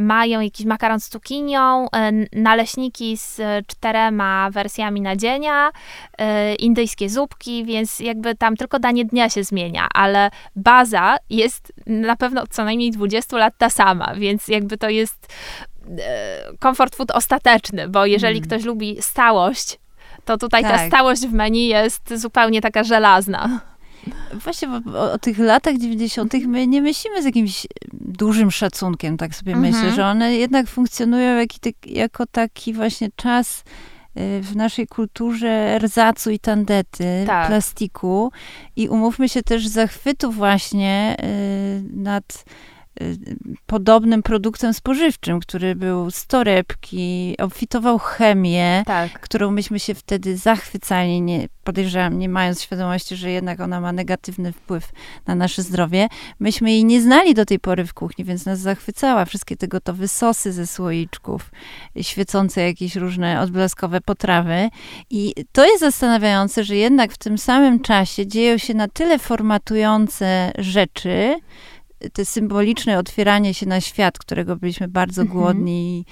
E, 0.00 0.02
mają 0.02 0.40
jakiś 0.40 0.66
makaron 0.66 1.00
z 1.00 1.08
cukinią, 1.08 1.90
e, 1.90 2.12
naleśniki 2.32 3.16
z 3.16 3.40
czterema 3.66 4.50
wersjami 4.50 5.00
nadzienia, 5.00 5.70
e, 6.18 6.54
indyjskie 6.54 7.08
zupki, 7.08 7.64
więc 7.64 8.00
jakby 8.00 8.34
tam 8.34 8.56
tylko 8.56 8.78
danie 8.78 9.04
dnia 9.04 9.30
się 9.30 9.44
zmienia, 9.44 9.88
ale 9.94 10.30
baza 10.56 11.16
jest 11.30 11.72
na 11.86 12.16
pewno 12.16 12.44
co 12.50 12.64
najmniej 12.64 12.90
20 12.90 13.36
lat 13.36 13.54
ta 13.58 13.70
sama, 13.70 14.14
więc 14.14 14.48
jakby 14.48 14.78
to 14.78 14.88
jest 14.88 15.34
comfort 16.62 16.96
food 16.96 17.10
ostateczny, 17.10 17.88
bo 17.88 18.06
jeżeli 18.06 18.36
mm. 18.36 18.48
ktoś 18.48 18.64
lubi 18.64 18.96
stałość, 19.00 19.78
to 20.24 20.38
tutaj 20.38 20.62
tak. 20.62 20.72
ta 20.72 20.86
stałość 20.86 21.26
w 21.26 21.32
menu 21.32 21.68
jest 21.68 22.14
zupełnie 22.14 22.60
taka 22.60 22.84
żelazna. 22.84 23.69
Właśnie 24.34 24.68
o, 24.68 25.12
o, 25.12 25.18
tych 25.18 25.38
latach 25.38 25.76
90. 25.78 26.34
my 26.46 26.66
nie 26.66 26.82
myślimy 26.82 27.22
z 27.22 27.24
jakimś 27.24 27.66
dużym 27.92 28.50
szacunkiem, 28.50 29.16
tak 29.16 29.34
sobie 29.34 29.52
mhm. 29.52 29.74
myślę, 29.74 29.92
że 29.92 30.06
one 30.06 30.34
jednak 30.34 30.66
funkcjonują 30.66 31.38
jak, 31.38 31.50
jako 31.86 32.26
taki 32.26 32.72
właśnie 32.72 33.08
czas 33.16 33.58
y, 33.58 34.40
w 34.42 34.56
naszej 34.56 34.86
kulturze 34.86 35.78
rzacu 35.94 36.30
i 36.30 36.38
tandety, 36.38 37.24
tak. 37.26 37.46
plastiku 37.46 38.32
i 38.76 38.88
umówmy 38.88 39.28
się 39.28 39.42
też 39.42 39.68
zachwytu 39.68 40.32
właśnie 40.32 41.16
y, 41.20 41.82
nad 41.96 42.44
podobnym 43.66 44.22
produktem 44.22 44.74
spożywczym, 44.74 45.40
który 45.40 45.74
był 45.74 46.10
z 46.10 46.26
torebki, 46.26 47.34
obfitował 47.38 47.98
chemię, 47.98 48.82
tak. 48.86 49.20
którą 49.20 49.50
myśmy 49.50 49.80
się 49.80 49.94
wtedy 49.94 50.36
zachwycali, 50.36 51.22
nie, 51.22 51.48
podejrzewam, 51.64 52.18
nie 52.18 52.28
mając 52.28 52.62
świadomości, 52.62 53.16
że 53.16 53.30
jednak 53.30 53.60
ona 53.60 53.80
ma 53.80 53.92
negatywny 53.92 54.52
wpływ 54.52 54.92
na 55.26 55.34
nasze 55.34 55.62
zdrowie. 55.62 56.08
Myśmy 56.40 56.70
jej 56.70 56.84
nie 56.84 57.00
znali 57.00 57.34
do 57.34 57.44
tej 57.44 57.58
pory 57.58 57.86
w 57.86 57.94
kuchni, 57.94 58.24
więc 58.24 58.46
nas 58.46 58.58
zachwycała. 58.58 59.24
Wszystkie 59.24 59.56
te 59.56 59.68
gotowe 59.68 60.08
sosy 60.08 60.52
ze 60.52 60.66
słoiczków, 60.66 61.50
świecące 62.00 62.60
jakieś 62.60 62.96
różne 62.96 63.40
odblaskowe 63.40 64.00
potrawy. 64.00 64.68
I 65.10 65.34
to 65.52 65.66
jest 65.66 65.80
zastanawiające, 65.80 66.64
że 66.64 66.76
jednak 66.76 67.12
w 67.12 67.18
tym 67.18 67.38
samym 67.38 67.80
czasie 67.80 68.26
dzieją 68.26 68.58
się 68.58 68.74
na 68.74 68.88
tyle 68.88 69.18
formatujące 69.18 70.52
rzeczy, 70.58 71.36
te 72.12 72.24
symboliczne 72.24 72.98
otwieranie 72.98 73.54
się 73.54 73.66
na 73.66 73.80
świat, 73.80 74.18
którego 74.18 74.56
byliśmy 74.56 74.88
bardzo 74.88 75.22
mhm. 75.22 75.40
głodni 75.40 75.98
i, 75.98 76.04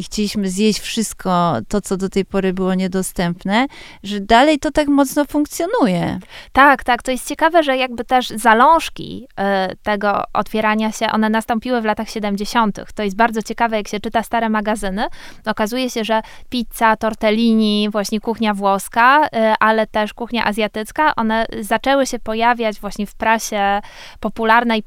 i, 0.00 0.02
chcieliśmy 0.02 0.50
zjeść 0.50 0.80
wszystko 0.80 1.56
to, 1.68 1.80
co 1.80 1.96
do 1.96 2.08
tej 2.08 2.24
pory 2.24 2.52
było 2.52 2.74
niedostępne, 2.74 3.66
że 4.02 4.20
dalej 4.20 4.58
to 4.58 4.70
tak 4.70 4.88
mocno 4.88 5.24
funkcjonuje. 5.24 6.18
Tak, 6.52 6.84
tak. 6.84 7.02
To 7.02 7.10
jest 7.10 7.28
ciekawe, 7.28 7.62
że 7.62 7.76
jakby 7.76 8.04
też 8.04 8.28
zalążki 8.28 9.26
y, 9.70 9.76
tego 9.82 10.22
otwierania 10.32 10.92
się, 10.92 11.06
one 11.06 11.30
nastąpiły 11.30 11.80
w 11.80 11.84
latach 11.84 12.10
70. 12.10 12.80
To 12.94 13.02
jest 13.02 13.16
bardzo 13.16 13.42
ciekawe, 13.42 13.76
jak 13.76 13.88
się 13.88 14.00
czyta 14.00 14.22
stare 14.22 14.48
magazyny. 14.48 15.06
Okazuje 15.46 15.90
się, 15.90 16.04
że 16.04 16.20
pizza, 16.48 16.96
tortellini, 16.96 17.88
właśnie 17.90 18.20
kuchnia 18.20 18.54
włoska, 18.54 19.26
y, 19.26 19.28
ale 19.60 19.86
też 19.86 20.14
kuchnia 20.14 20.44
azjatycka, 20.44 21.14
one 21.14 21.46
zaczęły 21.60 22.06
się 22.06 22.18
pojawiać 22.18 22.80
właśnie 22.80 23.06
w 23.06 23.14
prasie 23.14 23.80
popularnej 24.20 24.82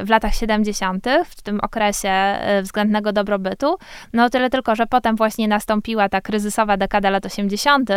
w 0.00 0.08
latach 0.08 0.34
70., 0.34 1.06
w 1.26 1.42
tym 1.42 1.60
okresie 1.60 2.08
e, 2.08 2.62
względnego 2.62 3.12
dobrobytu. 3.12 3.76
No 4.12 4.30
tyle 4.30 4.50
tylko, 4.50 4.76
że 4.76 4.86
potem 4.86 5.16
właśnie 5.16 5.48
nastąpiła 5.48 6.08
ta 6.08 6.20
kryzysowa 6.20 6.76
dekada 6.76 7.10
lat 7.10 7.26
80. 7.26 7.90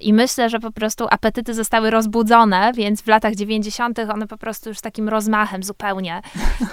i 0.00 0.12
myślę, 0.12 0.50
że 0.50 0.60
po 0.60 0.72
prostu 0.72 1.06
apetyty 1.10 1.54
zostały 1.54 1.90
rozbudzone, 1.90 2.72
więc 2.74 3.02
w 3.02 3.06
latach 3.06 3.34
90. 3.34 3.98
one 3.98 4.26
po 4.26 4.36
prostu 4.36 4.68
już 4.68 4.78
z 4.78 4.82
takim 4.82 5.08
rozmachem 5.08 5.62
zupełnie. 5.62 6.20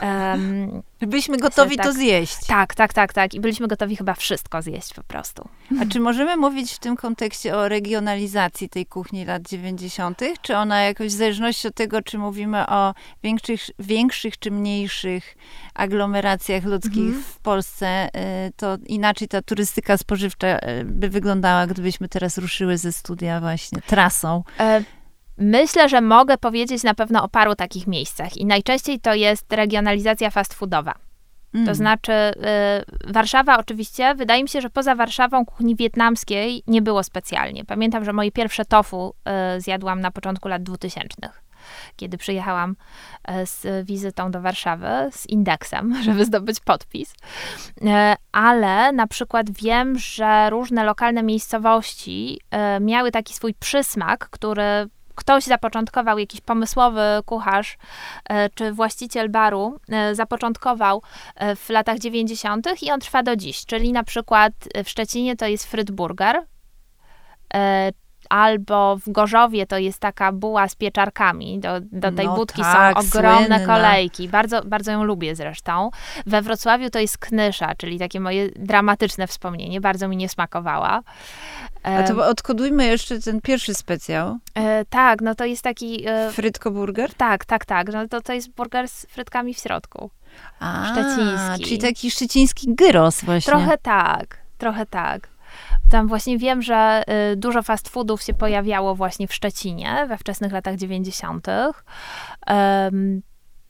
Um, 0.01 0.81
Byliśmy 1.01 1.37
gotowi 1.37 1.77
tak, 1.77 1.85
to 1.85 1.93
zjeść. 1.93 2.37
Tak, 2.47 2.75
tak, 2.75 2.93
tak, 2.93 3.13
tak. 3.13 3.33
I 3.33 3.39
byliśmy 3.39 3.67
gotowi 3.67 3.95
chyba 3.95 4.13
wszystko 4.13 4.61
zjeść 4.61 4.93
po 4.93 5.03
prostu. 5.03 5.49
A 5.81 5.85
czy 5.85 5.99
możemy 5.99 6.37
mówić 6.37 6.71
w 6.73 6.79
tym 6.79 6.95
kontekście 6.95 7.57
o 7.57 7.69
regionalizacji 7.69 8.69
tej 8.69 8.85
kuchni 8.85 9.25
lat 9.25 9.41
90., 9.41 10.21
czy 10.41 10.55
ona 10.55 10.81
jakoś 10.81 11.07
w 11.07 11.17
zależności 11.17 11.67
od 11.67 11.75
tego, 11.75 12.01
czy 12.01 12.17
mówimy 12.17 12.67
o 12.67 12.93
większych, 13.23 13.61
większych 13.79 14.39
czy 14.39 14.51
mniejszych 14.51 15.35
aglomeracjach 15.73 16.63
ludzkich 16.63 16.97
mhm. 16.97 17.23
w 17.23 17.39
Polsce, 17.39 18.09
y, 18.47 18.51
to 18.55 18.77
inaczej 18.85 19.27
ta 19.27 19.41
turystyka 19.41 19.97
spożywcza 19.97 20.59
y, 20.59 20.85
by 20.85 21.09
wyglądała, 21.09 21.67
gdybyśmy 21.67 22.09
teraz 22.09 22.37
ruszyły 22.37 22.77
ze 22.77 22.91
studia 22.91 23.39
właśnie 23.39 23.81
trasą? 23.81 24.43
E 24.59 24.96
Myślę, 25.37 25.89
że 25.89 26.01
mogę 26.01 26.37
powiedzieć 26.37 26.83
na 26.83 26.93
pewno 26.93 27.23
o 27.23 27.29
paru 27.29 27.55
takich 27.55 27.87
miejscach 27.87 28.37
i 28.37 28.45
najczęściej 28.45 28.99
to 28.99 29.13
jest 29.13 29.53
regionalizacja 29.53 30.29
fast 30.29 30.53
foodowa. 30.53 30.93
Mm. 31.53 31.67
To 31.67 31.75
znaczy, 31.75 32.11
y, 32.11 33.11
Warszawa 33.13 33.57
oczywiście, 33.57 34.15
wydaje 34.15 34.43
mi 34.43 34.49
się, 34.49 34.61
że 34.61 34.69
poza 34.69 34.95
Warszawą 34.95 35.45
kuchni 35.45 35.75
wietnamskiej 35.75 36.63
nie 36.67 36.81
było 36.81 37.03
specjalnie. 37.03 37.65
Pamiętam, 37.65 38.05
że 38.05 38.13
moje 38.13 38.31
pierwsze 38.31 38.65
tofu 38.65 39.13
y, 39.57 39.61
zjadłam 39.61 40.01
na 40.01 40.11
początku 40.11 40.47
lat 40.47 40.63
2000 40.63 41.07
kiedy 41.95 42.17
przyjechałam 42.17 42.75
e, 43.23 43.45
z 43.45 43.85
wizytą 43.85 44.31
do 44.31 44.41
Warszawy, 44.41 44.87
z 45.11 45.29
indeksem, 45.29 45.95
żeby 46.05 46.25
zdobyć 46.25 46.59
podpis. 46.59 47.13
E, 47.85 48.15
ale 48.31 48.91
na 48.91 49.07
przykład 49.07 49.51
wiem, 49.51 49.99
że 49.99 50.49
różne 50.49 50.83
lokalne 50.83 51.23
miejscowości 51.23 52.41
e, 52.51 52.79
miały 52.79 53.11
taki 53.11 53.33
swój 53.33 53.53
przysmak, 53.53 54.29
który 54.29 54.89
ktoś 55.17 55.43
zapoczątkował, 55.43 56.17
jakiś 56.17 56.41
pomysłowy 56.41 57.01
kucharz 57.25 57.77
e, 58.29 58.49
czy 58.49 58.71
właściciel 58.71 59.29
baru 59.29 59.79
e, 59.89 60.15
zapoczątkował 60.15 61.01
e, 61.35 61.55
w 61.55 61.69
latach 61.69 61.99
90. 61.99 62.67
i 62.81 62.91
on 62.91 62.99
trwa 62.99 63.23
do 63.23 63.35
dziś. 63.35 63.65
Czyli 63.65 63.91
na 63.91 64.03
przykład 64.03 64.53
w 64.83 64.89
Szczecinie 64.89 65.35
to 65.35 65.47
jest 65.47 65.65
Frytburger, 65.65 66.43
albo 68.29 68.97
w 68.97 69.09
Gorzowie 69.11 69.65
to 69.67 69.77
jest 69.77 69.99
taka 69.99 70.31
buła 70.31 70.67
z 70.67 70.75
pieczarkami. 70.75 71.59
Do, 71.59 71.69
do 71.81 72.11
tej 72.11 72.25
No 72.25 72.35
budki 72.35 72.61
tak, 72.61 73.03
są 73.03 73.07
ogromne 73.19 73.57
słynna. 73.57 73.65
kolejki. 73.75 74.29
Bardzo, 74.29 74.61
bardzo 74.65 74.91
ją 74.91 75.03
lubię 75.03 75.35
zresztą. 75.35 75.89
We 76.25 76.41
Wrocławiu 76.41 76.89
to 76.89 76.99
jest 76.99 77.17
knysza, 77.17 77.75
czyli 77.75 77.99
takie 77.99 78.19
moje 78.19 78.49
dramatyczne 78.55 79.27
wspomnienie. 79.27 79.81
Bardzo 79.81 80.07
mi 80.07 80.17
nie 80.17 80.29
smakowała. 80.29 81.01
A 81.83 82.03
to 82.03 82.27
odkodujmy 82.27 82.85
jeszcze 82.85 83.19
ten 83.21 83.41
pierwszy 83.41 83.73
specjał. 83.73 84.37
e, 84.55 84.85
tak, 84.85 85.21
no 85.21 85.35
to 85.35 85.45
jest 85.45 85.61
taki... 85.63 86.03
E, 86.09 86.31
Frytko 86.31 86.71
burger? 86.71 87.13
tak, 87.13 87.45
tak, 87.45 87.65
tak. 87.65 87.87
No 87.93 88.07
to, 88.07 88.21
to 88.21 88.33
jest 88.33 88.49
burger 88.49 88.87
z 88.87 89.05
frytkami 89.05 89.53
w 89.53 89.57
środku. 89.59 90.09
A, 90.59 90.85
Szczeciński. 90.91 91.63
Czyli 91.65 91.77
taki 91.77 92.11
szczeciński 92.11 92.75
gyros 92.75 93.23
właśnie. 93.23 93.51
Trochę 93.51 93.77
tak, 93.77 94.37
trochę 94.57 94.85
tak. 94.85 95.29
Tam 95.91 96.07
właśnie 96.07 96.37
wiem, 96.37 96.61
że 96.61 97.03
y, 97.33 97.35
dużo 97.35 97.63
fast 97.63 97.89
foodów 97.89 98.21
się 98.21 98.33
pojawiało 98.33 98.95
właśnie 98.95 99.27
w 99.27 99.33
Szczecinie 99.33 100.05
we 100.09 100.17
wczesnych 100.17 100.51
latach 100.51 100.75
90. 100.75 101.47
Em, 102.47 103.21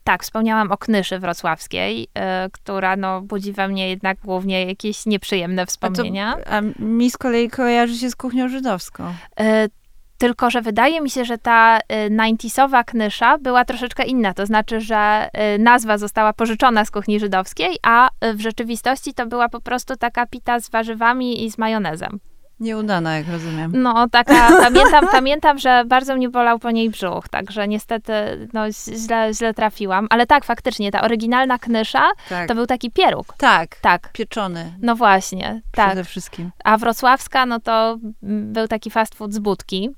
tak, 0.03 0.23
wspomniałam 0.23 0.71
o 0.71 0.77
Knyszy 0.77 1.19
Wrocławskiej, 1.19 2.03
y, 2.03 2.51
która 2.51 2.95
no, 2.95 3.21
budzi 3.21 3.53
we 3.53 3.67
mnie 3.67 3.89
jednak 3.89 4.17
głównie 4.19 4.65
jakieś 4.65 5.05
nieprzyjemne 5.05 5.61
A, 5.61 5.65
to, 5.65 5.69
wspomnienia. 5.69 6.37
a 6.49 6.61
mi 6.79 7.11
z 7.11 7.17
kolei 7.17 7.49
kojarzy 7.49 7.97
się 7.97 8.09
z 8.09 8.15
kuchnią 8.15 8.49
żydowską. 8.49 9.03
Y, 9.07 9.69
tylko, 10.17 10.49
że 10.49 10.61
wydaje 10.61 11.01
mi 11.01 11.09
się, 11.09 11.25
że 11.25 11.37
ta 11.37 11.79
y, 11.79 12.09
90sowa 12.09 12.83
knysza 12.83 13.37
była 13.37 13.65
troszeczkę 13.65 14.03
inna. 14.03 14.33
To 14.33 14.45
znaczy, 14.45 14.81
że 14.81 15.29
y, 15.55 15.59
nazwa 15.59 15.97
została 15.97 16.33
pożyczona 16.33 16.85
z 16.85 16.91
kuchni 16.91 17.19
żydowskiej, 17.19 17.77
a 17.83 18.09
y, 18.25 18.33
w 18.33 18.41
rzeczywistości 18.41 19.13
to 19.13 19.25
była 19.25 19.49
po 19.49 19.61
prostu 19.61 19.95
taka 19.95 20.25
pita 20.25 20.59
z 20.59 20.69
warzywami 20.69 21.45
i 21.45 21.51
z 21.51 21.57
majonezem. 21.57 22.19
Nieudana, 22.59 23.17
jak 23.17 23.27
rozumiem. 23.27 23.71
No, 23.75 24.09
taka, 24.09 24.49
pamiętam, 24.69 25.07
pamiętam, 25.11 25.59
że 25.59 25.83
bardzo 25.85 26.15
mnie 26.15 26.29
bolał 26.29 26.59
po 26.59 26.71
niej 26.71 26.89
brzuch, 26.89 27.29
także 27.29 27.67
niestety 27.67 28.13
no, 28.53 28.71
źle, 28.71 29.33
źle 29.33 29.53
trafiłam. 29.53 30.07
Ale 30.09 30.27
tak, 30.27 30.45
faktycznie, 30.45 30.91
ta 30.91 31.01
oryginalna 31.01 31.59
knysza 31.59 32.09
Tak. 32.29 32.47
to 32.47 32.55
był 32.55 32.65
taki 32.65 32.91
pieróg. 32.91 33.33
tak. 33.37 33.75
Tak, 33.81 34.11
Pieczony 34.13 34.73
no 34.81 34.95
właśnie, 34.95 35.61
tak. 35.71 35.87
przede 35.87 36.03
wszystkim. 36.03 36.51
A 36.63 36.77
wrocławska, 36.77 37.45
no 37.45 37.59
to 37.59 37.97
mm, 38.23 38.53
był 38.53 38.67
taki 38.67 38.91
fast 38.91 39.15
food 39.15 39.33
z 39.33 39.39
budki. 39.39 39.89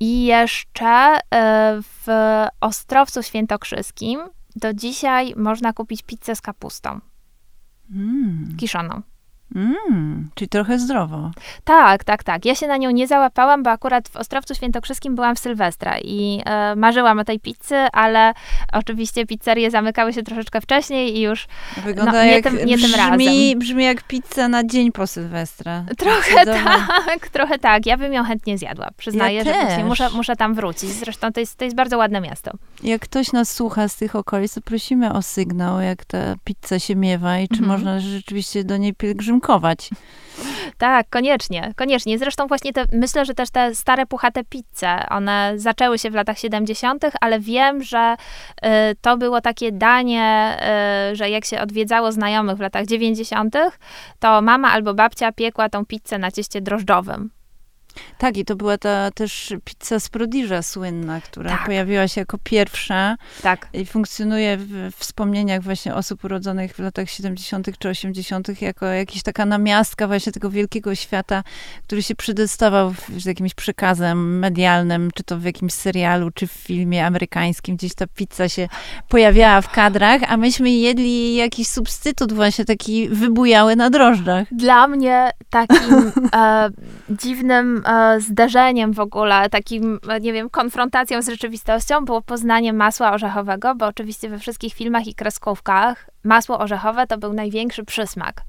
I 0.00 0.24
jeszcze 0.24 0.86
e, 0.86 1.20
w 1.82 2.06
Ostrowcu 2.60 3.22
Świętokrzyskim 3.22 4.20
do 4.56 4.74
dzisiaj 4.74 5.34
można 5.36 5.72
kupić 5.72 6.02
pizzę 6.02 6.36
z 6.36 6.40
kapustą 6.40 7.00
Mm. 7.90 8.56
kiszoną. 8.56 9.02
Mm. 9.56 10.28
Czyli 10.34 10.48
trochę 10.48 10.78
zdrowo. 10.78 11.30
Tak, 11.64 12.04
tak, 12.04 12.22
tak. 12.24 12.44
Ja 12.44 12.54
się 12.54 12.66
na 12.66 12.76
nią 12.76 12.90
nie 12.90 13.06
załapałam, 13.06 13.62
bo 13.62 13.70
akurat 13.70 14.08
w 14.08 14.16
Ostrowcu 14.16 14.54
Świętokrzyskim 14.54 15.14
byłam 15.14 15.36
w 15.36 15.38
Sylwestra 15.38 15.98
i 16.04 16.42
e, 16.46 16.76
marzyłam 16.76 17.18
o 17.18 17.24
tej 17.24 17.40
pizzy, 17.40 17.76
ale 17.92 18.32
oczywiście 18.72 19.26
pizzerie 19.26 19.70
zamykały 19.70 20.12
się 20.12 20.22
troszeczkę 20.22 20.60
wcześniej 20.60 21.16
i 21.18 21.20
już 21.20 21.46
Wygląda 21.84 22.12
No, 22.12 22.24
nie 22.24 22.30
jak, 22.30 22.44
tym- 22.44 22.56
nie 22.56 22.78
tym 22.78 22.90
brzmi, 22.90 22.96
razem. 22.96 23.58
brzmi 23.58 23.84
jak 23.84 24.02
pizza 24.02 24.48
na 24.48 24.64
dzień 24.64 24.92
po 24.92 25.06
Sylwestra. 25.06 25.84
trochę 25.98 26.44
tak, 26.44 27.28
trochę 27.32 27.58
tak. 27.58 27.86
Ja 27.86 27.96
bym 27.96 28.12
ją 28.12 28.24
chętnie 28.24 28.58
zjadła. 28.58 28.88
Przyznaję, 28.96 29.38
Ja 29.38 29.44
że 29.44 29.52
właśnie 29.52 29.84
muszę, 29.84 30.10
muszę 30.10 30.36
tam 30.36 30.54
wrócić. 30.54 30.90
Zresztą 30.90 31.32
to 31.32 31.40
jest, 31.40 31.56
to 31.56 31.64
jest 31.64 31.76
bardzo 31.76 31.98
ładne 31.98 32.20
miasto. 32.20 32.50
Jak 32.82 33.00
ktoś 33.02 33.32
nas 33.32 33.52
słucha 33.54 33.88
z 33.88 33.96
tych 33.96 34.16
okolic, 34.16 34.54
to 34.54 34.60
prosimy 34.60 35.12
o 35.12 35.22
sygnał, 35.22 35.80
jak 35.80 36.04
ta 36.04 36.18
pizza 36.44 36.78
się 36.78 36.96
miewa 36.96 37.38
i 37.38 37.48
czy 37.48 37.60
Mhm. 37.60 37.70
można 37.72 38.00
rzeczywiście 38.00 38.64
do 38.64 38.76
niej 38.76 38.94
pielgrzymkować. 38.94 39.39
Tak, 40.78 41.06
koniecznie, 41.10 41.72
koniecznie. 41.76 42.18
Zresztą 42.18 42.46
właśnie 42.46 42.72
te, 42.72 42.84
myślę, 42.92 43.24
że 43.24 43.34
też 43.34 43.50
te 43.50 43.74
stare 43.74 44.06
puchate 44.06 44.44
pizze, 44.44 45.06
one 45.08 45.52
zaczęły 45.56 45.98
się 45.98 46.10
w 46.10 46.14
latach 46.14 46.38
70., 46.38 47.04
ale 47.20 47.40
wiem, 47.40 47.82
że 47.82 48.16
y, 48.64 48.68
to 49.00 49.16
było 49.16 49.40
takie 49.40 49.72
danie, 49.72 50.58
y, 51.12 51.16
że 51.16 51.30
jak 51.30 51.44
się 51.44 51.60
odwiedzało 51.60 52.12
znajomych 52.12 52.56
w 52.56 52.60
latach 52.60 52.86
90., 52.86 53.56
to 54.18 54.42
mama 54.42 54.72
albo 54.72 54.94
babcia 54.94 55.32
piekła 55.32 55.68
tą 55.68 55.86
pizzę 55.86 56.18
na 56.18 56.30
cieście 56.30 56.60
drożdżowym. 56.60 57.30
Tak, 58.18 58.36
i 58.36 58.44
to 58.44 58.56
była 58.56 58.78
ta 58.78 59.10
też 59.10 59.54
pizza 59.64 60.00
z 60.00 60.08
Prodiża 60.08 60.62
słynna, 60.62 61.20
która 61.20 61.50
Tak. 61.50 61.66
pojawiła 61.66 62.08
się 62.08 62.20
jako 62.20 62.38
pierwsza 62.44 63.16
Tak. 63.42 63.68
i 63.72 63.86
funkcjonuje 63.86 64.56
w 64.56 64.90
wspomnieniach 64.96 65.62
właśnie 65.62 65.94
osób 65.94 66.24
urodzonych 66.24 66.74
w 66.74 66.78
latach 66.78 67.10
70. 67.10 67.78
czy 67.78 67.88
80. 67.88 68.62
jako 68.62 68.86
jakaś 68.86 69.22
taka 69.22 69.46
namiastka 69.46 70.06
właśnie 70.06 70.32
tego 70.32 70.50
wielkiego 70.50 70.94
świata, 70.94 71.42
który 71.82 72.02
się 72.02 72.14
przedostawał 72.14 72.94
z 73.18 73.24
jakimś 73.24 73.54
przekazem 73.54 74.38
medialnym, 74.38 75.10
czy 75.14 75.22
to 75.24 75.38
w 75.38 75.44
jakimś 75.44 75.72
serialu, 75.72 76.30
czy 76.30 76.46
w 76.46 76.52
filmie 76.52 77.06
amerykańskim. 77.06 77.76
Gdzieś 77.76 77.94
ta 77.94 78.06
pizza 78.06 78.48
się 78.48 78.68
pojawiała 79.08 79.60
w 79.60 79.70
kadrach, 79.72 80.20
a 80.28 80.36
myśmy 80.36 80.70
jedli 80.70 81.34
jakiś 81.34 81.68
substytut 81.68 82.32
właśnie 82.32 82.64
taki 82.64 83.08
wybujały 83.08 83.76
na 83.76 83.90
drożdżach. 83.90 84.48
Dla 84.52 84.88
mnie 84.88 85.30
takim 85.50 86.12
e, 86.34 86.70
dziwnym 87.10 87.79
e, 87.86 88.20
zderzeniem 88.20 88.92
w 88.92 89.00
ogóle, 89.00 89.50
takim, 89.50 90.00
e, 90.08 90.20
nie 90.20 90.32
wiem, 90.32 90.50
konfrontacją 90.50 91.22
z 91.22 91.28
rzeczywistością 91.28 92.04
było 92.04 92.22
poznanie 92.22 92.72
masła 92.72 93.12
orzechowego, 93.12 93.74
bo 93.74 93.86
oczywiście 93.86 94.28
we 94.28 94.38
wszystkich 94.38 94.74
filmach 94.74 95.06
i 95.06 95.14
kreskówkach 95.14 96.10
masło 96.24 96.58
orzechowe 96.58 97.06
to 97.06 97.18
był 97.18 97.32
największy 97.32 97.84
przysmak. 97.84 98.42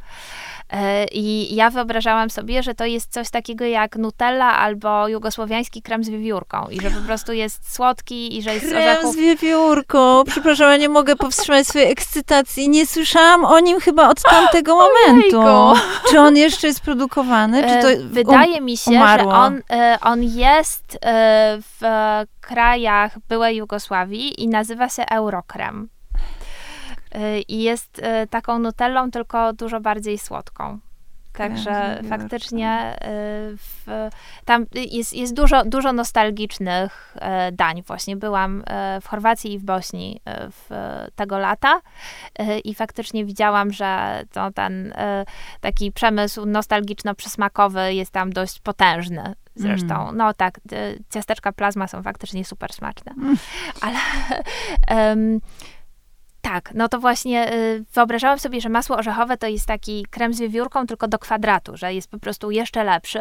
E, 0.72 1.06
I 1.06 1.56
ja 1.56 1.70
wyobrażałam 1.70 2.30
sobie, 2.30 2.64
że 2.64 2.76
to 2.76 2.86
jest 2.86 3.12
coś 3.14 3.30
takiego 3.30 3.66
jak 3.66 3.96
Nutella 3.96 4.58
albo 4.58 5.08
jugosłowiański 5.08 5.82
krem 5.82 6.04
z 6.04 6.10
wiewiórką 6.10 6.68
i 6.70 6.82
że 6.82 6.92
po 6.92 7.00
prostu 7.06 7.34
jest 7.34 7.74
słodki 7.74 8.38
i 8.38 8.42
że 8.42 8.54
jest 8.54 8.66
z 8.66 8.70
Krem 8.70 8.82
orzechów 8.90 9.16
z 9.16 9.18
wiewiórką. 9.18 10.24
Przepraszam, 10.28 10.70
ja 10.70 10.78
nie 10.78 10.90
mogę 10.90 11.16
powstrzymać 11.16 11.68
swojej 11.68 11.92
ekscytacji. 11.92 12.70
Nie 12.70 12.86
słyszałam 12.88 13.46
o 13.46 13.60
nim 13.60 13.80
chyba 13.80 14.10
od 14.10 14.22
tamtego 14.32 14.76
momentu. 14.78 15.42
Czy 16.10 16.20
on 16.20 16.38
jeszcze 16.38 16.68
jest 16.68 16.80
produkowany? 16.80 17.64
Czy 17.64 17.82
to 17.82 17.92
E, 17.92 17.98
Wydaje 17.98 18.62
mi 18.62 18.78
się, 18.78 18.92
umarło? 18.92 19.32
że 19.32 19.38
on, 19.38 19.62
e, 19.72 19.98
on 20.02 20.24
jest 20.24 20.98
w 21.80 21.82
krajach 22.42 23.18
byłej 23.30 23.58
Jugosławii 23.58 24.44
i 24.44 24.48
nazywa 24.48 24.90
się 24.90 25.06
Eurokrem. 25.06 25.90
E, 27.12 27.40
I 27.40 27.62
jest 27.62 28.00
e, 28.04 28.28
taką 28.28 28.60
nutellą, 28.60 29.12
tylko 29.12 29.54
dużo 29.54 29.80
bardziej 29.80 30.18
słodką. 30.18 30.80
Także 31.34 32.02
faktycznie 32.10 32.70
e, 32.70 32.98
w, 33.58 34.10
tam 34.46 34.66
jest, 34.74 35.14
jest 35.14 35.34
dużo, 35.34 35.66
dużo 35.66 35.94
nostalgicznych 35.94 37.16
dań. 37.52 37.84
Właśnie 37.88 38.16
byłam 38.16 38.64
w 39.02 39.08
Chorwacji 39.08 39.54
i 39.54 39.60
w 39.60 39.64
Bośni 39.64 40.22
w 40.28 40.70
tego 41.16 41.38
lata 41.38 41.82
i 42.64 42.76
faktycznie 42.76 43.26
widziałam, 43.26 43.72
że 43.72 44.22
to 44.32 44.52
ten 44.52 44.94
taki 45.62 45.92
przemysł 45.92 46.46
nostalgiczno-przysmakowy 46.46 47.90
jest 47.90 48.12
tam 48.12 48.34
dość 48.34 48.60
potężny. 48.60 49.36
Zresztą, 49.56 50.02
Mm. 50.02 50.18
no 50.18 50.34
tak, 50.34 50.60
ciasteczka 51.10 51.52
plazma 51.52 51.88
są 51.88 52.04
faktycznie 52.04 52.46
super 52.46 52.74
smaczne. 52.74 53.12
Mm. 53.12 53.38
Ale 53.82 53.98
em, 54.88 55.40
tak, 56.42 56.72
no 56.74 56.90
to 56.90 57.00
właśnie 57.00 57.54
y, 57.54 57.84
wyobrażałam 57.94 58.40
sobie, 58.40 58.62
że 58.62 58.70
masło 58.70 58.98
orzechowe 58.98 59.38
to 59.38 59.48
jest 59.48 59.66
taki 59.68 60.06
krem 60.10 60.34
z 60.34 60.40
wiewiórką, 60.40 60.88
tylko 60.88 61.08
do 61.08 61.20
kwadratu, 61.20 61.78
że 61.78 61.94
jest 61.94 62.12
po 62.12 62.20
prostu 62.20 62.52
jeszcze 62.52 62.84
lepszy, 62.84 63.20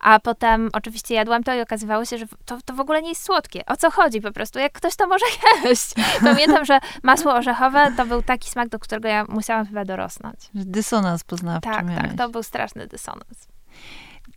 a 0.00 0.20
potem 0.20 0.70
oczywiście 0.72 1.14
jadłam 1.14 1.42
to 1.44 1.54
i 1.54 1.60
okazywało 1.60 2.04
się, 2.04 2.18
że 2.18 2.26
to, 2.44 2.58
to 2.64 2.74
w 2.74 2.80
ogóle 2.80 3.02
nie 3.02 3.08
jest 3.08 3.24
słodkie. 3.24 3.66
O 3.66 3.76
co 3.76 3.90
chodzi 3.90 4.20
po 4.20 4.32
prostu? 4.32 4.58
Jak 4.58 4.72
ktoś 4.72 4.96
to 4.96 5.06
może 5.06 5.24
jeść? 5.64 5.92
Pamiętam, 6.20 6.64
że 6.64 6.78
masło 7.02 7.32
orzechowe 7.34 7.92
to 7.96 8.06
był 8.06 8.22
taki 8.22 8.50
smak, 8.50 8.68
do 8.68 8.78
którego 8.78 9.08
ja 9.08 9.24
musiałam 9.28 9.66
chyba 9.66 9.84
dorosnąć. 9.84 10.36
Dysonans 10.54 11.24
poznawczy 11.24 11.70
Tak, 11.70 11.86
miałeś. 11.86 12.02
tak, 12.02 12.16
to 12.16 12.28
był 12.28 12.42
straszny 12.42 12.86
dysonans. 12.86 13.48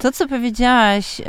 To, 0.03 0.11
co 0.11 0.27
powiedziałaś, 0.27 1.21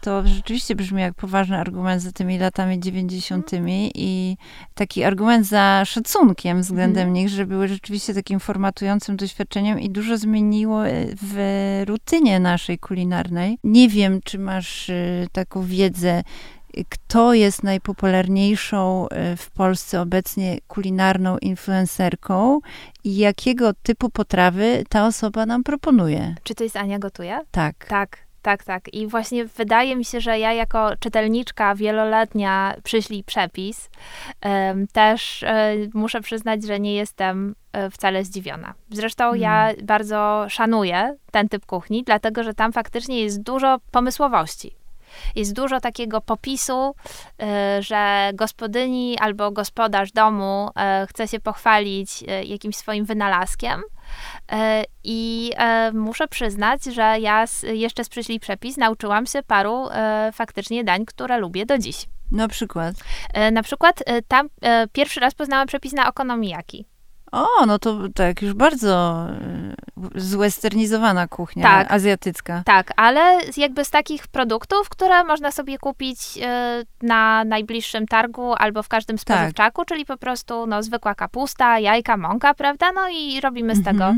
to 0.00 0.26
rzeczywiście 0.26 0.74
brzmi 0.74 1.00
jak 1.02 1.14
poważny 1.14 1.58
argument 1.58 2.02
za 2.02 2.12
tymi 2.12 2.38
latami 2.38 2.80
90. 2.80 3.50
i 3.94 4.36
taki 4.74 5.04
argument 5.04 5.46
za 5.46 5.82
szacunkiem 5.86 6.60
względem 6.60 7.08
Mhm. 7.08 7.12
nich, 7.12 7.28
że 7.28 7.46
były 7.46 7.68
rzeczywiście 7.68 8.14
takim 8.14 8.40
formatującym 8.40 9.16
doświadczeniem 9.16 9.80
i 9.80 9.90
dużo 9.90 10.18
zmieniło 10.18 10.88
y, 10.88 11.16
w 11.22 11.82
rutynie 11.86 12.40
naszej 12.40 12.78
kulinarnej. 12.78 13.58
Nie 13.64 13.88
wiem, 13.88 14.20
czy 14.24 14.38
masz 14.38 14.88
y, 14.88 15.26
taką 15.32 15.62
wiedzę, 15.62 16.22
kto 16.88 17.34
jest 17.34 17.62
najpopularniejszą 17.62 19.06
y, 19.06 19.36
w 19.36 19.50
Polsce 19.50 20.00
obecnie 20.00 20.58
kulinarną 20.68 21.38
influencerką 21.38 22.60
i 23.04 23.16
jakiego 23.16 23.70
typu 23.82 24.10
potrawy 24.10 24.84
ta 24.88 25.06
osoba 25.06 25.46
nam 25.46 25.62
proponuje. 25.62 26.34
Czy 26.42 26.54
to 26.54 26.64
jest 26.64 26.76
Ania 26.76 26.98
gotuje? 26.98 27.40
Tak. 27.50 27.86
Tak, 27.88 28.18
tak, 28.42 28.64
tak. 28.64 28.94
I 28.94 29.06
właśnie 29.06 29.44
wydaje 29.44 29.96
mi 29.96 30.04
się, 30.04 30.20
że 30.20 30.38
ja 30.38 30.52
jako 30.52 30.96
czytelniczka 30.96 31.74
wieloletnia 31.74 32.74
przyślij 32.82 33.24
przepis, 33.24 33.90
też 34.92 35.44
um, 35.44 35.90
muszę 35.94 36.20
przyznać, 36.20 36.66
że 36.66 36.80
nie 36.80 36.94
jestem 36.94 37.54
um, 37.74 37.90
wcale 37.90 38.24
zdziwiona. 38.24 38.74
Zresztą 38.90 39.34
ja 39.34 39.70
bardzo 39.82 40.46
szanuję 40.48 41.16
ten 41.30 41.48
typ 41.48 41.66
kuchni, 41.66 42.02
dlatego 42.04 42.42
że 42.42 42.54
tam 42.54 42.72
faktycznie 42.72 43.20
jest 43.20 43.42
dużo 43.42 43.78
pomysłowości. 43.90 44.79
Jest 45.36 45.52
dużo 45.52 45.80
takiego 45.80 46.20
popisu, 46.20 46.94
y, 47.42 47.82
że 47.82 48.30
gospodyni 48.34 49.18
albo 49.18 49.50
gospodarz 49.50 50.12
domu 50.12 50.70
y, 51.02 51.06
chce 51.06 51.28
się 51.28 51.40
pochwalić 51.40 52.22
y, 52.22 52.44
jakimś 52.44 52.76
swoim 52.76 53.04
wynalazkiem. 53.04 53.82
I 55.04 55.52
muszę 55.92 56.28
przyznać, 56.28 56.84
że 56.84 57.16
ja 57.20 57.44
jeszcze 57.62 58.04
z 58.04 58.08
Przyślij 58.08 58.40
Przepis 58.40 58.76
nauczyłam 58.76 59.26
się 59.26 59.42
paru 59.42 59.88
faktycznie 60.32 60.84
dań, 60.84 61.06
które 61.06 61.38
lubię 61.38 61.66
do 61.66 61.78
dziś. 61.78 62.06
Na 62.30 62.48
przykład? 62.48 62.94
Na 63.52 63.62
przykład 63.62 64.02
tam 64.28 64.48
pierwszy 64.92 65.20
raz 65.20 65.34
poznałam 65.34 65.66
przepis 65.66 65.92
na 65.92 66.08
okonomiyaki. 66.08 66.89
O, 67.32 67.66
no 67.66 67.78
to 67.78 67.98
tak, 68.14 68.42
już 68.42 68.54
bardzo 68.54 69.26
e, 70.14 70.20
zwesternizowana 70.20 71.28
kuchnia 71.28 71.62
tak, 71.62 71.92
azjatycka. 71.92 72.62
Tak, 72.66 72.92
ale 72.96 73.38
jakby 73.56 73.84
z 73.84 73.90
takich 73.90 74.28
produktów, 74.28 74.88
które 74.88 75.24
można 75.24 75.52
sobie 75.52 75.78
kupić 75.78 76.18
e, 76.42 76.82
na 77.02 77.44
najbliższym 77.44 78.06
targu 78.06 78.54
albo 78.54 78.82
w 78.82 78.88
każdym 78.88 79.18
spożywczaku, 79.18 79.80
tak. 79.80 79.88
czyli 79.88 80.06
po 80.06 80.16
prostu 80.16 80.66
no, 80.66 80.82
zwykła 80.82 81.14
kapusta, 81.14 81.78
jajka, 81.78 82.16
mąka, 82.16 82.54
prawda? 82.54 82.92
No 82.92 83.08
i 83.08 83.40
robimy 83.40 83.74
z 83.74 83.78
mhm. 83.78 83.96
tego 83.96 84.14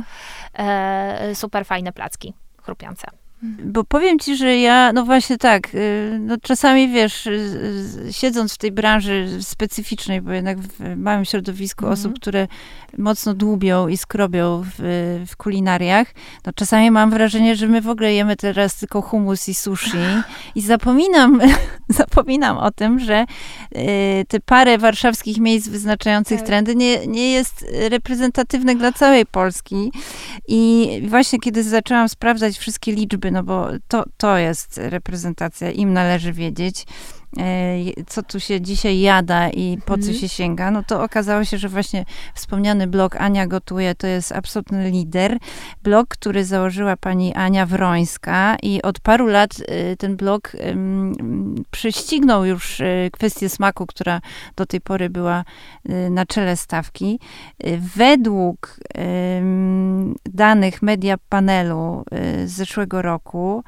e, 0.54 1.34
super 1.34 1.66
fajne 1.66 1.92
placki 1.92 2.34
chrupiące. 2.62 3.06
Bo 3.64 3.84
powiem 3.84 4.18
ci, 4.18 4.36
że 4.36 4.56
ja, 4.56 4.92
no 4.92 5.04
właśnie 5.04 5.38
tak, 5.38 5.74
y, 5.74 6.18
no 6.20 6.36
czasami 6.42 6.88
wiesz, 6.88 7.26
y, 7.26 8.08
siedząc 8.10 8.54
w 8.54 8.58
tej 8.58 8.72
branży 8.72 9.28
specyficznej, 9.40 10.20
bo 10.20 10.32
jednak 10.32 10.58
w 10.58 10.96
małym 10.96 11.24
środowisku 11.24 11.84
mm 11.84 11.96
-hmm. 11.96 12.00
osób, 12.00 12.14
które 12.20 12.48
mocno 12.98 13.34
dłubią 13.34 13.88
i 13.88 13.96
skrobią 13.96 14.62
w, 14.64 14.72
w, 15.28 15.36
kulinariach, 15.36 16.14
no 16.46 16.52
czasami 16.52 16.90
mam 16.90 17.10
wrażenie, 17.10 17.56
że 17.56 17.68
my 17.68 17.80
w 17.80 17.88
ogóle 17.88 18.14
jemy 18.14 18.36
teraz 18.36 18.76
tylko 18.76 19.02
humus 19.02 19.48
i 19.48 19.54
sushi 19.54 19.98
i 20.54 20.60
zapominam, 20.60 21.40
zapominam 21.88 22.58
o 22.58 22.70
tym, 22.70 22.98
że 22.98 23.24
y, 23.76 24.24
te 24.28 24.40
parę 24.40 24.78
warszawskich 24.78 25.38
miejsc 25.38 25.68
wyznaczających 25.68 26.38
tak. 26.38 26.46
trendy 26.46 26.76
nie, 26.76 27.06
nie 27.06 27.32
jest 27.32 27.66
reprezentatywne 27.88 28.74
dla 28.74 28.92
całej 28.92 29.26
Polski 29.26 29.92
i 30.48 30.88
właśnie 31.08 31.38
kiedy 31.38 31.62
zaczęłam 31.62 32.08
sprawdzać 32.08 32.58
wszystkie 32.58 32.92
liczby, 32.92 33.30
no 33.30 33.42
bo 33.42 33.68
to, 33.88 34.04
to 34.16 34.36
jest 34.36 34.80
reprezentacja, 34.82 35.70
im 35.70 35.92
należy 35.92 36.32
wiedzieć. 36.32 36.84
E, 37.38 38.04
co 38.06 38.22
tu 38.22 38.40
się 38.40 38.60
dzisiaj 38.60 39.00
jada 39.00 39.50
i 39.50 39.78
po 39.84 39.94
co 39.94 40.00
mhm. 40.00 40.14
się 40.18 40.28
sięga, 40.28 40.70
no 40.70 40.82
to 40.82 41.02
okazało 41.02 41.44
się, 41.44 41.58
że 41.58 41.68
właśnie 41.68 42.04
wspomniany 42.34 42.86
blog 42.86 43.16
Ania 43.16 43.46
Gotuje 43.46 43.94
to 43.94 44.06
jest 44.06 44.32
absolutny 44.32 44.90
lider. 44.90 45.38
Blog, 45.82 46.08
który 46.08 46.44
założyła 46.44 46.96
pani 46.96 47.34
Ania 47.34 47.66
Wrońska 47.66 48.56
i 48.62 48.82
od 48.82 49.00
paru 49.00 49.26
lat 49.26 49.50
e, 49.68 49.96
ten 49.96 50.16
blog 50.16 50.52
prześcignął 51.70 52.44
już 52.44 52.80
e, 52.80 53.10
kwestię 53.12 53.48
smaku, 53.48 53.86
która 53.86 54.20
do 54.56 54.66
tej 54.66 54.80
pory 54.80 55.10
była 55.10 55.44
na 56.10 56.26
czele 56.26 56.56
stawki. 56.56 57.20
Według 57.96 58.80
danych 60.24 60.82
media 60.82 61.16
panelu 61.28 62.04
z 62.44 62.50
zeszłego 62.50 63.02
roku 63.02 63.64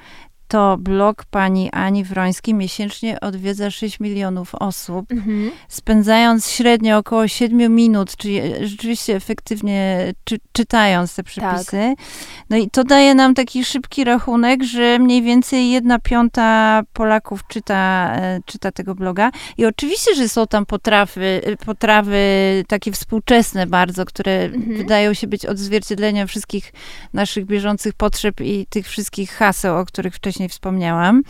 to 0.55 0.77
blog 0.79 1.25
pani 1.25 1.71
Ani 1.73 2.05
Wrońskiej 2.05 2.55
miesięcznie 2.55 3.21
odwiedza 3.21 3.71
6 3.71 4.01
milionów 4.01 4.55
osób, 4.55 5.12
mhm. 5.12 5.51
spędzając 5.69 6.51
średnio 6.51 6.99
około 6.99 7.29
7 7.29 7.75
minut, 7.75 8.17
czyli 8.17 8.40
rzeczywiście 8.62 9.17
efektywnie 9.17 10.12
czy, 10.25 10.38
czytając 10.53 11.14
te 11.14 11.23
przepisy. 11.23 11.95
Tak. 11.97 12.07
No 12.51 12.57
i 12.57 12.71
to 12.71 12.85
daje 12.85 13.14
nam 13.14 13.35
taki 13.35 13.64
szybki 13.64 14.05
rachunek, 14.05 14.62
że 14.62 14.99
mniej 14.99 15.23
więcej 15.23 15.71
jedna 15.71 15.99
piąta 15.99 16.83
Polaków 16.93 17.47
czyta, 17.49 18.12
e, 18.17 18.40
czyta 18.47 18.73
tego 18.73 18.95
bloga. 18.95 19.31
I 19.59 19.67
oczywiście, 19.67 20.14
że 20.14 20.29
są 20.29 20.47
tam 20.47 20.67
potrawy, 20.67 21.40
potrawy 21.67 22.19
takie 22.69 22.93
współczesne 22.93 23.67
bardzo, 23.67 24.05
które 24.05 24.45
mhm. 24.45 24.77
wydają 24.77 25.14
się 25.14 25.27
być 25.27 25.47
odzwierciedleniem 25.47 26.29
wszystkich 26.29 26.73
naszych 27.12 27.47
bieżących 27.47 27.95
potrzeb 27.95 28.40
i 28.40 28.67
tych 28.67 28.88
wszystkich 28.88 29.31
haseł, 29.31 29.79
o 29.79 29.85
których 29.85 30.14
wcześniej 30.14 30.44
wcześniej 30.45 30.49
wspomniałam, 30.49 31.23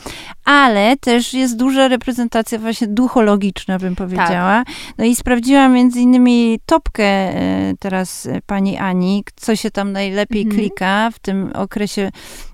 ale 0.44 0.96
też 0.96 1.34
jest 1.34 1.56
duża 1.56 1.88
reprezentacja 1.88 2.58
właśnie 2.58 2.86
duchologiczna, 2.86 3.78
bym 3.78 3.96
powiedziała. 3.96 4.64
Tak. 4.64 4.74
No 4.98 5.04
i 5.04 5.14
sprawdziłam 5.14 5.72
między 5.72 6.00
innymi 6.00 6.60
topkę 6.66 7.04
e, 7.04 7.74
teraz 7.78 8.26
e, 8.26 8.40
pani 8.46 8.78
Ani, 8.78 9.24
co 9.36 9.56
się 9.56 9.70
tam 9.70 9.92
najlepiej 9.92 10.42
mhm. 10.42 10.60
klika 10.60 11.10
w 11.10 11.18
tym 11.18 11.52
okresie 11.54 12.10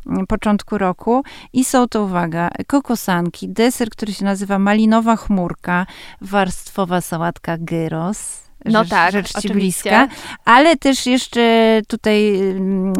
mm, 0.06 0.26
początku 0.26 0.78
roku 0.78 1.22
i 1.52 1.64
są 1.64 1.88
to, 1.88 2.04
uwaga, 2.04 2.50
kokosanki, 2.66 3.48
deser, 3.48 3.90
który 3.90 4.12
się 4.12 4.24
nazywa 4.24 4.58
malinowa 4.58 5.16
chmurka, 5.16 5.86
warstwowa 6.20 7.00
sałatka 7.00 7.56
gyros, 7.58 8.49
no 8.64 8.80
rzecz, 8.82 8.90
tak, 8.90 9.12
rzecz 9.12 9.28
ci 9.28 9.38
oczywiście. 9.38 9.90
bliska. 9.90 10.08
Ale 10.44 10.76
też 10.76 11.06
jeszcze 11.06 11.80
tutaj 11.88 12.36
mm, 12.38 12.92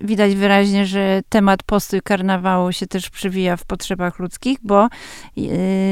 widać 0.00 0.34
wyraźnie, 0.34 0.86
że 0.86 1.20
temat 1.28 1.62
postu 1.62 1.96
i 1.96 2.00
karnawału 2.00 2.72
się 2.72 2.86
też 2.86 3.10
przewija 3.10 3.56
w 3.56 3.64
potrzebach 3.64 4.18
ludzkich, 4.18 4.58
bo 4.62 4.88
y, 5.38 5.40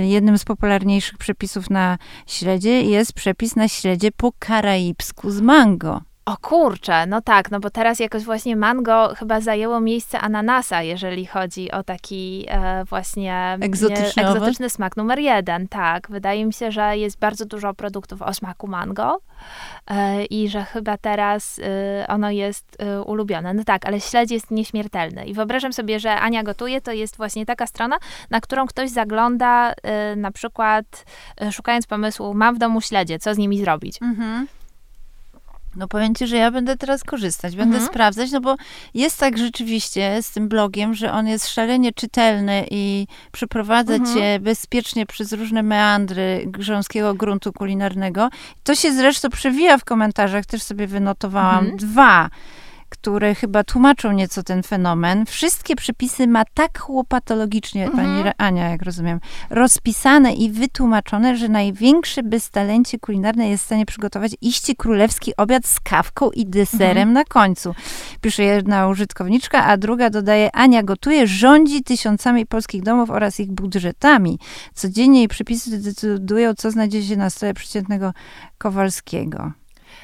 jednym 0.06 0.38
z 0.38 0.44
popularniejszych 0.44 1.18
przepisów 1.18 1.70
na 1.70 1.98
śledzie 2.26 2.82
jest 2.82 3.12
przepis 3.12 3.56
na 3.56 3.68
śledzie 3.68 4.12
po 4.16 4.32
karaibsku 4.38 5.30
z 5.30 5.40
mango. 5.40 6.00
O 6.26 6.36
kurczę, 6.36 7.06
no 7.06 7.20
tak, 7.20 7.50
no 7.50 7.60
bo 7.60 7.70
teraz 7.70 8.00
jakoś 8.00 8.24
właśnie 8.24 8.56
mango 8.56 9.14
chyba 9.14 9.40
zajęło 9.40 9.80
miejsce 9.80 10.20
ananasa, 10.20 10.82
jeżeli 10.82 11.26
chodzi 11.26 11.70
o 11.70 11.82
taki 11.82 12.46
e, 12.48 12.84
właśnie 12.84 13.58
egzotyczny, 13.60 14.22
nie, 14.22 14.28
egzotyczny 14.28 14.70
smak 14.70 14.96
numer 14.96 15.18
jeden. 15.18 15.68
Tak, 15.68 16.10
wydaje 16.10 16.46
mi 16.46 16.52
się, 16.52 16.72
że 16.72 16.96
jest 16.96 17.18
bardzo 17.18 17.44
dużo 17.44 17.74
produktów 17.74 18.22
o 18.22 18.34
smaku 18.34 18.66
mango 18.66 19.20
e, 19.86 20.24
i 20.24 20.48
że 20.48 20.64
chyba 20.64 20.98
teraz 20.98 21.60
e, 21.62 22.06
ono 22.08 22.30
jest 22.30 22.76
e, 22.78 23.02
ulubione. 23.02 23.54
No 23.54 23.64
tak, 23.64 23.86
ale 23.86 24.00
śledź 24.00 24.30
jest 24.30 24.50
nieśmiertelny. 24.50 25.26
I 25.26 25.34
wyobrażam 25.34 25.72
sobie, 25.72 26.00
że 26.00 26.20
Ania 26.20 26.42
gotuje, 26.42 26.80
to 26.80 26.92
jest 26.92 27.16
właśnie 27.16 27.46
taka 27.46 27.66
strona, 27.66 27.96
na 28.30 28.40
którą 28.40 28.66
ktoś 28.66 28.90
zagląda 28.90 29.72
e, 29.82 30.16
na 30.16 30.30
przykład 30.30 31.04
e, 31.40 31.52
szukając 31.52 31.86
pomysłu, 31.86 32.34
mam 32.34 32.54
w 32.54 32.58
domu 32.58 32.80
śledzie, 32.80 33.18
co 33.18 33.34
z 33.34 33.38
nimi 33.38 33.58
zrobić. 33.58 34.02
Mhm. 34.02 34.46
No 35.76 35.88
powiem 35.88 36.14
ci, 36.14 36.26
że 36.26 36.36
ja 36.36 36.50
będę 36.50 36.76
teraz 36.76 37.04
korzystać, 37.04 37.56
będę 37.56 37.76
mhm. 37.76 37.92
sprawdzać, 37.92 38.30
no 38.30 38.40
bo 38.40 38.56
jest 38.94 39.18
tak 39.20 39.38
rzeczywiście 39.38 40.22
z 40.22 40.30
tym 40.30 40.48
blogiem, 40.48 40.94
że 40.94 41.12
on 41.12 41.26
jest 41.26 41.48
szalenie 41.48 41.92
czytelny 41.92 42.66
i 42.70 43.06
przeprowadza 43.32 43.94
mhm. 43.94 44.16
cię 44.16 44.38
bezpiecznie 44.40 45.06
przez 45.06 45.32
różne 45.32 45.62
meandry 45.62 46.44
grząskiego 46.46 47.14
gruntu 47.14 47.52
kulinarnego. 47.52 48.28
To 48.64 48.74
się 48.74 48.92
zresztą 48.92 49.30
przewija 49.30 49.78
w 49.78 49.84
komentarzach, 49.84 50.46
też 50.46 50.62
sobie 50.62 50.86
wynotowałam. 50.86 51.58
Mhm. 51.58 51.76
Dwa 51.76 52.30
które 52.88 53.34
chyba 53.34 53.64
tłumaczą 53.64 54.12
nieco 54.12 54.42
ten 54.42 54.62
fenomen. 54.62 55.26
Wszystkie 55.26 55.76
przepisy 55.76 56.26
ma 56.26 56.44
tak 56.54 56.84
łopatologicznie, 56.88 57.86
mhm. 57.86 58.06
pani 58.06 58.32
Ania, 58.38 58.70
jak 58.70 58.82
rozumiem, 58.82 59.20
rozpisane 59.50 60.34
i 60.34 60.50
wytłumaczone, 60.50 61.36
że 61.36 61.48
największe 61.48 62.22
beztalencie 62.22 62.98
kulinarne 62.98 63.48
jest 63.48 63.62
w 63.62 63.66
stanie 63.66 63.86
przygotować 63.86 64.32
iście 64.40 64.74
królewski 64.74 65.36
obiad 65.36 65.66
z 65.66 65.80
kawką 65.80 66.30
i 66.30 66.46
deserem 66.46 67.08
mhm. 67.08 67.12
na 67.12 67.24
końcu. 67.24 67.74
Pisze 68.20 68.42
jedna 68.42 68.88
użytkowniczka, 68.88 69.64
a 69.64 69.76
druga 69.76 70.10
dodaje, 70.10 70.56
Ania 70.56 70.82
gotuje, 70.82 71.26
rządzi 71.26 71.82
tysiącami 71.82 72.46
polskich 72.46 72.82
domów 72.82 73.10
oraz 73.10 73.40
ich 73.40 73.52
budżetami. 73.52 74.38
Codziennie 74.74 75.18
jej 75.18 75.28
przepisy 75.28 75.78
decydują, 75.78 76.54
co 76.54 76.70
znajdzie 76.70 77.02
się 77.02 77.16
na 77.16 77.30
stole 77.30 77.54
przeciętnego 77.54 78.12
Kowalskiego. 78.58 79.52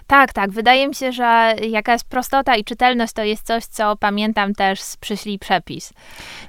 Tak, 0.07 0.33
tak. 0.33 0.51
Wydaje 0.51 0.89
mi 0.89 0.95
się, 0.95 1.13
że 1.13 1.55
jakaś 1.69 2.05
prostota 2.05 2.57
i 2.57 2.65
czytelność 2.65 3.13
to 3.13 3.25
jest 3.25 3.47
coś, 3.47 3.65
co 3.65 3.97
pamiętam 3.97 4.55
też 4.55 4.81
z 4.81 4.97
Przyślij 4.97 5.39
Przepis. 5.39 5.93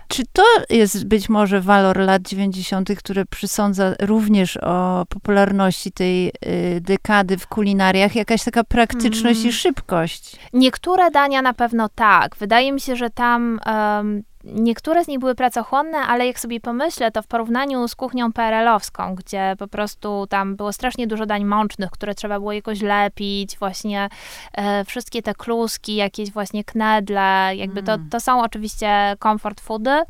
Czy 0.07 0.23
to 0.33 0.43
jest 0.69 1.07
być 1.07 1.29
może 1.29 1.61
walor 1.61 1.97
lat 1.97 2.21
90., 2.21 2.89
który 2.97 3.25
przysądza 3.25 3.93
również 3.99 4.57
o 4.57 5.05
popularności 5.09 5.91
tej 5.91 6.27
y, 6.27 6.81
dekady 6.81 7.37
w 7.37 7.47
kulinariach, 7.47 8.15
jakaś 8.15 8.43
taka 8.43 8.63
praktyczność 8.63 9.39
mm. 9.39 9.49
i 9.49 9.53
szybkość? 9.53 10.35
Niektóre 10.53 11.11
dania 11.11 11.41
na 11.41 11.53
pewno 11.53 11.89
tak. 11.89 12.35
Wydaje 12.35 12.71
mi 12.71 12.81
się, 12.81 12.95
że 12.95 13.09
tam 13.09 13.59
um, 13.65 14.23
niektóre 14.43 15.03
z 15.03 15.07
nich 15.07 15.19
były 15.19 15.35
pracochłonne, 15.35 15.97
ale 15.97 16.27
jak 16.27 16.39
sobie 16.39 16.59
pomyślę, 16.59 17.11
to 17.11 17.21
w 17.21 17.27
porównaniu 17.27 17.87
z 17.87 17.95
kuchnią 17.95 18.33
PRL-owską, 18.33 19.15
gdzie 19.15 19.55
po 19.59 19.67
prostu 19.67 20.27
tam 20.29 20.55
było 20.55 20.73
strasznie 20.73 21.07
dużo 21.07 21.25
dań 21.25 21.45
mącznych, 21.45 21.91
które 21.91 22.15
trzeba 22.15 22.39
było 22.39 22.51
jakoś 22.51 22.81
lepić, 22.81 23.57
właśnie 23.57 24.09
e, 24.53 24.85
wszystkie 24.85 25.21
te 25.21 25.33
kluski, 25.33 25.95
jakieś 25.95 26.31
właśnie 26.31 26.63
knedle, 26.63 27.51
jakby 27.55 27.79
mm. 27.79 27.85
to, 27.85 28.05
to 28.11 28.19
są 28.19 28.43
oczywiście 28.43 29.15
comfort 29.23 29.61
foody 29.61 30.03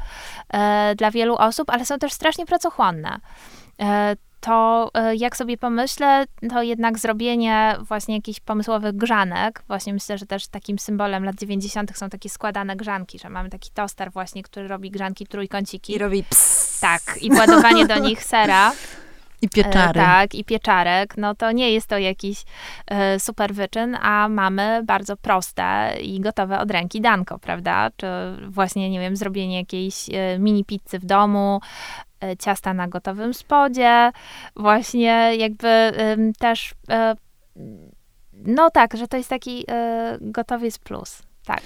e, 0.53 0.95
dla 0.95 1.11
wielu 1.11 1.35
osób, 1.35 1.69
ale 1.69 1.85
są 1.85 1.99
też 1.99 2.13
strasznie 2.13 2.45
pracochłonne. 2.45 3.19
E, 3.81 4.15
to 4.43 4.89
e, 4.93 5.15
jak 5.15 5.37
sobie 5.37 5.57
pomyślę, 5.57 6.25
to 6.49 6.63
jednak 6.63 6.99
zrobienie 6.99 7.75
właśnie 7.81 8.15
jakichś 8.15 8.39
pomysłowych 8.39 8.95
grzanek, 8.95 9.63
właśnie 9.67 9.93
myślę, 9.93 10.17
że 10.17 10.25
też 10.25 10.47
takim 10.47 10.79
symbolem 10.79 11.25
lat 11.25 11.35
90. 11.35 11.97
są 11.97 12.09
takie 12.09 12.29
składane 12.29 12.75
grzanki, 12.75 13.19
że 13.19 13.29
mamy 13.29 13.49
taki 13.49 13.71
toster 13.71 14.11
właśnie, 14.11 14.43
który 14.43 14.67
robi 14.67 14.91
grzanki 14.91 15.27
trójkąciki. 15.27 15.95
I 15.95 15.97
robi 15.97 16.23
ps. 16.23 16.79
Tak, 16.79 17.01
i 17.21 17.31
władowanie 17.31 17.85
do 17.85 17.99
nich 17.99 18.23
sera. 18.23 18.71
I 19.41 19.49
pieczary. 19.49 19.99
E, 19.99 20.03
tak, 20.03 20.35
i 20.35 20.43
pieczarek. 20.43 21.17
No 21.17 21.35
to 21.35 21.51
nie 21.51 21.71
jest 21.71 21.87
to 21.87 21.97
jakiś 21.97 22.43
e, 22.87 23.19
super 23.19 23.53
wyczyn, 23.53 23.97
a 24.01 24.29
mamy 24.29 24.81
bardzo 24.85 25.17
proste 25.17 25.93
i 26.01 26.19
gotowe 26.19 26.59
od 26.59 26.71
ręki 26.71 27.01
danko, 27.01 27.39
prawda? 27.39 27.89
Czy 27.97 28.07
właśnie, 28.47 28.89
nie 28.89 28.99
wiem, 28.99 29.15
zrobienie 29.15 29.57
jakiejś 29.57 30.09
e, 30.09 30.39
mini 30.39 30.65
pizzy 30.65 30.99
w 30.99 31.05
domu, 31.05 31.61
ciasta 32.39 32.73
na 32.73 32.87
gotowym 32.87 33.33
spodzie, 33.33 34.11
właśnie 34.55 35.35
jakby 35.37 35.91
też, 36.39 36.73
e, 36.89 37.15
no 38.33 38.69
tak, 38.69 38.97
że 38.97 39.07
to 39.07 39.17
jest 39.17 39.29
taki 39.29 39.65
e, 39.69 40.17
gotowiec 40.21 40.77
plus, 40.77 41.21
tak. 41.45 41.61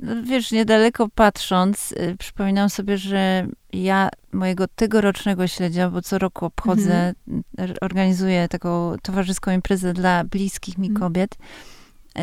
No, 0.00 0.22
wiesz, 0.22 0.52
niedaleko 0.52 1.08
patrząc, 1.14 1.92
y, 1.92 2.16
przypominam 2.18 2.70
sobie, 2.70 2.98
że 2.98 3.46
ja 3.72 4.08
mojego 4.32 4.68
tegorocznego 4.68 5.46
śledzia, 5.46 5.90
bo 5.90 6.02
co 6.02 6.18
roku 6.18 6.46
obchodzę, 6.46 7.14
mhm. 7.28 7.76
organizuję 7.80 8.48
taką 8.48 8.94
towarzyską 9.02 9.50
imprezę 9.50 9.92
dla 9.92 10.24
bliskich 10.24 10.78
mi 10.78 10.88
mhm. 10.88 11.00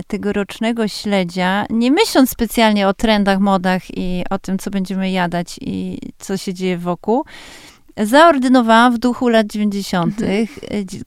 Tegorocznego 0.08 0.88
śledzia, 0.88 1.66
nie 1.70 1.92
myśląc 1.92 2.30
specjalnie 2.30 2.88
o 2.88 2.94
trendach, 2.94 3.40
modach 3.40 3.98
i 3.98 4.24
o 4.30 4.40
tym, 4.40 4.58
co 4.58 4.72
będziemy 4.72 5.12
jadać 5.12 5.60
i 5.62 6.00
co 6.20 6.38
się 6.38 6.54
dzieje 6.54 6.78
wokół, 6.78 7.26
Zaordynowałam 7.98 8.96
w 8.96 8.98
duchu 8.98 9.28
lat 9.28 9.48
90. 9.48 10.22
Mhm. 10.22 10.48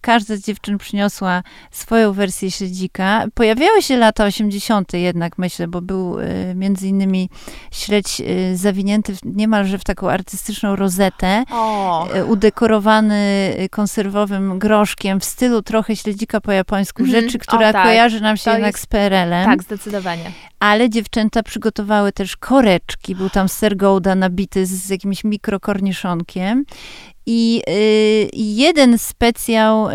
Każda 0.00 0.36
z 0.36 0.40
dziewczyn 0.40 0.78
przyniosła 0.78 1.42
swoją 1.70 2.12
wersję 2.12 2.50
śledzika. 2.50 3.24
Pojawiały 3.34 3.82
się 3.82 3.96
lata 3.96 4.24
80. 4.24 4.92
jednak, 4.92 5.38
myślę, 5.38 5.68
bo 5.68 5.80
był 5.80 6.20
e, 6.20 6.54
między 6.54 6.88
innymi 6.88 7.30
śledź 7.72 8.20
e, 8.20 8.56
zawinięty 8.56 9.16
niemalże 9.24 9.78
w 9.78 9.84
taką 9.84 10.10
artystyczną 10.10 10.76
rozetę, 10.76 11.44
o. 11.50 12.08
E, 12.12 12.24
udekorowany 12.24 13.24
konserwowym 13.70 14.58
groszkiem 14.58 15.20
w 15.20 15.24
stylu 15.24 15.62
trochę 15.62 15.96
śledzika 15.96 16.40
po 16.40 16.52
japońsku, 16.52 17.02
mhm. 17.02 17.22
rzeczy, 17.22 17.38
która 17.38 17.68
o, 17.68 17.72
tak. 17.72 17.86
kojarzy 17.86 18.20
nam 18.20 18.36
się 18.36 18.44
to 18.44 18.50
jednak 18.50 18.74
jest... 18.74 18.84
z 18.84 18.86
PRL-em. 18.86 19.46
Tak, 19.46 19.62
zdecydowanie. 19.62 20.32
Ale 20.60 20.90
dziewczęta 20.90 21.42
przygotowały 21.42 22.12
też 22.12 22.36
koreczki. 22.36 23.14
Był 23.14 23.30
tam 23.30 23.48
ser 23.48 23.76
Gouda 23.76 24.14
nabity 24.14 24.66
z, 24.66 24.70
z 24.70 24.90
jakimś 24.90 25.24
mikrokorniszonkiem. 25.24 26.64
I 27.26 27.62
y, 27.68 28.30
jeden 28.32 28.98
specjał 28.98 29.88
y, 29.88 29.92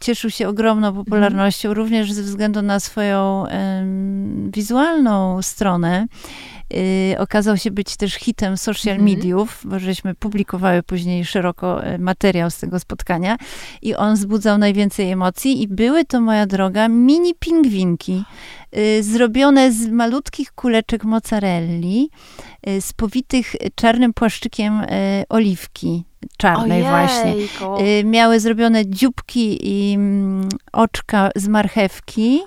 cieszył 0.00 0.30
się 0.30 0.48
ogromną 0.48 0.94
popularnością, 0.94 1.68
mm. 1.68 1.76
również 1.76 2.12
ze 2.12 2.22
względu 2.22 2.62
na 2.62 2.80
swoją 2.80 3.44
wizualną 4.52 5.42
stronę. 5.42 6.06
Y, 6.74 7.18
okazał 7.18 7.56
się 7.56 7.70
być 7.70 7.96
też 7.96 8.14
hitem 8.14 8.56
social 8.56 8.94
mm. 8.94 9.06
mediów, 9.06 9.62
bo 9.64 9.78
żeśmy 9.78 10.14
publikowały 10.14 10.82
później 10.82 11.24
szeroko 11.24 11.86
y, 11.86 11.98
materiał 11.98 12.50
z 12.50 12.58
tego 12.58 12.80
spotkania 12.80 13.36
i 13.82 13.94
on 13.94 14.14
wzbudzał 14.14 14.58
najwięcej 14.58 15.10
emocji 15.10 15.62
i 15.62 15.68
były 15.68 16.04
to, 16.04 16.20
moja 16.20 16.46
droga, 16.46 16.88
mini 16.88 17.34
pingwinki 17.34 18.24
zrobione 19.00 19.72
z 19.72 19.88
malutkich 19.88 20.52
kuleczek 20.52 21.04
mozzarelli, 21.04 22.10
z 22.80 22.92
powitych 22.92 23.54
czarnym 23.74 24.12
płaszczykiem 24.12 24.82
oliwki 25.28 26.04
czarnej 26.36 26.86
Ojejku. 26.86 26.90
właśnie. 26.90 28.04
Miały 28.04 28.40
zrobione 28.40 28.86
dzióbki 28.86 29.58
i 29.62 29.94
mm, 29.94 30.48
oczka 30.72 31.30
z 31.36 31.48
marchewki 31.48 32.42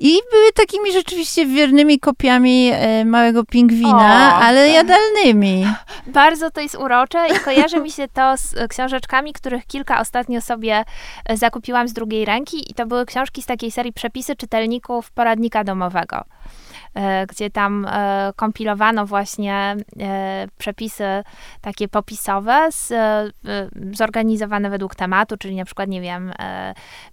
i 0.00 0.18
były 0.32 0.52
takimi 0.52 0.92
rzeczywiście 0.92 1.46
wiernymi 1.46 1.98
kopiami 2.00 2.70
e, 2.72 3.04
małego 3.04 3.44
pingwina, 3.44 4.34
o, 4.34 4.44
ale 4.44 4.66
tak. 4.66 4.74
jadalnymi. 4.74 5.66
Bardzo 6.06 6.50
to 6.50 6.60
jest 6.60 6.74
urocze 6.74 7.26
i 7.28 7.40
kojarzy 7.44 7.80
mi 7.80 7.90
się 7.90 8.08
to 8.08 8.36
z 8.36 8.54
książeczkami, 8.68 9.32
których 9.32 9.66
kilka 9.66 10.00
ostatnio 10.00 10.40
sobie 10.40 10.84
e, 11.24 11.36
zakupiłam 11.36 11.88
z 11.88 11.92
drugiej 11.92 12.24
ręki 12.24 12.70
i 12.70 12.74
to 12.74 12.86
były 12.86 13.06
książki 13.06 13.42
z 13.42 13.46
takiej 13.46 13.70
serii 13.70 13.92
Przepisy 13.92 14.36
czytelników 14.36 15.10
poradnika 15.10 15.64
domowego. 15.64 16.24
E, 16.98 17.26
gdzie 17.26 17.50
tam 17.50 17.86
e, 17.90 18.32
kompilowano 18.36 19.06
właśnie 19.06 19.76
e, 20.00 20.46
przepisy 20.58 21.04
takie 21.60 21.88
popisowe, 21.88 22.68
z, 22.70 22.92
zorganizowane 23.92 24.70
według 24.70 24.94
tematu, 24.94 25.36
czyli 25.36 25.56
na 25.56 25.64
przykład, 25.64 25.88
nie 25.88 26.00
wiem, 26.00 26.32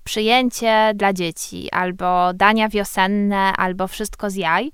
przyjęcie 0.04 0.92
dla 0.96 1.14
dzieci, 1.14 1.72
albo 1.72 2.34
dania 2.34 2.70
wiosenne, 2.70 3.38
albo 3.38 3.88
wszystko 3.88 4.30
z 4.30 4.36
jaj. 4.36 4.72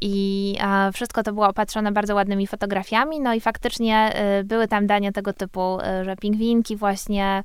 I 0.00 0.56
wszystko 0.92 1.22
to 1.22 1.32
było 1.32 1.48
opatrzone 1.48 1.92
bardzo 1.92 2.14
ładnymi 2.14 2.46
fotografiami, 2.46 3.20
no 3.20 3.34
i 3.34 3.40
faktycznie 3.40 4.12
były 4.44 4.68
tam 4.68 4.86
dania 4.86 5.12
tego 5.12 5.32
typu, 5.32 5.78
że 6.02 6.16
pingwinki 6.16 6.76
właśnie, 6.76 7.42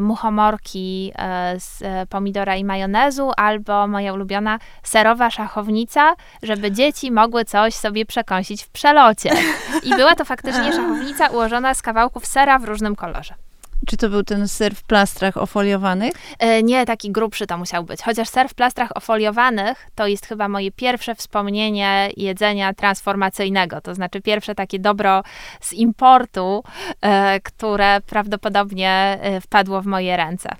muchomorki 0.00 1.12
z 1.56 1.82
pomidora 2.08 2.56
i 2.56 2.64
majonezu, 2.64 3.30
albo 3.36 3.86
moja 3.86 4.12
ulubiona 4.12 4.58
serowa 4.82 5.30
szachownica, 5.30 5.93
żeby 6.42 6.72
dzieci 6.72 7.10
mogły 7.10 7.44
coś 7.44 7.74
sobie 7.74 8.06
przekąsić 8.06 8.62
w 8.62 8.68
przelocie. 8.68 9.30
I 9.82 9.90
była 9.90 10.14
to 10.14 10.24
faktycznie 10.24 10.72
szachownica 10.76 11.28
ułożona 11.28 11.74
z 11.74 11.82
kawałków 11.82 12.26
sera 12.26 12.58
w 12.58 12.64
różnym 12.64 12.96
kolorze. 12.96 13.34
Czy 13.86 13.96
to 13.96 14.08
był 14.08 14.22
ten 14.22 14.48
ser 14.48 14.74
w 14.74 14.82
plastrach 14.82 15.36
ofoliowanych? 15.36 16.12
E, 16.38 16.62
nie, 16.62 16.86
taki 16.86 17.12
grubszy 17.12 17.46
to 17.46 17.58
musiał 17.58 17.84
być. 17.84 18.02
Chociaż 18.02 18.28
ser 18.28 18.48
w 18.48 18.54
plastrach 18.54 18.96
ofoliowanych 18.96 19.86
to 19.94 20.06
jest 20.06 20.26
chyba 20.26 20.48
moje 20.48 20.72
pierwsze 20.72 21.14
wspomnienie 21.14 22.10
jedzenia 22.16 22.74
transformacyjnego. 22.74 23.80
To 23.80 23.94
znaczy 23.94 24.20
pierwsze 24.20 24.54
takie 24.54 24.78
dobro 24.78 25.22
z 25.60 25.72
importu, 25.72 26.64
e, 27.00 27.40
które 27.40 28.00
prawdopodobnie 28.00 29.18
e, 29.20 29.40
wpadło 29.40 29.82
w 29.82 29.86
moje 29.86 30.16
ręce. 30.16 30.56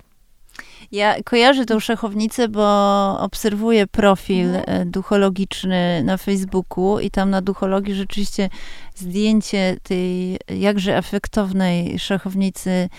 Ja 0.91 1.15
kojarzę 1.23 1.65
tą 1.65 1.79
szachownicę, 1.79 2.47
bo 2.47 3.19
obserwuję 3.19 3.87
profil 3.87 4.55
mhm. 4.55 4.91
duchologiczny 4.91 6.03
na 6.03 6.17
Facebooku 6.17 6.99
i 6.99 7.11
tam 7.11 7.29
na 7.29 7.41
duchologii 7.41 7.93
rzeczywiście 7.93 8.49
zdjęcie 8.95 9.77
tej 9.83 10.37
jakże 10.49 10.97
efektownej 10.97 11.99
szachownicy 11.99 12.89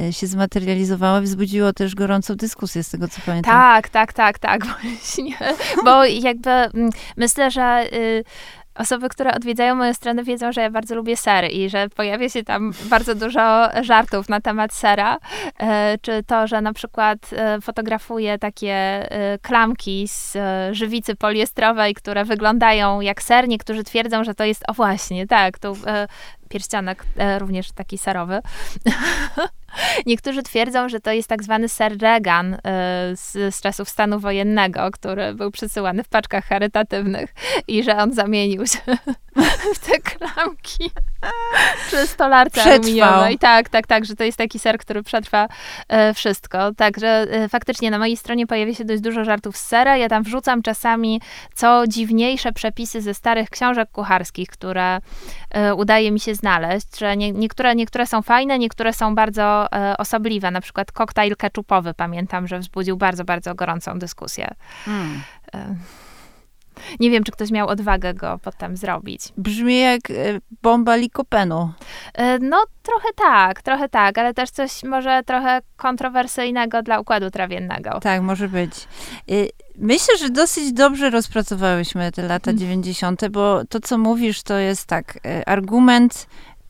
e, 0.00 0.12
się 0.12 0.26
zmaterializowało, 0.26 1.20
wzbudziło 1.20 1.72
też 1.72 1.94
gorącą 1.94 2.36
dyskusję 2.36 2.84
z 2.84 2.90
tego, 2.90 3.08
co 3.08 3.20
pamiętam. 3.26 3.52
Tak, 3.52 3.88
tak, 3.88 4.12
tak, 4.12 4.38
tak, 4.38 4.66
właśnie. 4.66 5.36
Bo 5.84 6.04
jakby 6.04 6.50
mm, 6.50 6.90
myślę, 7.16 7.50
że 7.50 7.84
y, 7.92 8.24
Osoby, 8.78 9.08
które 9.08 9.34
odwiedzają 9.34 9.74
moją 9.74 9.94
stronę, 9.94 10.24
wiedzą, 10.24 10.52
że 10.52 10.60
ja 10.60 10.70
bardzo 10.70 10.94
lubię 10.94 11.16
sery 11.16 11.48
i 11.48 11.70
że 11.70 11.88
pojawia 11.88 12.28
się 12.28 12.44
tam 12.44 12.72
bardzo 12.90 13.14
dużo 13.14 13.68
żartów 13.82 14.28
na 14.28 14.40
temat 14.40 14.74
sera. 14.74 15.18
E, 15.60 15.98
czy 16.02 16.22
to, 16.22 16.46
że 16.46 16.60
na 16.60 16.72
przykład 16.72 17.18
e, 17.32 17.60
fotografuję 17.60 18.38
takie 18.38 18.72
e, 18.72 19.38
klamki 19.38 20.08
z 20.08 20.36
żywicy 20.72 21.16
poliestrowej, 21.16 21.94
które 21.94 22.24
wyglądają 22.24 23.00
jak 23.00 23.22
ser. 23.22 23.48
Niektórzy 23.48 23.84
twierdzą, 23.84 24.24
że 24.24 24.34
to 24.34 24.44
jest, 24.44 24.62
o 24.68 24.72
właśnie, 24.72 25.26
tak, 25.26 25.58
tu 25.58 25.76
pierścionek 26.48 27.04
również 27.38 27.72
taki 27.72 27.98
serowy. 27.98 28.40
Niektórzy 30.06 30.42
twierdzą, 30.42 30.88
że 30.88 31.00
to 31.00 31.12
jest 31.12 31.28
tak 31.28 31.42
zwany 31.42 31.68
ser 31.68 31.98
Reagan 31.98 32.54
y, 32.54 32.58
z, 33.14 33.54
z, 33.54 33.60
czasów 33.60 33.88
stanu 33.88 34.20
wojennego, 34.20 34.90
który 34.90 35.34
był 35.34 35.50
przysyłany 35.50 36.04
w 36.04 36.08
paczkach 36.08 36.44
charytatywnych 36.44 37.34
i 37.68 37.82
że 37.82 37.96
on 37.96 38.12
zamienił 38.12 38.66
się 38.66 38.78
w 39.74 39.78
te 39.86 39.98
klamki 39.98 40.90
przy 41.86 42.06
stolarce 42.06 42.62
aluminiowej. 42.62 43.38
Tak, 43.38 43.68
tak, 43.68 43.86
tak, 43.86 44.04
że 44.04 44.16
to 44.16 44.24
jest 44.24 44.38
taki 44.38 44.58
ser, 44.58 44.78
który 44.78 45.02
przetrwa 45.02 45.48
e, 45.88 46.14
wszystko. 46.14 46.74
Także 46.74 47.08
e, 47.08 47.48
faktycznie 47.48 47.90
na 47.90 47.98
mojej 47.98 48.16
stronie 48.16 48.46
pojawia 48.46 48.74
się 48.74 48.84
dość 48.84 49.02
dużo 49.02 49.24
żartów 49.24 49.56
z 49.56 49.66
sera. 49.66 49.96
Ja 49.96 50.08
tam 50.08 50.22
wrzucam 50.22 50.62
czasami 50.62 51.20
co 51.54 51.86
dziwniejsze 51.86 52.52
przepisy 52.52 53.00
ze 53.00 53.14
starych 53.14 53.50
książek 53.50 53.90
kucharskich, 53.90 54.48
które 54.48 54.98
e, 55.50 55.74
udaje 55.74 56.10
mi 56.10 56.20
się 56.20 56.34
znaleźć, 56.34 56.98
że 56.98 57.16
nie, 57.16 57.32
niektóre, 57.32 57.74
niektóre 57.74 58.06
są 58.06 58.22
fajne, 58.22 58.58
niektóre 58.58 58.92
są 58.92 59.14
bardzo 59.14 59.66
osobliwe. 59.98 60.50
Na 60.50 60.60
przykład 60.60 60.92
koktajl 60.92 61.36
keczupowy 61.36 61.94
pamiętam, 61.94 62.48
że 62.48 62.58
wzbudził 62.58 62.96
bardzo, 62.96 63.24
bardzo 63.24 63.54
gorącą 63.54 63.98
dyskusję. 63.98 64.54
Hmm. 64.84 65.22
Nie 67.00 67.10
wiem, 67.10 67.24
czy 67.24 67.32
ktoś 67.32 67.50
miał 67.50 67.68
odwagę 67.68 68.14
go 68.14 68.40
potem 68.42 68.76
zrobić. 68.76 69.22
Brzmi 69.36 69.78
jak 69.78 70.10
e, 70.10 70.14
bomba 70.62 70.96
Likopenu. 70.96 71.72
E, 72.14 72.38
no, 72.38 72.64
trochę 72.82 73.08
tak, 73.16 73.62
trochę 73.62 73.88
tak, 73.88 74.18
ale 74.18 74.34
też 74.34 74.50
coś 74.50 74.84
może 74.84 75.22
trochę 75.26 75.60
kontrowersyjnego 75.76 76.82
dla 76.82 77.00
układu 77.00 77.30
trawiennego. 77.30 78.00
Tak, 78.00 78.22
może 78.22 78.48
być. 78.48 78.72
E, 78.74 79.34
myślę, 79.78 80.18
że 80.18 80.30
dosyć 80.30 80.72
dobrze 80.72 81.10
rozpracowałyśmy 81.10 82.12
te 82.12 82.22
lata 82.22 82.52
90., 82.52 83.28
bo 83.28 83.64
to, 83.64 83.80
co 83.80 83.98
mówisz, 83.98 84.42
to 84.42 84.58
jest 84.58 84.86
tak, 84.86 85.18
argument 85.46 86.26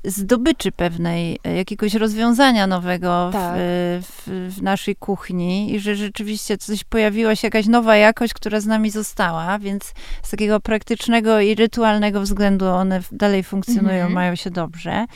zdobyczy 0.07 0.73
pewnej, 0.73 1.39
e, 1.45 1.57
jakiegoś 1.57 1.95
rozwiązania 1.95 2.67
nowego 2.67 3.31
tak. 3.33 3.55
w, 3.57 4.03
w, 4.03 4.55
w, 4.57 4.63
naszej 4.63 4.97
kuchni 4.97 5.75
i 5.75 5.81
że 5.81 5.97
rzeczywiście 5.97 6.59
coś 6.59 6.85
pojawiła 6.85 7.37
się 7.37 7.47
jakaś 7.47 7.67
nowa 7.67 7.97
jakość, 7.97 8.35
która 8.35 8.61
z 8.61 8.67
nami 8.67 8.91
została, 8.91 9.59
więc 9.59 9.95
z 10.23 10.31
takiego 10.31 10.61
praktycznego 10.61 11.41
i 11.41 11.55
rytualnego 11.55 12.21
względu 12.21 12.67
one 12.67 13.01
dalej 13.13 13.45
funkcjonują, 13.45 13.95
mhm. 13.95 14.13
mają 14.13 14.35
się 14.35 14.51
dobrze. 14.51 15.07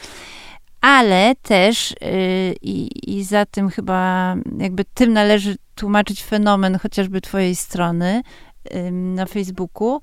Ale 0.80 1.34
też 1.42 1.94
yy, 2.00 2.54
i 3.02 3.24
za 3.24 3.46
tym 3.46 3.70
chyba 3.70 4.34
jakby 4.58 4.84
tym 4.94 5.12
należy 5.12 5.56
tłumaczyć 5.74 6.24
fenomen 6.24 6.78
chociażby 6.78 7.20
twojej 7.20 7.56
strony 7.56 8.22
yy, 8.70 8.92
na 8.92 9.26
Facebooku, 9.26 10.00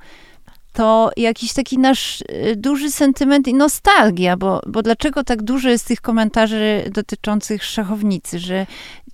to 0.77 1.11
jakiś 1.17 1.53
taki 1.53 1.77
nasz 1.79 2.21
y, 2.21 2.55
duży 2.55 2.91
sentyment 2.91 3.47
i 3.47 3.53
nostalgia, 3.53 4.37
bo, 4.37 4.61
bo 4.67 4.81
dlaczego 4.81 5.23
tak 5.23 5.41
dużo 5.41 5.69
jest 5.69 5.87
tych 5.87 6.01
komentarzy 6.01 6.83
dotyczących 6.91 7.63
szachownicy, 7.63 8.39
że 8.39 8.65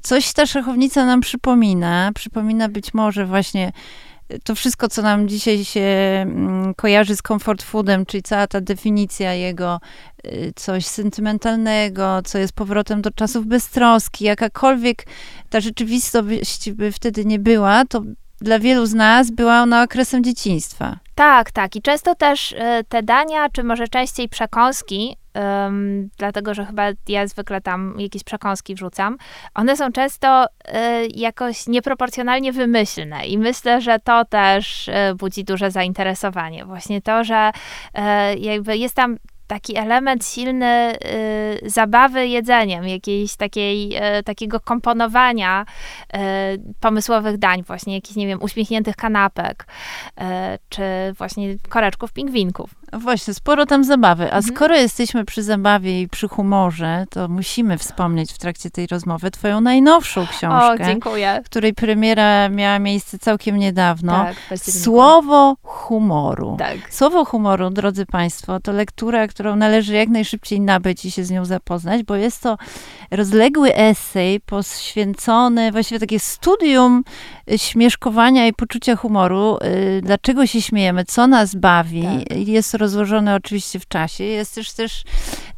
coś 0.02 0.34
ta 0.34 0.46
szachownica 0.46 1.06
nam 1.06 1.22
przypomina, 1.22 2.12
przypomina 2.16 2.70
być 2.70 2.94
może 2.94 3.26
właśnie 3.26 3.72
to 4.44 4.56
wszystko, 4.56 4.88
co 4.88 5.02
nam 5.02 5.28
dzisiaj 5.28 5.66
się 5.66 5.82
mm, 5.82 6.74
kojarzy 6.74 7.16
z 7.16 7.22
comfort 7.22 7.64
foodem, 7.64 8.06
czyli 8.06 8.24
cała 8.24 8.48
ta 8.48 8.62
definicja 8.62 9.34
jego, 9.34 9.80
y, 10.26 10.54
coś 10.56 10.86
sentymentalnego, 10.86 12.22
co 12.26 12.38
jest 12.38 12.54
powrotem 12.54 13.02
do 13.02 13.12
czasów 13.12 13.46
beztroski, 13.46 14.26
jakakolwiek 14.26 15.06
ta 15.50 15.60
rzeczywistość 15.60 16.72
by 16.72 16.92
wtedy 16.92 17.26
nie 17.26 17.40
była, 17.40 17.86
to 17.86 18.02
dla 18.42 18.60
wielu 18.60 18.86
z 18.86 18.94
nas 18.94 19.32
była 19.32 19.62
ona 19.62 19.84
okresem 19.84 20.24
dzieciństwa. 20.24 21.03
Tak, 21.16 21.52
tak. 21.52 21.76
I 21.76 21.82
często 21.82 22.16
też 22.16 22.52
y, 22.52 22.58
te 22.90 23.04
dania, 23.04 23.50
czy 23.50 23.64
może 23.64 23.88
częściej 23.88 24.30
przekąski, 24.30 25.18
um, 25.36 26.10
dlatego 26.18 26.54
że 26.54 26.66
chyba 26.66 26.84
ja 27.08 27.28
zwykle 27.28 27.62
tam 27.62 27.96
jakieś 27.98 28.24
przekąski 28.24 28.76
wrzucam, 28.76 29.18
one 29.54 29.78
są 29.78 29.92
często 29.92 30.46
y, 30.46 30.50
jakoś 31.16 31.68
nieproporcjonalnie 31.68 32.52
wymyślne. 32.52 33.26
I 33.26 33.38
myślę, 33.38 33.82
że 33.82 34.00
to 34.00 34.26
też 34.26 34.88
y, 34.88 34.94
budzi 35.16 35.44
duże 35.44 35.72
zainteresowanie. 35.72 36.66
Właśnie 36.66 37.02
to, 37.02 37.24
że 37.24 37.52
jakby 38.38 38.78
jest 38.78 38.96
tam 38.96 39.18
taki 39.48 39.78
element 39.78 40.26
silny 40.26 40.94
y, 41.64 41.70
zabawy 41.70 42.28
jedzeniem, 42.28 42.88
jakiejś 42.88 43.36
takiej, 43.36 43.98
y, 44.20 44.24
takiego 44.24 44.60
komponowania 44.60 45.66
y, 46.14 46.18
pomysłowych 46.80 47.38
dań, 47.38 47.64
właśnie 47.64 47.96
jakichś, 47.96 48.16
nie 48.16 48.28
wiem, 48.28 48.42
uśmiechniętych 48.42 48.96
kanapek, 48.96 49.68
y, 50.22 50.24
czy 50.70 50.84
właśnie 51.18 51.56
koreczków 51.70 52.14
pingwinków. 52.14 52.83
No 52.94 53.00
właśnie, 53.00 53.34
sporo 53.34 53.66
tam 53.66 53.84
zabawy. 53.84 54.24
A 54.24 54.38
mhm. 54.38 54.44
skoro 54.44 54.76
jesteśmy 54.76 55.26
przy 55.26 55.44
zabawie 55.44 56.02
i 56.02 56.08
przy 56.08 56.28
humorze, 56.28 57.06
to 57.10 57.28
musimy 57.28 57.78
wspomnieć 57.78 58.34
w 58.34 58.38
trakcie 58.38 58.70
tej 58.70 58.88
rozmowy 58.88 59.32
twoją 59.32 59.62
najnowszą 59.62 60.28
książkę. 60.28 60.84
O, 60.84 60.86
dziękuję. 60.86 61.42
Której 61.46 61.74
premiera 61.74 62.50
miała 62.50 62.80
miejsce 62.80 63.20
całkiem 63.20 63.58
niedawno. 63.58 64.26
Tak, 64.50 64.60
Słowo 64.60 65.56
humoru. 65.64 66.56
Tak. 66.60 66.78
Słowo 66.90 67.26
humoru, 67.26 67.70
drodzy 67.70 68.06
Państwo, 68.06 68.60
to 68.60 68.72
lektura, 68.72 69.28
którą 69.28 69.56
należy 69.56 69.94
jak 69.94 70.10
najszybciej 70.10 70.62
nabyć 70.62 71.06
i 71.06 71.12
się 71.12 71.24
z 71.24 71.32
nią 71.32 71.46
zapoznać, 71.46 72.04
bo 72.04 72.16
jest 72.16 72.42
to 72.42 72.58
rozległy 73.12 73.76
esej 73.76 74.40
poświęcony, 74.40 75.72
właściwie 75.72 76.00
takie 76.00 76.20
studium 76.20 77.04
śmieszkowania 77.58 78.48
i 78.48 78.54
poczucia 78.54 78.96
humoru. 78.96 79.58
Y, 79.58 80.02
dlaczego 80.04 80.48
się 80.48 80.62
śmiejemy, 80.62 81.06
co 81.06 81.28
nas 81.28 81.56
bawi. 81.56 82.04
Tak. 82.04 82.38
Jest 82.38 82.74
rozłożone 82.84 83.36
oczywiście 83.36 83.80
w 83.80 83.88
czasie. 83.88 84.24
Jest 84.24 84.56
też 84.56 84.72
też 84.72 85.04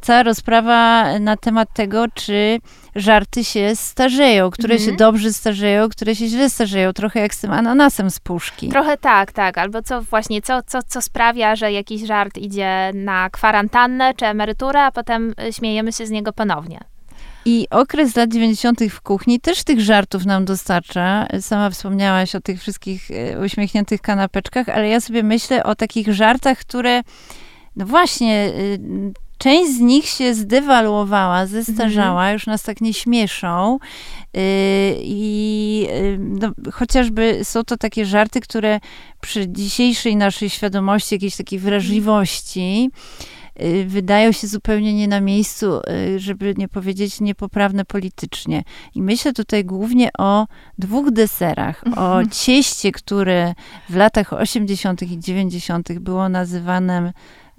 cała 0.00 0.22
rozprawa 0.22 1.04
na 1.18 1.36
temat 1.36 1.68
tego, 1.72 2.04
czy 2.14 2.58
żarty 2.94 3.44
się 3.44 3.76
starzeją, 3.76 4.50
które 4.50 4.74
-hmm. 4.74 4.78
się 4.78 4.90
mhm. 4.90 4.96
dobrze 4.96 5.32
starzeją, 5.32 5.88
które 5.88 6.14
się 6.14 6.26
źle 6.26 6.50
starzeją, 6.50 6.92
trochę 6.92 7.20
jak 7.20 7.34
z 7.34 7.40
tym 7.40 7.52
ananasem 7.52 8.10
z 8.10 8.20
puszki. 8.20 8.68
Trochę 8.68 8.96
tak, 8.96 9.32
tak, 9.32 9.58
albo 9.58 9.82
co 9.82 10.02
właśnie, 10.02 10.42
co, 10.42 10.62
co, 10.62 10.82
co 10.82 11.02
sprawia, 11.02 11.56
że 11.56 11.72
jakiś 11.72 12.06
żart 12.06 12.38
idzie 12.38 12.90
na 12.94 13.30
kwarantannę 13.30 14.14
czy 14.14 14.26
emeryturę, 14.26 14.82
a 14.82 14.92
potem 14.92 15.34
śmiejemy 15.50 15.92
się 15.92 16.06
z 16.06 16.10
niego 16.10 16.32
ponownie. 16.32 16.95
I 17.48 17.66
okres 17.70 18.16
lat 18.16 18.32
90. 18.32 18.80
w 18.90 19.00
kuchni 19.00 19.40
też 19.40 19.64
tych 19.64 19.80
żartów 19.80 20.26
nam 20.26 20.44
dostarcza. 20.44 21.26
Sama 21.40 21.70
wspomniałaś 21.70 22.34
o 22.34 22.40
tych 22.40 22.60
wszystkich 22.60 23.10
e, 23.10 23.40
uśmiechniętych 23.40 24.00
kanapeczkach, 24.00 24.68
ale 24.68 24.88
ja 24.88 25.00
sobie 25.00 25.22
myślę 25.22 25.64
o 25.64 25.74
takich 25.74 26.12
żartach, 26.12 26.58
które, 26.58 27.02
no 27.76 27.86
właśnie, 27.86 28.48
y, 28.48 28.78
część 29.38 29.72
z 29.72 29.80
nich 29.80 30.06
się 30.06 30.34
zdewaluowała, 30.34 31.46
zestarzała, 31.46 32.20
mhm. 32.20 32.32
już 32.32 32.46
nas 32.46 32.62
tak 32.62 32.80
nie 32.80 32.94
śmieszą. 32.94 33.78
Y, 34.36 34.40
I 35.02 35.86
y, 35.90 36.18
no, 36.20 36.52
chociażby 36.72 37.40
są 37.42 37.64
to 37.64 37.76
takie 37.76 38.06
żarty, 38.06 38.40
które 38.40 38.80
przy 39.20 39.48
dzisiejszej 39.48 40.16
naszej 40.16 40.50
świadomości, 40.50 41.14
jakiejś 41.14 41.36
takiej 41.36 41.58
wrażliwości, 41.58 42.90
wydają 43.86 44.32
się 44.32 44.46
zupełnie 44.46 44.94
nie 44.94 45.08
na 45.08 45.20
miejscu, 45.20 45.80
y, 46.14 46.18
żeby 46.18 46.54
nie 46.56 46.68
powiedzieć 46.68 47.20
niepoprawne 47.20 47.84
politycznie. 47.84 48.62
I 48.94 49.02
myślę 49.02 49.32
tutaj 49.32 49.64
głównie 49.64 50.10
o 50.18 50.46
dwóch 50.78 51.10
deserach. 51.10 51.82
O 51.86 51.88
mhm. 51.88 52.30
cieście, 52.30 52.92
które 52.92 53.54
w 53.88 53.96
latach 53.96 54.32
80. 54.32 55.02
i 55.02 55.18
90. 55.20 55.98
było 55.98 56.28
nazywane 56.28 57.12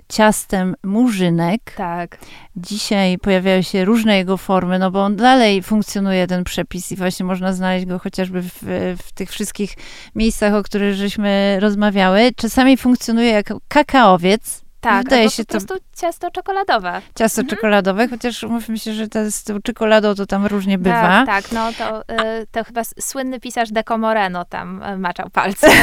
ciastem 0.10 0.76
murzynek. 0.84 1.74
Tak. 1.78 2.18
Dzisiaj 2.56 3.18
pojawiają 3.18 3.62
się 3.62 3.86
różne 3.86 4.18
jego 4.18 4.38
formy, 4.38 4.80
no 4.80 4.91
bo 4.91 5.04
on 5.04 5.16
dalej 5.16 5.64
funkcjonuje, 5.64 6.28
ten 6.28 6.43
przepis 6.43 6.91
i 6.91 6.95
właśnie 6.95 7.26
można 7.26 7.54
znaleźć 7.54 7.86
go 7.86 8.00
chociażby 8.00 8.41
w, 8.41 8.60
w 9.04 9.12
tych 9.12 9.32
wszystkich 9.32 9.74
miejscach, 10.16 10.54
o 10.54 10.64
których 10.64 10.95
żeśmy 10.95 11.58
rozmawiały. 11.60 12.32
Czasami 12.36 12.78
funkcjonuje 12.78 13.30
jako 13.30 13.60
kakaowiec, 13.68 14.66
tak, 14.82 15.03
Wydaje 15.03 15.30
się 15.30 15.43
po 15.43 15.51
prostu 15.51 15.73
to... 15.73 15.80
ciasto 15.97 16.32
czekoladowe. 16.32 17.01
Ciasto 17.15 17.41
mhm. 17.41 17.55
czekoladowe, 17.55 18.07
chociaż 18.07 18.43
umówmy 18.43 18.80
się, 18.80 18.93
że 18.93 19.07
to 19.07 19.32
z 19.32 19.43
tą 19.43 19.61
czekoladą 19.61 20.15
to 20.15 20.25
tam 20.25 20.45
różnie 20.45 20.78
bywa. 20.78 21.25
Tak, 21.25 21.28
tak 21.28 21.51
no 21.51 21.71
to, 21.78 22.01
y, 22.01 22.47
to 22.51 22.63
chyba 22.63 22.82
słynny 22.99 23.39
pisarz 23.39 23.71
Deco 23.71 23.97
Moreno 23.97 24.45
tam 24.45 24.84
y, 24.84 24.97
maczał 24.97 25.30
palce. 25.30 25.67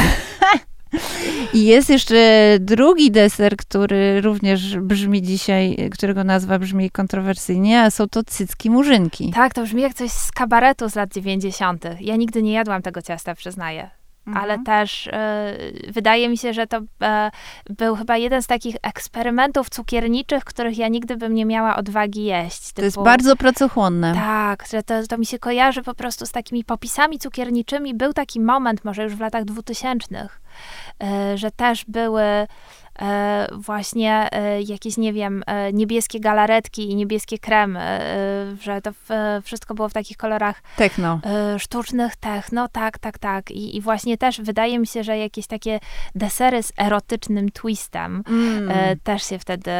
I 1.53 1.65
jest 1.65 1.89
jeszcze 1.89 2.15
drugi 2.59 3.11
deser, 3.11 3.57
który 3.57 4.21
również 4.21 4.77
brzmi 4.77 5.21
dzisiaj, 5.21 5.89
którego 5.93 6.23
nazwa 6.23 6.59
brzmi 6.59 6.91
kontrowersyjnie, 6.91 7.81
a 7.81 7.91
są 7.91 8.07
to 8.07 8.23
cycki 8.23 8.69
murzynki. 8.69 9.31
Tak, 9.35 9.53
to 9.53 9.63
brzmi 9.63 9.81
jak 9.81 9.93
coś 9.93 10.11
z 10.11 10.31
kabaretu 10.31 10.89
z 10.89 10.95
lat 10.95 11.13
90. 11.13 11.85
Ja 11.99 12.15
nigdy 12.15 12.43
nie 12.43 12.53
jadłam 12.53 12.81
tego 12.81 13.01
ciasta, 13.01 13.35
przyznaję. 13.35 13.89
Mhm. 14.27 14.43
ale 14.43 14.59
też 14.59 15.07
y, 15.07 15.11
wydaje 15.91 16.29
mi 16.29 16.37
się, 16.37 16.53
że 16.53 16.67
to 16.67 16.77
y, 16.77 16.83
był 17.69 17.95
chyba 17.95 18.17
jeden 18.17 18.41
z 18.41 18.47
takich 18.47 18.75
eksperymentów 18.81 19.69
cukierniczych, 19.69 20.43
których 20.43 20.77
ja 20.77 20.87
nigdy 20.87 21.17
bym 21.17 21.33
nie 21.33 21.45
miała 21.45 21.75
odwagi 21.75 22.23
jeść. 22.23 22.67
Typu, 22.67 22.75
to 22.75 22.85
jest 22.85 22.99
bardzo 23.03 23.35
pracochłonne. 23.35 24.13
Tak, 24.13 24.65
że 24.71 24.83
to, 24.83 25.07
to 25.07 25.17
mi 25.17 25.25
się 25.25 25.39
kojarzy 25.39 25.83
po 25.83 25.93
prostu 25.93 26.25
z 26.25 26.31
takimi 26.31 26.63
popisami 26.63 27.19
cukierniczymi. 27.19 27.93
Był 27.93 28.13
taki 28.13 28.39
moment, 28.39 28.85
może 28.85 29.03
już 29.03 29.15
w 29.15 29.19
latach 29.19 29.45
dwutysięcznych, 29.45 30.41
y, 31.33 31.37
że 31.37 31.51
też 31.51 31.85
były 31.87 32.23
właśnie 33.51 34.27
e, 34.31 34.61
jakieś, 34.61 34.97
nie 34.97 35.13
wiem, 35.13 35.43
e, 35.47 35.73
niebieskie 35.73 36.19
galaretki 36.19 36.91
i 36.91 36.95
niebieskie 36.95 37.39
kremy, 37.39 37.99
że 38.61 38.81
to 38.81 38.91
wszystko 39.43 39.73
było 39.73 39.89
w 39.89 39.93
takich 39.93 40.17
kolorach 40.17 40.61
techno. 40.75 41.19
sztucznych, 41.57 42.15
techno, 42.15 42.67
tak, 42.67 42.99
tak, 42.99 43.17
tak. 43.17 43.51
I, 43.51 43.77
I 43.77 43.81
właśnie 43.81 44.17
też 44.17 44.41
wydaje 44.41 44.79
mi 44.79 44.87
się, 44.87 45.03
że 45.03 45.17
jakieś 45.17 45.47
takie 45.47 45.79
desery 46.15 46.63
z 46.63 46.71
erotycznym 46.77 47.51
twistem 47.51 48.23
mm. 48.27 48.99
też 49.03 49.23
się 49.23 49.39
wtedy 49.39 49.71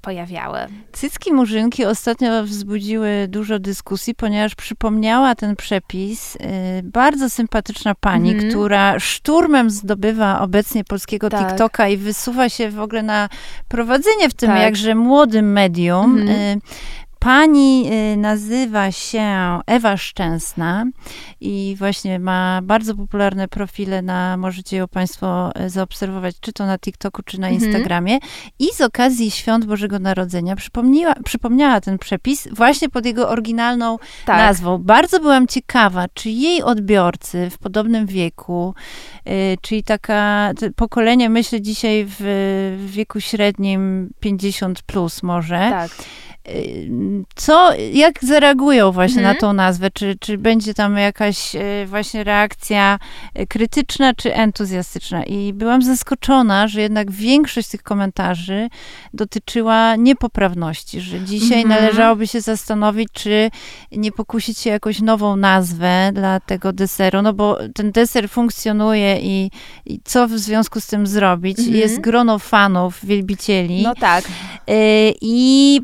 pojawiały. 0.00 0.58
Cycki 0.92 1.32
murzynki 1.32 1.84
ostatnio 1.84 2.42
wzbudziły 2.44 3.26
dużo 3.28 3.58
dyskusji, 3.58 4.14
ponieważ 4.14 4.54
przypomniała 4.54 5.34
ten 5.34 5.56
przepis 5.56 6.38
bardzo 6.82 7.30
sympatyczna 7.30 7.94
pani, 7.94 8.30
mm. 8.30 8.50
która 8.50 9.00
szturmem 9.00 9.70
zdobywa 9.70 10.40
obecnie 10.40 10.84
polskiego 10.84 11.30
tak. 11.30 11.48
TikToka 11.48 11.88
i 11.88 11.96
wysuwa 11.96 12.31
nasuwa 12.32 12.48
się 12.48 12.70
w 12.70 12.80
ogóle 12.80 13.02
na 13.02 13.28
prowadzenie 13.68 14.28
w 14.28 14.34
tym 14.34 14.48
tak. 14.48 14.60
jakże 14.60 14.94
młodym 14.94 15.52
medium. 15.52 16.18
Mhm. 16.18 16.60
Pani 17.22 17.90
y, 18.12 18.16
nazywa 18.16 18.92
się 18.92 19.24
Ewa 19.66 19.96
Szczęsna 19.96 20.84
i 21.40 21.74
właśnie 21.78 22.18
ma 22.18 22.60
bardzo 22.62 22.94
popularne 22.94 23.48
profile 23.48 24.02
na, 24.02 24.36
możecie 24.36 24.76
ją 24.76 24.88
Państwo 24.88 25.50
y, 25.60 25.70
zaobserwować, 25.70 26.34
czy 26.40 26.52
to 26.52 26.66
na 26.66 26.78
TikToku, 26.78 27.22
czy 27.22 27.40
na 27.40 27.48
Mhm. 27.48 27.64
Instagramie. 27.64 28.18
I 28.58 28.68
z 28.74 28.80
okazji 28.80 29.30
Świąt 29.30 29.64
Bożego 29.64 29.98
Narodzenia 29.98 30.56
przypomniała, 30.56 31.14
przypomniała 31.24 31.80
ten 31.80 31.98
przepis 31.98 32.48
właśnie 32.52 32.88
pod 32.88 33.06
jego 33.06 33.28
oryginalną 33.28 33.98
Tak. 34.24 34.36
nazwą. 34.38 34.78
Bardzo 34.78 35.20
byłam 35.20 35.46
ciekawa, 35.46 36.04
czy 36.14 36.30
jej 36.30 36.62
odbiorcy 36.62 37.50
w 37.50 37.58
podobnym 37.58 38.06
wieku, 38.06 38.74
y, 39.28 39.56
czyli 39.60 39.82
taka 39.84 40.50
pokolenie, 40.76 41.30
myślę 41.30 41.60
dzisiaj 41.60 42.06
w, 42.08 42.16
w 42.78 42.90
wieku 42.90 43.20
średnim 43.20 44.10
50 44.20 44.82
plus 44.82 45.22
może, 45.22 45.66
Tak. 45.70 45.90
Co, 47.36 47.70
jak 47.92 48.24
zareagują 48.24 48.92
właśnie 48.92 49.18
Mhm. 49.18 49.34
na 49.34 49.40
tą 49.40 49.52
nazwę? 49.52 49.90
Czy, 49.90 50.16
czy 50.20 50.38
będzie 50.38 50.74
tam 50.74 50.96
jakaś 50.96 51.54
y, 51.54 51.86
właśnie 51.86 52.24
reakcja 52.24 52.98
y, 53.38 53.46
krytyczna 53.46 54.14
czy 54.14 54.34
entuzjastyczna? 54.34 55.24
I 55.24 55.52
byłam 55.52 55.82
zaskoczona, 55.82 56.68
że 56.68 56.80
jednak 56.80 57.10
większość 57.10 57.68
tych 57.68 57.82
komentarzy 57.82 58.68
dotyczyła 59.14 59.96
niepoprawności, 59.96 61.00
że 61.00 61.20
dzisiaj 61.20 61.62
Mhm. 61.62 61.82
należałoby 61.82 62.26
się 62.26 62.40
zastanowić, 62.40 63.08
czy 63.12 63.50
nie 63.92 64.12
pokusić 64.12 64.58
się 64.58 64.70
jakąś 64.70 65.00
nową 65.00 65.36
nazwę 65.36 66.10
dla 66.14 66.40
tego 66.40 66.72
deseru, 66.72 67.22
no 67.22 67.32
bo 67.32 67.58
ten 67.74 67.92
deser 67.92 68.28
funkcjonuje 68.28 69.20
i, 69.20 69.50
i 69.86 70.00
co 70.04 70.28
w 70.28 70.30
związku 70.38 70.80
z 70.80 70.86
tym 70.86 71.06
zrobić? 71.06 71.58
Mhm. 71.58 71.76
Jest 71.76 72.00
grono 72.00 72.38
fanów, 72.38 72.98
wielbicieli. 73.06 73.82
No 73.82 73.94
tak. 73.94 74.24
Y, 74.24 74.30
I 75.20 75.80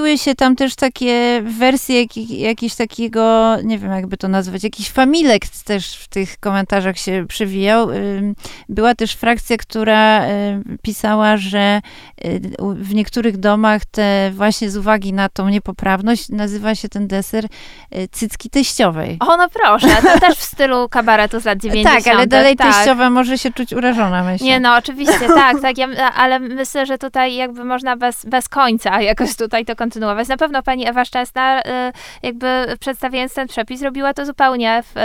pojawiły 0.00 0.18
się 0.18 0.34
tam 0.34 0.56
też 0.56 0.74
takie 0.74 1.42
wersje 1.44 2.00
jak, 2.00 2.16
jakiegoś 2.16 2.74
takiego, 2.74 3.56
nie 3.64 3.78
wiem 3.78 3.92
jakby 3.92 4.16
to 4.16 4.28
nazwać, 4.28 4.64
jakiś 4.64 4.90
familek 4.90 5.42
też 5.64 5.96
w 5.96 6.08
tych 6.08 6.38
komentarzach 6.38 6.98
się 6.98 7.24
przewijał. 7.28 7.90
Y, 7.90 8.34
Była 8.68 8.94
też 8.94 9.14
frakcja, 9.14 9.56
która 9.56 10.22
pisała, 10.82 11.36
że 11.36 11.80
y, 12.24 12.40
w 12.74 12.94
niektórych 12.94 13.36
domach 13.36 13.84
te 13.84 14.30
właśnie 14.34 14.70
z 14.70 14.76
uwagi 14.76 15.12
na 15.12 15.28
tą 15.28 15.48
niepoprawność 15.48 16.28
nazywa 16.28 16.74
się 16.74 16.88
ten 16.88 17.08
deser 17.08 17.44
y, 17.44 18.08
cycki 18.12 18.50
teściowej. 18.50 19.16
O, 19.20 19.36
no 19.36 19.48
proszę, 19.48 19.88
to 20.02 20.20
też 20.20 20.38
w 20.38 20.42
stylu 20.42 20.88
kabaretu 20.88 21.40
z 21.40 21.44
lat 21.44 21.58
90. 21.58 22.04
tak, 22.04 22.14
ale 22.14 22.26
dalej 22.26 22.56
tak. 22.56 22.74
teściowa 22.74 23.10
może 23.10 23.38
się 23.38 23.52
czuć 23.52 23.72
urażona, 23.72 24.24
myślę. 24.24 24.46
Nie, 24.46 24.60
no 24.60 24.76
oczywiście, 24.76 25.28
tak, 25.34 25.60
tak, 25.60 25.78
ja, 25.78 26.12
ale 26.14 26.38
myślę, 26.38 26.86
że 26.86 26.98
tutaj 26.98 27.34
jakby 27.34 27.64
można 27.64 27.96
bez, 27.96 28.24
bez 28.24 28.48
końca 28.48 29.00
jakoś 29.02 29.36
tutaj 29.36 29.64
to 29.64 29.76
kontynuować. 29.76 29.89
Na 30.28 30.36
pewno 30.36 30.62
pani 30.62 30.88
Ewa 30.88 31.04
Szczęsna, 31.04 31.60
y, 31.60 31.62
jakby 32.22 32.46
przedstawiając 32.80 33.34
ten 33.34 33.48
przepis, 33.48 33.82
robiła 33.82 34.14
to 34.14 34.26
zupełnie 34.26 34.82
w 34.82 34.96
y, 34.96 35.00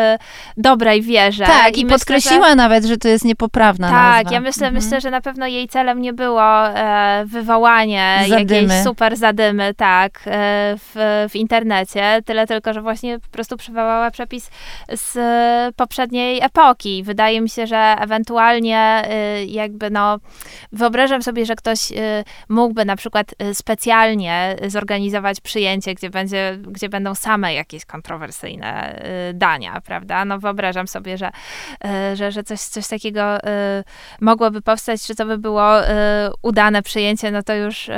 dobrej 0.58 1.02
wierze. 1.02 1.46
tak, 1.46 1.78
i, 1.78 1.84
myślę, 1.86 1.98
podkreśliła 1.98 2.50
że, 2.50 2.56
nawet, 2.56 2.86
że 2.86 2.98
to 2.98 3.08
jest 3.08 3.26
niepoprawna 3.26 3.90
Tak, 3.90 4.24
nazwa. 4.24 4.34
ja 4.34 4.40
myślę, 4.42 4.68
Mhm. 4.68 4.84
myślę, 4.84 5.02
że 5.02 5.12
na 5.12 5.22
pewno 5.22 5.48
jej 5.48 5.68
celem 5.68 6.02
nie 6.02 6.14
było 6.14 6.68
e, 6.68 7.24
wywołanie 7.26 8.18
Zadymy. 8.30 8.40
jakiejś 8.54 8.84
super 8.84 9.16
zadymy, 9.18 9.74
tak, 9.74 10.20
e, 10.28 10.76
w, 10.78 11.26
w 11.30 11.36
internecie, 11.36 12.20
tyle 12.26 12.48
tylko, 12.48 12.74
że 12.74 12.82
właśnie 12.82 13.20
po 13.20 13.28
prostu 13.30 13.58
przywołała 13.58 14.12
przepis 14.12 14.50
z 14.92 15.18
poprzedniej 15.76 16.42
epoki. 16.44 17.04
Wydaje 17.04 17.42
mi 17.42 17.50
się, 17.50 17.68
że 17.68 17.96
ewentualnie 18.00 18.78
e, 19.08 19.46
jakby 19.46 19.90
no, 19.90 20.18
wyobrażam 20.72 21.24
sobie, 21.24 21.46
że 21.46 21.56
ktoś 21.56 21.80
mógłby 22.50 22.86
na 22.86 22.96
przykład 22.96 23.36
specjalnie 23.54 24.56
zorganizować 24.76 25.42
przyjęcie, 25.42 25.94
gdzie, 25.94 26.10
będzie, 26.10 26.58
gdzie 26.68 26.90
będą 26.90 27.16
same 27.16 27.54
jakieś 27.54 27.86
kontrowersyjne 27.86 28.96
e, 28.96 29.34
dania, 29.34 29.82
prawda? 29.82 30.26
No 30.26 30.40
wyobrażam 30.40 30.88
sobie, 30.88 31.18
że, 31.18 31.32
e, 31.86 32.16
że, 32.16 32.32
że 32.32 32.44
coś, 32.44 32.60
coś 32.60 32.88
takiego 32.88 33.22
e, 33.22 33.84
mogłoby 34.22 34.62
powstać, 34.62 35.08
czy 35.08 35.16
to 35.16 35.26
by 35.26 35.38
było 35.38 35.66
udane 36.42 36.82
przyjęcie, 36.82 37.32
no 37.32 37.44
to 37.44 37.54
już 37.56 37.90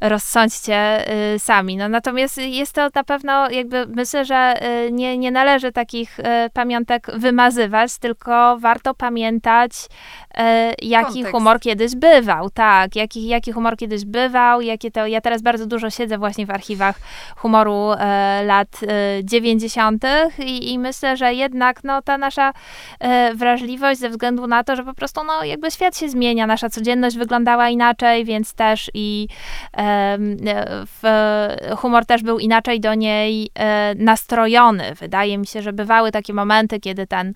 rozsądźcie 0.00 1.04
sami. 1.38 1.76
No 1.76 1.88
natomiast 1.88 2.38
jest 2.38 2.72
to 2.72 2.88
na 2.94 3.04
pewno 3.04 3.50
jakby, 3.50 3.86
myślę, 3.86 4.24
że 4.24 4.54
nie, 4.92 5.18
nie 5.18 5.30
należy 5.30 5.72
takich 5.72 6.18
pamiątek 6.52 7.06
wymazywać, 7.14 7.98
tylko 7.98 8.58
warto 8.58 8.94
pamiętać, 8.94 9.72
jaki 10.82 11.06
Kontekst. 11.06 11.32
humor 11.32 11.60
kiedyś 11.60 11.96
bywał, 11.96 12.50
tak, 12.50 12.96
jaki, 12.96 13.26
jaki 13.26 13.52
humor 13.52 13.76
kiedyś 13.76 14.04
bywał, 14.04 14.60
jakie 14.60 14.90
to, 14.90 15.06
ja 15.06 15.20
teraz 15.20 15.42
bardzo 15.42 15.66
dużo 15.66 15.90
siedzę 15.90 16.18
właśnie 16.20 16.46
w 16.46 16.50
archiwach 16.50 17.00
humoru 17.36 17.92
e, 17.92 18.42
lat 18.44 18.80
e, 18.82 19.24
90. 19.24 20.04
I, 20.38 20.72
i 20.72 20.78
myślę, 20.78 21.16
że 21.16 21.34
jednak 21.34 21.84
no, 21.84 22.02
ta 22.02 22.18
nasza 22.18 22.52
e, 23.00 23.34
wrażliwość 23.34 24.00
ze 24.00 24.10
względu 24.10 24.46
na 24.46 24.64
to, 24.64 24.76
że 24.76 24.84
po 24.84 24.94
prostu 24.94 25.24
no, 25.24 25.44
jakby 25.44 25.70
świat 25.70 25.98
się 25.98 26.08
zmienia, 26.08 26.46
nasza 26.46 26.70
codzienność 26.70 27.16
wyglądała 27.16 27.68
inaczej, 27.68 28.24
więc 28.24 28.54
też 28.54 28.90
i 28.94 29.28
w, 30.86 31.02
humor 31.76 32.06
też 32.06 32.22
był 32.22 32.38
inaczej 32.38 32.80
do 32.80 32.94
niej 32.94 33.50
e, 33.54 33.94
nastrojony. 33.94 34.94
Wydaje 34.94 35.38
mi 35.38 35.46
się, 35.46 35.62
że 35.62 35.72
bywały 35.72 36.12
takie 36.12 36.32
momenty, 36.32 36.80
kiedy 36.80 37.06
ten 37.06 37.32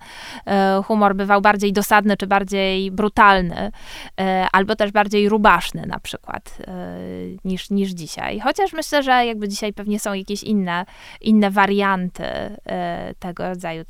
e, 0.47 0.81
humor 0.85 1.15
bywał 1.15 1.41
bardziej 1.41 1.73
dosadny, 1.73 2.17
czy 2.17 2.27
bardziej 2.27 2.91
brutalny, 2.91 3.71
e, 4.19 4.47
albo 4.51 4.75
też 4.75 4.91
bardziej 4.91 5.29
rubaszny 5.29 5.85
na 5.85 5.99
przykład 5.99 6.57
e, 6.67 6.97
niż, 7.45 7.69
niż 7.69 7.91
dzisiaj. 7.91 8.39
Chociaż 8.39 8.73
myślę, 8.75 9.03
że 9.03 9.25
jakby 9.25 9.47
dzisiaj 9.47 9.73
pewnie 9.73 9.99
są 9.99 10.13
jakieś 10.13 10.43
inne, 10.43 10.85
inne 11.21 11.51
warianty 11.51 12.23
e, 12.23 13.13
tego 13.19 13.49
rodzaju 13.49 13.83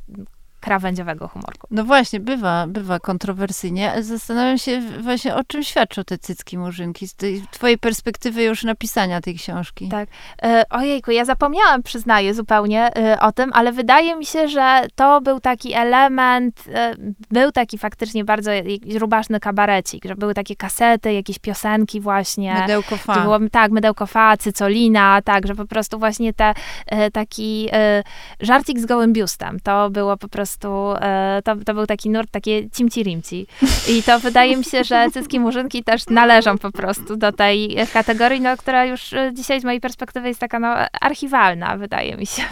krawędziowego 0.65 1.27
humorku. 1.27 1.67
No 1.71 1.83
właśnie, 1.83 2.19
bywa, 2.19 2.67
bywa 2.67 2.99
kontrowersyjnie. 2.99 3.93
Zastanawiam 4.01 4.57
się 4.57 4.81
właśnie, 5.01 5.35
o 5.35 5.43
czym 5.43 5.63
świadczą 5.63 6.03
te 6.03 6.17
cycki 6.17 6.57
murzynki, 6.57 7.07
z 7.07 7.15
tej 7.15 7.43
twojej 7.51 7.77
perspektywy 7.77 8.43
już 8.43 8.63
napisania 8.63 9.21
tej 9.21 9.35
książki. 9.35 9.89
Tak. 9.89 10.09
E, 10.43 10.63
ojejku, 10.69 11.11
ja 11.11 11.25
zapomniałam, 11.25 11.83
przyznaję 11.83 12.33
zupełnie 12.33 12.97
e, 12.97 13.19
o 13.19 13.31
tym, 13.31 13.51
ale 13.53 13.71
wydaje 13.71 14.15
mi 14.15 14.25
się, 14.25 14.47
że 14.47 14.87
to 14.95 15.21
był 15.21 15.39
taki 15.39 15.73
element, 15.73 16.63
e, 16.73 16.95
był 17.31 17.51
taki 17.51 17.77
faktycznie 17.77 18.25
bardzo 18.25 18.51
jakiś 18.51 18.95
rubaszny 18.95 19.39
kabarecik, 19.39 20.05
że 20.05 20.15
były 20.15 20.33
takie 20.33 20.55
kasety, 20.55 21.13
jakieś 21.13 21.39
piosenki 21.39 22.01
właśnie. 22.01 22.53
Mydełko 22.61 22.97
fa. 22.97 23.19
było, 23.19 23.39
tak, 23.51 23.71
mydełko 23.71 24.05
fa, 24.05 24.37
cycolina, 24.37 25.21
tak, 25.21 25.47
że 25.47 25.55
po 25.55 25.65
prostu 25.65 25.99
właśnie 25.99 26.33
te, 26.33 26.53
e, 26.87 27.11
taki 27.11 27.67
e, 27.71 28.03
żarcik 28.39 28.79
z 28.79 28.85
gołym 28.85 29.13
biustem, 29.13 29.59
to 29.63 29.89
było 29.89 30.17
po 30.17 30.27
prostu, 30.27 30.54
e, 30.63 31.41
to, 31.43 31.55
to 31.65 31.73
był 31.73 31.85
taki 31.85 32.09
nurt, 32.09 32.31
takie 32.31 32.69
cimci-rimci. 32.69 33.45
I 33.89 34.03
to 34.03 34.19
wydaje 34.19 34.57
mi 34.57 34.63
się, 34.63 34.83
że 34.83 35.07
cycki 35.13 35.39
murzynki 35.39 35.83
też 35.83 36.07
należą 36.07 36.57
po 36.57 36.71
prostu 36.71 37.15
do 37.15 37.31
tej 37.31 37.77
kategorii, 37.93 38.41
no, 38.41 38.57
która 38.57 38.85
już 38.85 39.13
e, 39.13 39.31
dzisiaj 39.33 39.61
z 39.61 39.63
mojej 39.63 39.81
perspektywy 39.81 40.27
jest 40.27 40.39
taka 40.39 40.59
no, 40.59 40.67
archiwalna, 41.01 41.77
wydaje 41.77 42.17
mi 42.17 42.25
się. 42.25 42.43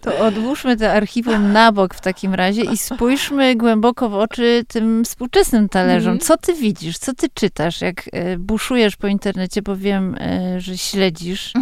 To 0.00 0.18
odłóżmy 0.18 0.76
te 0.76 0.92
archiwum 0.92 1.52
na 1.52 1.72
bok 1.72 1.94
w 1.94 2.00
takim 2.00 2.34
razie 2.34 2.62
i 2.62 2.76
spójrzmy 2.76 3.56
głęboko 3.56 4.08
w 4.08 4.14
oczy 4.14 4.64
tym 4.68 5.04
współczesnym 5.04 5.68
talerzom. 5.68 6.12
Mhm. 6.12 6.26
Co 6.26 6.36
ty 6.36 6.54
widzisz? 6.54 6.98
Co 6.98 7.14
ty 7.14 7.26
czytasz? 7.34 7.80
Jak 7.80 8.08
e, 8.12 8.38
buszujesz 8.38 8.96
po 8.96 9.06
internecie, 9.06 9.62
bo 9.62 9.76
wiem, 9.76 10.16
e, 10.20 10.60
że 10.60 10.78
śledzisz. 10.78 11.52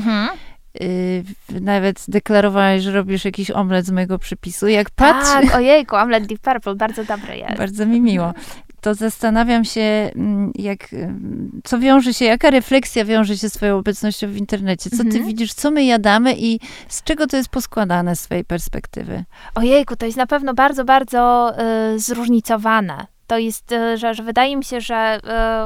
E, 0.80 1.60
nawet 1.60 2.04
deklarowałeś, 2.08 2.82
że 2.82 2.92
robisz 2.92 3.24
jakiś 3.24 3.50
omlet 3.50 3.86
z 3.86 3.90
mojego 3.90 4.18
przepisu. 4.18 4.68
Jak 4.68 4.90
patrzę... 4.90 5.32
Tak, 5.46 5.54
ojejku, 5.54 5.96
Omelette 5.96 6.26
Deep 6.26 6.40
Purple, 6.40 6.74
bardzo 6.74 7.04
dobry 7.04 7.36
jest. 7.36 7.58
Bardzo 7.58 7.86
mi 7.86 8.00
miło. 8.00 8.32
To 8.80 8.94
zastanawiam 8.94 9.64
się, 9.64 9.80
mm, 10.16 10.52
jak, 10.54 10.92
mm, 10.92 11.60
co 11.64 11.78
wiąże 11.78 12.14
się, 12.14 12.24
jaka 12.24 12.50
refleksja 12.50 13.04
wiąże 13.04 13.36
się 13.38 13.48
z 13.48 13.52
twoją 13.52 13.78
obecnością 13.78 14.28
w 14.28 14.36
internecie? 14.36 14.90
Co 14.90 14.96
ty 14.96 15.02
Mhm. 15.02 15.26
widzisz, 15.26 15.54
co 15.54 15.70
my 15.70 15.84
jadamy 15.84 16.34
i 16.38 16.60
z 16.88 17.02
czego 17.02 17.26
to 17.26 17.36
jest 17.36 17.48
poskładane 17.48 18.16
z 18.16 18.22
twojej 18.22 18.44
perspektywy? 18.44 19.24
Ojejku, 19.54 19.96
to 19.96 20.06
jest 20.06 20.18
na 20.18 20.26
pewno 20.26 20.54
bardzo, 20.54 20.84
bardzo 20.84 21.52
y, 21.94 21.98
zróżnicowane. 21.98 23.06
To 23.30 23.38
jest, 23.38 23.72
y, 23.72 23.96
że, 23.98 24.14
wydaje 24.14 24.56
mi 24.56 24.64
się, 24.64 24.80
że 24.80 25.20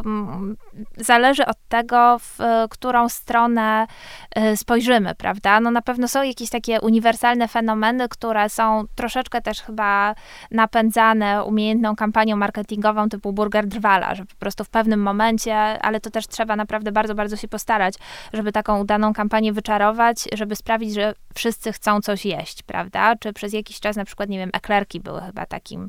mm, 0.05 0.57
zależy 0.97 1.47
od 1.47 1.57
tego, 1.69 2.19
w 2.19 2.41
y, 2.41 2.45
którą 2.71 3.09
stronę 3.09 3.87
spojrzymy, 4.57 5.15
prawda? 5.15 5.61
No 5.61 5.71
na 5.71 5.83
pewno 5.83 6.09
są 6.09 6.23
jakieś 6.23 6.51
takie 6.51 6.81
uniwersalne 6.81 7.49
fenomeny, 7.49 8.09
które 8.09 8.49
są 8.49 8.85
troszeczkę 8.95 9.41
też 9.41 9.63
chyba 9.63 10.15
napędzane 10.51 11.45
umiejętną 11.45 11.97
kampanią 11.97 12.37
marketingową 12.37 13.09
typu 13.09 13.33
burger 13.33 13.67
drwala, 13.67 14.15
że 14.15 14.25
po 14.25 14.35
prostu 14.35 14.65
w 14.65 14.69
pewnym 14.69 15.03
momencie, 15.03 15.57
ale 15.57 16.01
to 16.01 16.11
też 16.11 16.27
trzeba 16.27 16.57
naprawdę 16.57 16.93
bardzo, 16.93 17.15
bardzo 17.15 17.37
się 17.37 17.49
postarać, 17.49 17.95
żeby 18.33 18.53
taką 18.53 18.81
udaną 18.81 19.13
kampanię 19.13 19.53
wyczarować, 19.53 20.25
żeby 20.33 20.57
sprawić, 20.57 20.95
że 20.95 21.15
wszyscy 21.35 21.73
chcą 21.73 22.01
coś 22.01 22.27
jeść, 22.27 22.63
prawda? 22.63 23.17
Czy 23.17 23.33
przez 23.33 23.53
jakiś 23.53 23.81
czas 23.81 23.97
na 23.97 24.05
przykład, 24.05 24.29
nie 24.29 24.39
wiem, 24.39 24.51
eklerki 24.53 25.01
były 25.01 25.21
chyba 25.21 25.47
takim, 25.47 25.89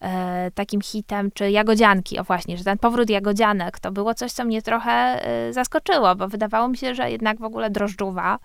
e, 0.00 0.50
takim 0.54 0.80
hitem 0.80 0.99
hitem, 1.00 1.30
czy 1.34 1.50
jagodzianki, 1.50 2.18
o 2.18 2.24
właśnie, 2.24 2.56
że 2.56 2.64
ten 2.64 2.78
powrót 2.78 3.10
jagodzianek 3.10 3.80
to 3.80 3.92
było 3.92 4.14
coś, 4.14 4.32
co 4.32 4.44
mnie 4.44 4.62
trochę 4.62 5.26
y, 5.48 5.52
zaskoczyło, 5.52 6.14
bo 6.14 6.28
wydawało 6.28 6.68
mi 6.68 6.76
się, 6.76 6.94
że 6.94 7.10
jednak 7.10 7.38
w 7.38 7.44
ogóle 7.44 7.70
drożdżuwa 7.70 8.38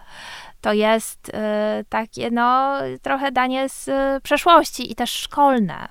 to 0.62 0.74
jest 0.74 1.30
y, 1.30 1.32
takie, 1.90 2.32
no, 2.32 2.78
trochę 3.02 3.32
danie 3.32 3.70
z 3.70 3.88
y, 3.88 4.22
przeszłości 4.24 4.92
i 4.92 4.96
też 4.96 5.12
szkolne 5.12 5.88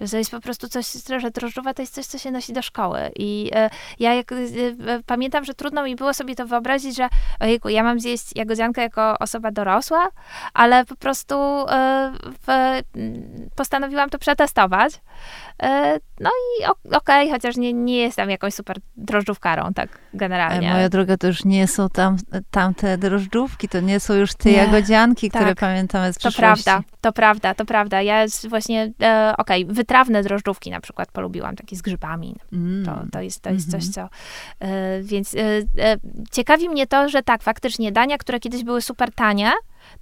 że 0.00 0.08
to 0.08 0.16
jest 0.16 0.30
po 0.30 0.40
prostu 0.40 0.68
coś, 0.68 0.86
że 1.18 1.30
drożdżowa 1.30 1.74
to 1.74 1.82
jest 1.82 1.94
coś, 1.94 2.06
co 2.06 2.18
się 2.18 2.30
nosi 2.30 2.52
do 2.52 2.62
szkoły. 2.62 3.00
I 3.18 3.50
e, 3.54 3.70
ja 3.98 4.14
jak, 4.14 4.32
e, 4.32 4.36
e, 4.36 5.02
pamiętam, 5.06 5.44
że 5.44 5.54
trudno 5.54 5.82
mi 5.82 5.96
było 5.96 6.14
sobie 6.14 6.34
to 6.34 6.46
wyobrazić, 6.46 6.96
że 6.96 7.08
ojejku, 7.40 7.68
ja 7.68 7.82
mam 7.82 8.00
zjeść 8.00 8.36
jagodziankę 8.36 8.82
jako 8.82 9.18
osoba 9.18 9.50
dorosła, 9.50 10.08
ale 10.54 10.84
po 10.84 10.96
prostu 10.96 11.36
postanowiłam 13.56 14.10
to 14.10 14.18
przetestować. 14.18 14.92
no 16.20 16.30
i 16.30 16.64
okej, 16.64 16.96
okay, 16.96 17.30
chociaż 17.30 17.56
nie, 17.56 17.72
nie 17.72 17.96
jestem 17.96 18.30
jakąś 18.30 18.54
super 18.54 18.76
drożdżówkarą, 18.96 19.74
tak 19.74 19.98
generalnie. 20.14 20.72
Moja 20.72 20.88
droga, 20.88 21.16
to 21.16 21.26
już 21.26 21.44
nie 21.44 21.68
są 21.68 21.88
tam, 21.88 22.16
tamte 22.50 22.98
drożdżówki, 22.98 23.68
to 23.68 23.80
nie 23.80 24.00
są 24.00 24.14
już 24.14 24.34
te 24.34 24.50
nie, 24.50 24.56
jagodzianki, 24.56 25.30
tak. 25.30 25.42
które 25.42 25.54
pamiętamy 25.54 26.12
z 26.12 26.18
przeszłości. 26.18 26.64
To 26.64 26.70
prawda, 26.70 26.88
to 27.00 27.12
prawda, 27.12 27.54
to 27.54 27.64
prawda. 27.64 28.02
Ja 28.02 28.24
właśnie, 28.48 28.92
e, 29.02 29.34
okej, 29.38 29.64
okay, 29.64 29.74
wytrawne 29.86 30.22
drożdżówki 30.22 30.70
na 30.70 30.80
przykład 30.80 31.12
polubiłam, 31.12 31.56
takie 31.56 31.76
z 31.76 31.82
grzybami. 31.82 32.36
Mm. 32.52 32.84
To, 32.84 33.04
to 33.12 33.20
jest, 33.20 33.42
to 33.42 33.50
jest 33.50 33.70
coś, 33.70 33.86
mhm. 33.86 33.92
co... 33.92 34.08
E, 34.66 35.02
więc 35.02 35.34
e, 35.34 35.38
e, 35.78 35.96
ciekawi 36.32 36.68
mnie 36.68 36.86
to, 36.86 37.08
że 37.08 37.22
tak, 37.22 37.42
faktycznie 37.42 37.92
dania, 37.92 38.18
które 38.18 38.40
kiedyś 38.40 38.64
były 38.64 38.82
super 38.82 39.12
tanie, 39.12 39.52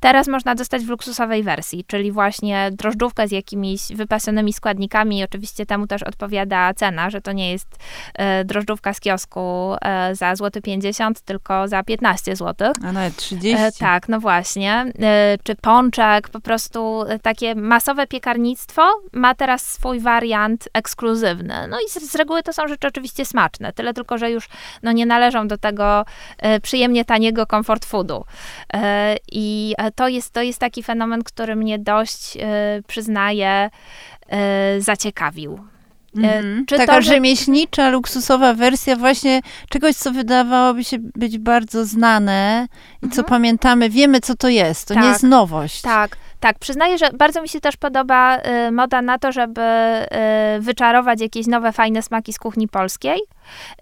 Teraz 0.01 0.28
można 0.28 0.55
dostać 0.55 0.82
w 0.82 0.89
luksusowej 0.89 1.43
wersji, 1.43 1.85
czyli 1.87 2.12
właśnie 2.12 2.70
drożdżówkę 2.72 3.28
z 3.28 3.32
jakimiś 3.32 3.80
wypasionymi 3.95 4.53
składnikami. 4.53 5.24
Oczywiście 5.24 5.66
temu 5.66 5.87
też 5.87 6.03
odpowiada 6.03 6.74
cena, 6.74 7.11
że 7.11 7.20
to 7.20 7.32
nie 7.32 7.53
jest 7.53 7.68
e, 8.14 8.45
drożdżówka 8.45 8.95
z 8.95 9.01
kiosku 9.01 9.74
e, 9.82 10.14
za 10.14 10.37
złoty 10.37 10.62
50, 10.62 11.20
tylko 11.20 11.68
za 11.68 11.82
15 11.82 12.37
zł. 12.37 12.72
A 12.85 12.93
nawet 12.93 13.16
30. 13.16 13.64
E, 13.64 13.72
tak, 13.72 14.09
no 14.09 14.20
właśnie. 14.20 14.87
E, 15.01 15.39
czy 15.43 15.55
pączek, 15.55 16.28
po 16.28 16.41
prostu 16.41 17.03
e, 17.03 17.18
takie 17.18 17.55
masowe 17.55 18.07
piekarnictwo 18.07 18.82
ma 19.12 19.35
teraz 19.35 19.66
swój 19.66 20.01
wariant 20.01 20.68
ekskluzywny. 20.72 21.68
No 21.68 21.78
i 21.87 21.91
z, 21.91 22.11
z, 22.11 22.14
reguły 22.14 22.43
to 22.43 22.53
są 22.53 22.68
rzeczy 22.68 22.89
oczywiście 22.89 23.24
smaczne, 23.24 23.72
tyle 23.72 23.95
tylko, 23.95 24.18
że 24.18 24.30
już 24.30 24.49
no, 24.82 24.93
nie 24.93 25.07
należą 25.07 25.49
do 25.49 25.59
tego 25.59 26.05
e, 26.39 26.61
przyjemnie 26.61 27.05
taniego 27.05 27.47
comfort 27.47 27.85
foodu. 27.85 28.24
I 29.32 29.74
to 29.95 30.09
jest, 30.09 30.33
to 30.33 30.43
jest 30.43 30.59
taki 30.59 30.83
fenomen, 30.83 31.22
który 31.25 31.57
mnie 31.57 31.79
dość, 31.79 32.37
e, 32.37 32.83
przyznaję, 32.87 33.70
e, 34.29 34.81
zaciekawił. 34.81 35.59
Mm-hmm. 36.16 36.64
Czy 36.66 36.77
Taka 36.77 36.95
to, 36.95 37.03
że... 37.03 37.09
rzemieślnicza, 37.09 37.91
luksusowa 37.91 38.55
wersja 38.55 38.97
właśnie 38.97 39.41
czegoś, 39.68 39.97
co 39.97 40.12
wydawałoby 40.12 40.85
się 40.85 40.97
być 40.99 41.39
bardzo 41.39 41.85
znane 41.85 42.68
i 43.03 43.09
co 43.09 43.22
mm-hmm. 43.22 43.29
pamiętamy, 43.29 43.91
wiemy, 43.91 44.20
co 44.20 44.35
to 44.35 44.49
jest. 44.49 44.89
To 44.89 44.95
tak, 44.95 45.03
nie 45.03 45.09
jest 45.09 45.22
nowość. 45.22 45.83
Tak, 45.83 46.16
tak, 46.45 46.59
przyznaję, 46.59 46.99
że 46.99 47.11
bardzo 47.11 47.43
mi 47.43 47.49
się 47.49 47.61
też 47.61 47.77
podoba 47.77 48.39
y, 48.39 48.71
moda 48.71 49.03
na 49.03 49.19
to, 49.19 49.33
żeby 49.33 49.61
y, 49.61 50.61
wyczarować 50.61 51.21
jakieś 51.21 51.47
nowe, 51.47 51.73
fajne 51.73 52.03
smaki 52.03 52.33
z 52.33 52.39
kuchni 52.39 52.69
polskiej. 52.69 53.21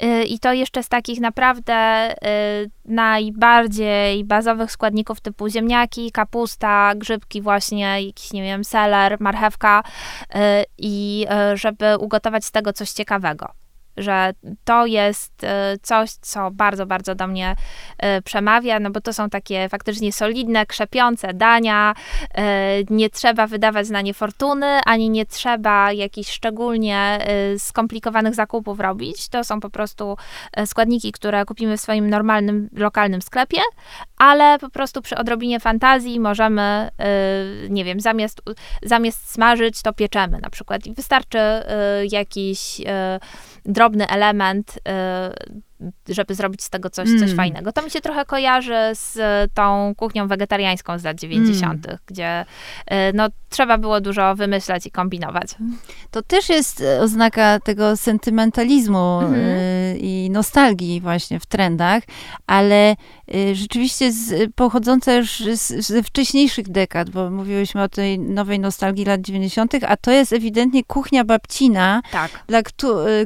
Y, 0.02 0.24
I 0.24 0.38
to 0.38 0.52
jeszcze 0.52 0.82
z 0.82 0.88
takich 0.88 1.20
naprawdę 1.20 2.10
y, 2.12 2.70
najbardziej 2.84 4.24
bazowych 4.24 4.72
składników 4.72 5.20
typu 5.20 5.48
ziemniaki, 5.48 6.12
kapusta, 6.12 6.92
grzybki 6.96 7.42
właśnie, 7.42 8.06
jakiś, 8.06 8.32
nie 8.32 8.42
wiem, 8.42 8.64
seler, 8.64 9.16
marchewka 9.20 9.82
y, 10.34 10.38
i 10.78 11.26
żeby 11.54 11.98
ugotować 11.98 12.44
z 12.44 12.50
tego 12.50 12.72
coś 12.72 12.90
ciekawego 12.90 13.61
że 13.96 14.32
to 14.64 14.86
jest 14.86 15.44
e, 15.44 15.76
coś, 15.82 16.10
co 16.10 16.50
bardzo, 16.50 16.86
bardzo 16.86 17.14
do 17.14 17.26
mnie 17.26 17.56
e, 17.98 18.22
przemawia, 18.22 18.80
no 18.80 18.90
bo 18.90 19.00
to 19.00 19.12
są 19.12 19.30
takie 19.30 19.68
faktycznie 19.68 20.12
solidne, 20.12 20.66
krzepiące 20.66 21.34
dania, 21.34 21.94
e, 22.34 22.44
nie 22.90 23.10
trzeba 23.10 23.46
wydawać 23.46 23.90
na 23.90 24.00
nie 24.00 24.14
fortuny, 24.14 24.80
ani 24.86 25.10
nie 25.10 25.26
trzeba 25.26 25.92
jakichś 25.92 26.30
szczególnie 26.30 27.18
skomplikowanych 27.58 28.34
zakupów 28.34 28.80
robić, 28.80 29.28
to 29.28 29.44
są 29.44 29.60
po 29.60 29.70
prostu 29.70 30.16
składniki, 30.66 31.12
które 31.12 31.44
kupimy 31.44 31.76
w 31.76 31.80
swoim 31.80 32.10
normalnym, 32.10 32.68
lokalnym 32.72 33.22
sklepie, 33.22 33.58
ale 34.22 34.58
po 34.58 34.70
prostu 34.70 35.02
przy 35.02 35.16
odrobinie 35.16 35.60
fantazji 35.60 36.20
możemy, 36.20 36.88
nie 37.70 37.84
wiem, 37.84 38.00
zamiast, 38.00 38.42
zamiast 38.82 39.30
smażyć, 39.30 39.82
to 39.82 39.92
pieczemy 39.92 40.38
na 40.38 40.50
przykład. 40.50 40.86
I 40.86 40.94
wystarczy 40.94 41.38
jakiś 42.10 42.80
drobny 43.64 44.08
element 44.08 44.76
y, 44.76 45.62
żeby 46.08 46.34
zrobić 46.34 46.62
z 46.62 46.70
tego 46.70 46.90
coś, 46.90 47.08
mm. 47.08 47.20
coś 47.20 47.34
fajnego. 47.34 47.72
To 47.72 47.82
mi 47.82 47.90
się 47.90 48.00
trochę 48.00 48.24
kojarzy 48.24 48.80
z 48.92 49.18
tą 49.54 49.94
kuchnią 49.96 50.28
wegetariańską 50.28 50.98
z 50.98 51.04
lat 51.04 51.20
90., 51.20 51.86
mm. 51.86 51.98
gdzie 52.06 52.44
y, 52.90 52.94
no, 53.14 53.28
trzeba 53.48 53.78
było 53.78 54.00
dużo 54.00 54.34
wymyślać 54.34 54.86
i 54.86 54.90
kombinować. 54.90 55.48
To 56.10 56.22
też 56.22 56.48
jest 56.48 56.80
e, 56.80 57.00
oznaka 57.00 57.60
tego 57.60 57.96
sentymentalizmu 57.96 59.20
mm 59.20 59.32
-hmm. 59.32 59.96
i 59.98 60.30
nostalgii 60.30 61.00
właśnie 61.00 61.40
w 61.40 61.46
trendach, 61.46 62.02
ale 62.46 62.96
rzeczywiście 63.52 64.12
z, 64.12 64.52
pochodzące 64.54 65.16
już 65.16 65.38
z, 65.38 65.86
ze 65.86 66.02
wcześniejszych 66.02 66.68
dekad, 66.68 67.10
bo 67.10 67.30
mówiłyśmy 67.30 67.82
o 67.82 67.88
tej 67.88 68.18
nowej 68.18 68.60
nostalgii 68.60 69.04
lat 69.04 69.20
90., 69.20 69.74
a 69.86 69.96
to 69.96 70.10
jest 70.10 70.32
ewidentnie 70.32 70.84
kuchnia 70.84 71.24
babcina, 71.24 72.02
tak. 72.12 72.30
dla, 72.46 72.60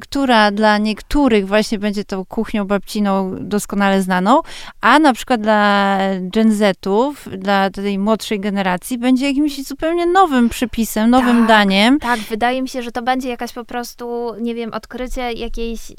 która 0.01 0.51
dla 0.51 0.79
niektórych 0.79 1.47
właśnie 1.47 1.79
będzie 1.79 2.05
tą 2.05 2.25
kuchnią 2.25 2.46
kuchnią 2.47 2.65
babciną 2.65 3.37
doskonale 3.41 4.03
znaną, 4.03 4.41
a 4.81 4.99
na 4.99 5.13
przykład 5.13 5.41
dla 5.41 5.99
Gen 6.21 6.53
Zetów, 6.53 7.29
dla 7.39 7.71
tej 7.71 7.99
młodszej 7.99 8.41
generacji 8.41 8.99
będzie 8.99 9.27
jakimś 9.27 9.65
zupełnie 9.65 10.07
nowym 10.07 10.49
przepisem, 10.49 11.11
nowym 11.11 11.39
tak, 11.39 11.49
daniem. 11.49 11.99
Tak, 11.99 12.21
wydaje 12.21 12.63
mi 12.63 12.69
się, 12.69 12.83
że 12.83 12.93
to 12.93 13.03
będzie 13.03 13.29
jakaś 13.29 13.53
po 13.53 13.65
prostu, 13.65 14.35
nie 14.41 14.55
wiem, 14.55 14.73
odkrycie 14.73 15.33
jakiejś 15.33 15.91
y, 15.91 15.95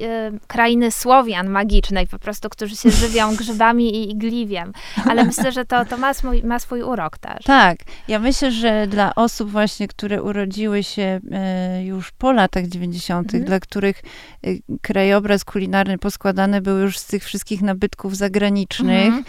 krainy 0.47 0.91
Słowian 0.91 1.49
magicznej, 1.49 2.07
po 2.07 2.19
prostu, 2.19 2.49
którzy 2.49 2.75
się 2.75 2.91
żywią 3.01 3.35
grzybami 3.35 3.95
i 3.95 4.11
igliwiem. 4.11 4.71
Ale 5.09 5.25
myślę, 5.25 5.51
że 5.51 5.65
to, 5.65 5.85
to 5.85 5.97
ma, 5.97 6.13
swój, 6.13 6.43
ma 6.43 6.59
swój 6.59 6.81
urok 6.81 7.17
też. 7.17 7.43
Tak, 7.43 7.77
ja 8.07 8.19
myślę, 8.19 8.51
że 8.51 8.87
dla 8.87 9.15
osób 9.15 9.51
właśnie, 9.51 9.87
które 9.87 10.23
urodziły 10.23 10.83
się 10.83 11.19
y, 11.79 11.83
już 11.83 12.11
po 12.11 12.31
latach 12.31 12.67
90., 12.67 13.25
mhm. 13.25 13.43
dla 13.43 13.59
których 13.59 14.01
y, 14.45 14.61
krajobraz 14.81 15.45
kulinarny 15.45 15.97
poskładany 15.97 16.36
składane 16.37 16.61
były 16.61 16.81
już 16.81 16.97
z 16.97 17.05
tych 17.05 17.23
wszystkich 17.23 17.61
nabytków 17.61 18.17
zagranicznych, 18.17 19.07
mhm. 19.07 19.23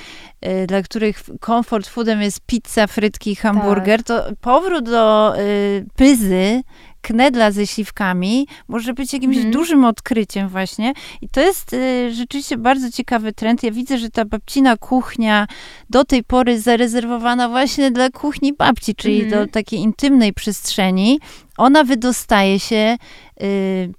y, 0.62 0.66
dla 0.66 0.82
których 0.82 1.22
comfort 1.40 1.86
foodem 1.86 2.22
jest 2.22 2.40
pizza, 2.40 2.86
frytki, 2.86 3.36
hamburger, 3.36 4.02
tak. 4.02 4.06
to 4.06 4.36
powrót 4.40 4.84
do 4.84 5.34
y, 5.38 5.86
pyzy, 5.96 6.62
knedla 7.00 7.50
ze 7.50 7.66
śliwkami 7.66 8.46
może 8.68 8.94
być 8.94 9.12
jakimś 9.12 9.36
mm. 9.36 9.50
dużym 9.50 9.84
odkryciem 9.84 10.48
właśnie. 10.48 10.92
I 11.20 11.28
to 11.28 11.40
jest 11.40 11.72
y, 11.72 12.14
rzeczywiście 12.14 12.56
bardzo 12.56 12.90
ciekawy 12.90 13.32
trend. 13.32 13.62
Ja 13.62 13.70
widzę, 13.70 13.98
że 13.98 14.10
ta 14.10 14.24
babcina 14.24 14.76
kuchnia 14.76 15.46
do 15.90 16.04
tej 16.04 16.24
pory 16.24 16.60
zarezerwowana 16.60 17.48
właśnie 17.48 17.90
dla 17.90 18.10
kuchni 18.10 18.52
babci, 18.52 18.94
czyli 18.94 19.20
mm. 19.20 19.30
do 19.30 19.46
takiej 19.52 19.80
intymnej 19.80 20.32
przestrzeni, 20.32 21.20
ona 21.56 21.84
wydostaje 21.84 22.60
się 22.60 22.96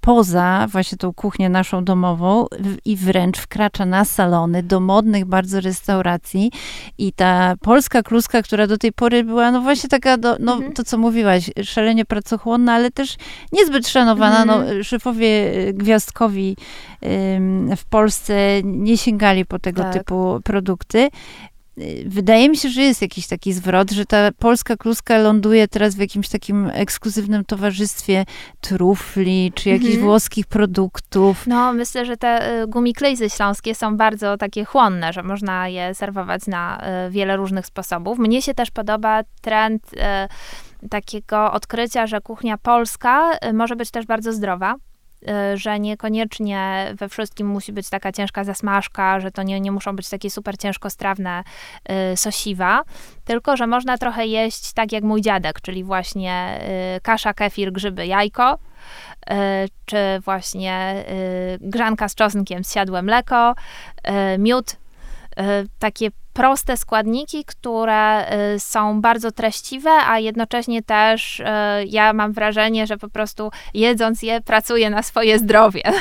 poza 0.00 0.66
właśnie 0.72 0.98
tą 0.98 1.12
kuchnię 1.12 1.48
naszą 1.48 1.84
domową 1.84 2.46
i 2.84 2.96
wręcz 2.96 3.38
wkracza 3.38 3.86
na 3.86 4.04
salony 4.04 4.62
do 4.62 4.80
modnych 4.80 5.24
bardzo 5.24 5.60
restauracji 5.60 6.50
i 6.98 7.12
ta 7.12 7.54
polska 7.60 8.02
kluska, 8.02 8.42
która 8.42 8.66
do 8.66 8.78
tej 8.78 8.92
pory 8.92 9.24
była 9.24 9.50
no 9.50 9.60
właśnie 9.60 9.88
taka, 9.88 10.16
do, 10.16 10.36
no 10.40 10.52
mhm. 10.52 10.72
to 10.72 10.84
co 10.84 10.98
mówiłaś, 10.98 11.50
szalenie 11.62 12.04
pracochłonna, 12.04 12.72
ale 12.72 12.90
też 12.90 13.16
niezbyt 13.52 13.88
szanowana, 13.88 14.44
no 14.44 14.56
mhm. 14.56 14.84
szefowie 14.84 15.52
y, 15.68 15.72
gwiazdkowi 15.72 16.50
y, 16.50 17.76
w 17.76 17.84
Polsce 17.90 18.34
nie 18.64 18.98
sięgali 18.98 19.46
po 19.46 19.58
tego 19.58 19.82
tak. 19.82 19.92
typu 19.92 20.40
produkty, 20.44 21.08
wydaje 22.06 22.48
mi 22.48 22.56
się, 22.56 22.68
że 22.68 22.82
jest 22.82 23.02
jakiś 23.02 23.26
taki 23.26 23.52
zwrot, 23.52 23.90
że 23.90 24.06
ta 24.06 24.30
polska 24.38 24.76
kluska 24.76 25.18
ląduje 25.18 25.68
teraz 25.68 25.94
w 25.94 25.98
jakimś 25.98 26.28
takim 26.28 26.70
ekskluzywnym 26.74 27.44
towarzystwie 27.44 28.24
trufli, 28.60 29.52
czy 29.54 29.68
jakichś 29.68 29.94
mhm. 29.94 30.04
włoskich 30.04 30.46
produktów. 30.46 31.46
No, 31.46 31.72
myślę, 31.72 32.06
że 32.06 32.16
te 32.16 32.62
y, 32.62 32.66
gumiklejzy 32.66 33.30
śląskie 33.30 33.74
są 33.74 33.96
bardzo 33.96 34.36
takie 34.36 34.64
chłonne, 34.64 35.12
że 35.12 35.22
można 35.22 35.68
je 35.68 35.94
serwować 35.94 36.46
na 36.46 36.82
y, 37.06 37.10
wiele 37.10 37.36
różnych 37.36 37.66
sposobów. 37.66 38.18
Mnie 38.18 38.42
się 38.42 38.54
też 38.54 38.70
podoba 38.70 39.22
trend 39.40 39.82
y, 39.92 40.88
takiego 40.88 41.52
odkrycia, 41.52 42.06
że 42.06 42.20
kuchnia 42.20 42.58
polska 42.58 43.30
może 43.52 43.76
być 43.76 43.90
też 43.90 44.06
bardzo 44.06 44.32
zdrowa 44.32 44.74
że 45.54 45.80
niekoniecznie 45.80 46.92
we 46.98 47.08
wszystkim 47.08 47.46
musi 47.46 47.72
być 47.72 47.90
taka 47.90 48.12
ciężka 48.12 48.44
zasmażka, 48.44 49.20
że 49.20 49.30
to 49.30 49.42
nie, 49.42 49.60
nie 49.60 49.72
muszą 49.72 49.96
być 49.96 50.08
takie 50.08 50.30
super 50.30 50.58
ciężkostrawne 50.58 51.44
y, 52.12 52.16
sosiwa, 52.16 52.82
tylko 53.24 53.56
że 53.56 53.66
można 53.66 53.98
trochę 53.98 54.26
jeść 54.26 54.72
tak 54.72 54.92
jak 54.92 55.04
mój 55.04 55.20
dziadek, 55.20 55.60
czyli 55.60 55.84
właśnie 55.84 56.60
y, 56.96 57.00
kasza, 57.00 57.34
kefir, 57.34 57.72
grzyby, 57.72 58.06
jajko, 58.06 58.58
czy 59.84 59.96
właśnie 60.24 61.04
grzanka 61.60 62.08
z 62.08 62.14
czosnkiem, 62.14 62.64
zsiadłe 62.64 63.02
mleko, 63.02 63.54
miód, 64.38 64.76
takie 65.78 66.10
proste 66.32 66.76
składniki, 66.76 67.44
które 67.44 68.26
są 68.58 69.00
bardzo 69.00 69.32
treściwe, 69.32 69.90
a 69.90 70.18
jednocześnie 70.18 70.82
też 70.82 71.42
ja 71.86 72.12
mam 72.12 72.32
wrażenie, 72.32 72.86
że 72.86 72.96
po 72.96 73.08
prostu 73.08 73.50
jedząc 73.74 74.22
je 74.22 74.40
pracuję 74.40 74.90
na 74.90 75.02
swoje 75.02 75.38
zdrowie. 75.38 75.82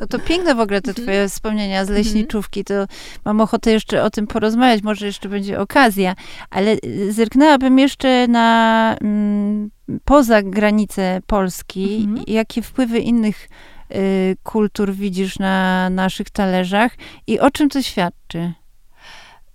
No 0.00 0.06
to 0.06 0.18
piękne 0.18 0.54
w 0.54 0.60
ogóle 0.60 0.80
te 0.80 0.90
mhm. 0.90 1.06
twoje 1.06 1.28
wspomnienia 1.28 1.84
z 1.84 1.88
leśniczówki, 1.88 2.64
to 2.64 2.74
mam 3.24 3.40
ochotę 3.40 3.72
jeszcze 3.72 4.02
o 4.02 4.10
tym 4.10 4.26
porozmawiać, 4.26 4.82
może 4.82 5.06
jeszcze 5.06 5.28
będzie 5.28 5.60
okazja, 5.60 6.14
ale 6.50 6.76
y, 6.84 7.12
zerknęłabym 7.12 7.78
jeszcze 7.78 8.28
na 8.28 8.96
mm, 9.00 9.70
poza 10.04 10.42
granice 10.42 11.20
Polski, 11.26 12.04
mhm. 12.08 12.24
jakie 12.26 12.62
wpływy 12.62 12.98
innych 12.98 13.48
y, 13.94 14.36
kultur 14.42 14.92
widzisz 14.92 15.38
na 15.38 15.90
naszych 15.90 16.30
talerzach 16.30 16.92
i 17.26 17.40
o 17.40 17.50
czym 17.50 17.68
to 17.68 17.82
świadczy? 17.82 18.52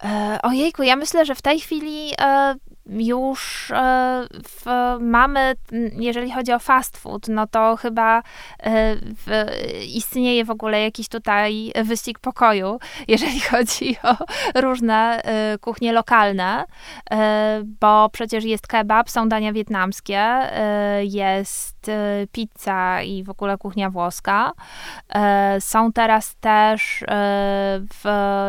E, 0.05 0.39
ojejku, 0.43 0.83
ja 0.83 0.95
myślę, 0.95 1.25
że 1.25 1.35
w 1.35 1.41
tej 1.41 1.59
chwili 1.59 2.11
e, 2.21 2.55
już 2.89 3.71
e, 3.71 4.27
w, 4.47 4.65
mamy, 4.99 5.55
jeżeli 5.99 6.31
chodzi 6.31 6.53
o 6.53 6.59
fast 6.59 6.97
food, 6.97 7.27
no 7.27 7.47
to 7.47 7.75
chyba 7.75 8.17
e, 8.17 8.95
w, 8.95 9.45
istnieje 9.95 10.45
w 10.45 10.49
ogóle 10.51 10.81
jakiś 10.81 11.07
tutaj 11.07 11.71
wyścig 11.83 12.19
pokoju, 12.19 12.79
jeżeli 13.07 13.39
chodzi 13.39 13.97
o 14.03 14.15
różne 14.61 15.21
e, 15.23 15.57
kuchnie 15.57 15.93
lokalne, 15.93 16.65
bo 17.79 18.09
przecież 18.09 18.43
jest 18.43 18.67
kebab, 18.67 19.09
są 19.09 19.29
dania 19.29 19.53
wietnamskie, 19.53 20.39
jest 21.01 21.74
pizza 22.31 23.01
i 23.01 23.23
w 23.23 23.29
ogóle 23.29 23.57
kuchnia 23.57 23.89
włoska. 23.89 24.51
Są 25.59 25.91
teraz 25.91 26.35
też 26.35 27.03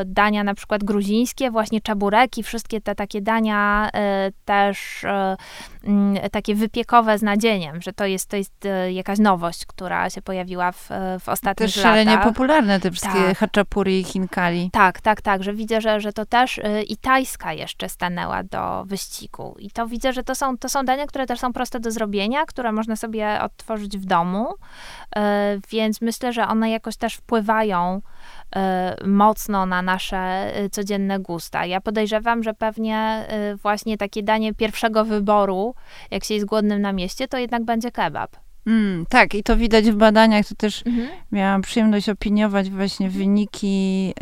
dania 0.07 0.45
na 0.45 0.55
przykład 0.55 0.84
gruzińskie, 0.84 1.51
właśnie 1.51 1.80
czabureki, 1.80 2.43
wszystkie 2.43 2.80
te 2.80 2.95
takie 2.95 3.22
dania 3.22 3.91
też 4.45 5.05
e, 5.05 5.37
mm, 5.84 6.30
takie 6.30 6.55
wypiekowe 6.55 7.18
z 7.18 7.22
nadzieniem, 7.22 7.82
że 7.82 7.93
to 7.93 8.07
jest, 8.07 8.28
to 8.30 8.37
jest 8.37 8.66
e, 8.66 8.93
jakaś 8.93 9.18
nowość, 9.18 9.66
która 9.66 10.11
się 10.11 10.22
pojawiła 10.22 10.72
w, 10.72 10.91
e, 10.91 11.18
w 11.20 11.28
ostatnich 11.28 11.68
też 11.68 11.76
latach. 11.76 11.95
Też 11.95 12.05
szalenie 12.05 12.24
popularne 12.24 12.80
te 12.80 12.91
wszystkie 12.91 13.22
tak. 13.22 13.39
haczapuri 13.39 14.01
i 14.01 14.05
chinkali. 14.05 14.70
Tak, 14.72 15.01
tak, 15.01 15.22
tak, 15.22 15.43
że 15.43 15.55
widzę, 15.55 15.80
że, 15.80 16.01
że 16.01 16.12
to 16.12 16.26
też 16.26 16.61
i 16.89 16.97
tajska 16.97 17.53
jeszcze 17.53 17.89
stanęła 17.89 18.43
do 18.43 18.84
wyścigu. 18.84 19.57
I 19.59 19.70
to 19.70 19.87
widzę, 19.87 20.12
że 20.12 20.22
to 20.22 20.34
są, 20.34 20.59
to 20.59 20.68
są 20.68 20.84
dania, 20.84 21.07
które 21.07 21.26
też 21.26 21.41
są 21.41 21.53
proste 21.53 21.80
do 21.80 21.91
zrobienia, 21.91 22.47
które 22.47 22.72
można 22.72 22.97
sobie 22.97 23.26
odtworzyć 23.43 23.99
w 23.99 24.05
domu, 24.05 24.47
więc 25.70 26.01
myślę, 26.01 26.33
że 26.33 26.49
one 26.49 26.70
jakoś 26.70 26.97
też 26.97 27.14
wpływają 27.14 28.01
Y, 28.47 29.07
mocno 29.07 29.66
na 29.66 29.83
nasze 29.83 30.53
y, 30.61 30.70
codzienne 30.70 31.18
gusta. 31.18 31.66
Ja 31.66 31.81
podejrzewam, 31.81 32.43
że 32.43 32.55
pewnie 32.55 33.27
właśnie 33.62 33.97
takie 33.97 34.22
danie 34.22 34.55
pierwszego 34.55 35.05
wyboru, 35.05 35.74
jak 36.11 36.24
się 36.24 36.35
jest 36.35 36.47
głodnym 36.47 36.81
na 36.81 36.93
mieście, 36.93 37.29
to 37.29 37.39
jednak 37.39 37.64
będzie 37.64 37.91
kebab. 37.91 38.37
Mm, 38.66 39.07
tak, 39.09 39.35
i 39.35 39.43
to 39.43 39.57
widać 39.57 39.91
w 39.91 39.95
badaniach. 39.95 40.47
To 40.47 40.55
też 40.55 40.87
mhm. 40.87 41.09
miałam 41.33 41.62
przyjemność 41.62 42.09
opiniować 42.09 42.70
właśnie 42.70 43.11
wyniki 43.11 44.14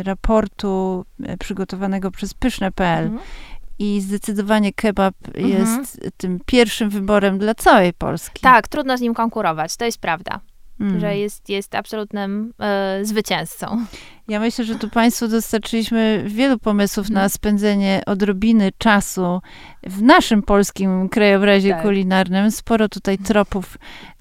y, 0.00 0.02
raportu 0.02 1.04
przygotowanego 1.38 2.10
przez 2.10 2.34
pyszne.pl. 2.34 3.04
Mhm. 3.04 3.22
I 3.78 4.00
zdecydowanie 4.00 4.72
kebab 4.72 5.14
mhm. 5.26 5.48
jest 5.48 6.10
tym 6.16 6.40
pierwszym 6.46 6.90
wyborem 6.90 7.38
dla 7.38 7.54
całej 7.54 7.92
Polski. 7.92 8.40
Tak, 8.40 8.68
trudno 8.68 8.98
z 8.98 9.00
nim 9.00 9.14
konkurować, 9.14 9.76
to 9.76 9.84
jest 9.84 9.98
prawda. 9.98 10.40
Mm. 10.80 11.00
że 11.00 11.16
jest, 11.16 11.48
jest 11.48 11.74
absolutnym 11.74 12.52
e, 12.60 13.00
zwycięzcą. 13.02 13.86
Ja 14.28 14.40
myślę, 14.40 14.64
że 14.64 14.74
tu 14.74 14.88
Państwu 14.88 15.28
dostarczyliśmy 15.28 16.24
wielu 16.26 16.58
pomysłów 16.58 17.10
na 17.10 17.20
mhm. 17.20 17.30
spędzenie 17.30 18.02
odrobiny 18.06 18.72
czasu 18.78 19.40
w 19.82 20.02
naszym 20.02 20.42
polskim 20.42 21.08
krajobrazie 21.08 21.70
tak. 21.70 21.82
kulinarnym. 21.82 22.50
Sporo 22.50 22.88
tutaj 22.88 23.18
tropów 23.18 23.78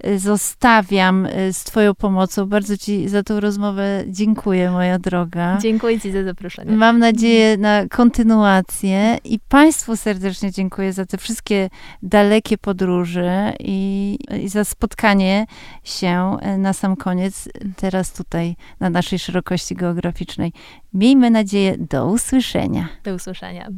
y, 0.07 0.19
zostawiam 0.19 1.25
y, 1.25 1.53
z 1.53 1.63
Twoją 1.63 1.95
pomocą. 1.95 2.45
Bardzo 2.45 2.77
Ci 2.77 3.09
za 3.09 3.23
tą 3.23 3.39
rozmowę 3.39 4.03
dziękuję, 4.07 4.71
moja 4.71 4.99
droga. 4.99 5.57
Dziękuję 5.61 5.99
Ci 5.99 6.11
za 6.11 6.23
zaproszenie. 6.23 6.71
Mam 6.71 6.99
nadzieję 6.99 7.57
na 7.57 7.87
kontynuację 7.87 9.17
i 9.23 9.39
Państwu 9.39 9.97
serdecznie 9.97 10.51
dziękuję 10.51 10.93
za 10.93 11.05
te 11.05 11.17
wszystkie 11.17 11.69
dalekie 12.01 12.57
podróże 12.57 13.53
i, 13.59 14.17
i 14.41 14.49
za 14.49 14.63
spotkanie 14.65 15.45
się 15.83 16.37
y, 16.55 16.57
na 16.57 16.73
sam 16.73 16.95
koniec 16.95 17.49
teraz 17.75 18.13
tutaj 18.13 18.55
na 18.79 18.89
naszej 18.89 19.19
szerokości 19.19 19.75
geograficznej 19.75 19.92
geograficznej. 19.93 20.53
Miejmy 20.93 21.31
nadzieję, 21.31 21.77
do 21.77 22.05
usłyszenia. 22.05 22.87
Do 23.03 23.15
usłyszenia. 23.15 23.69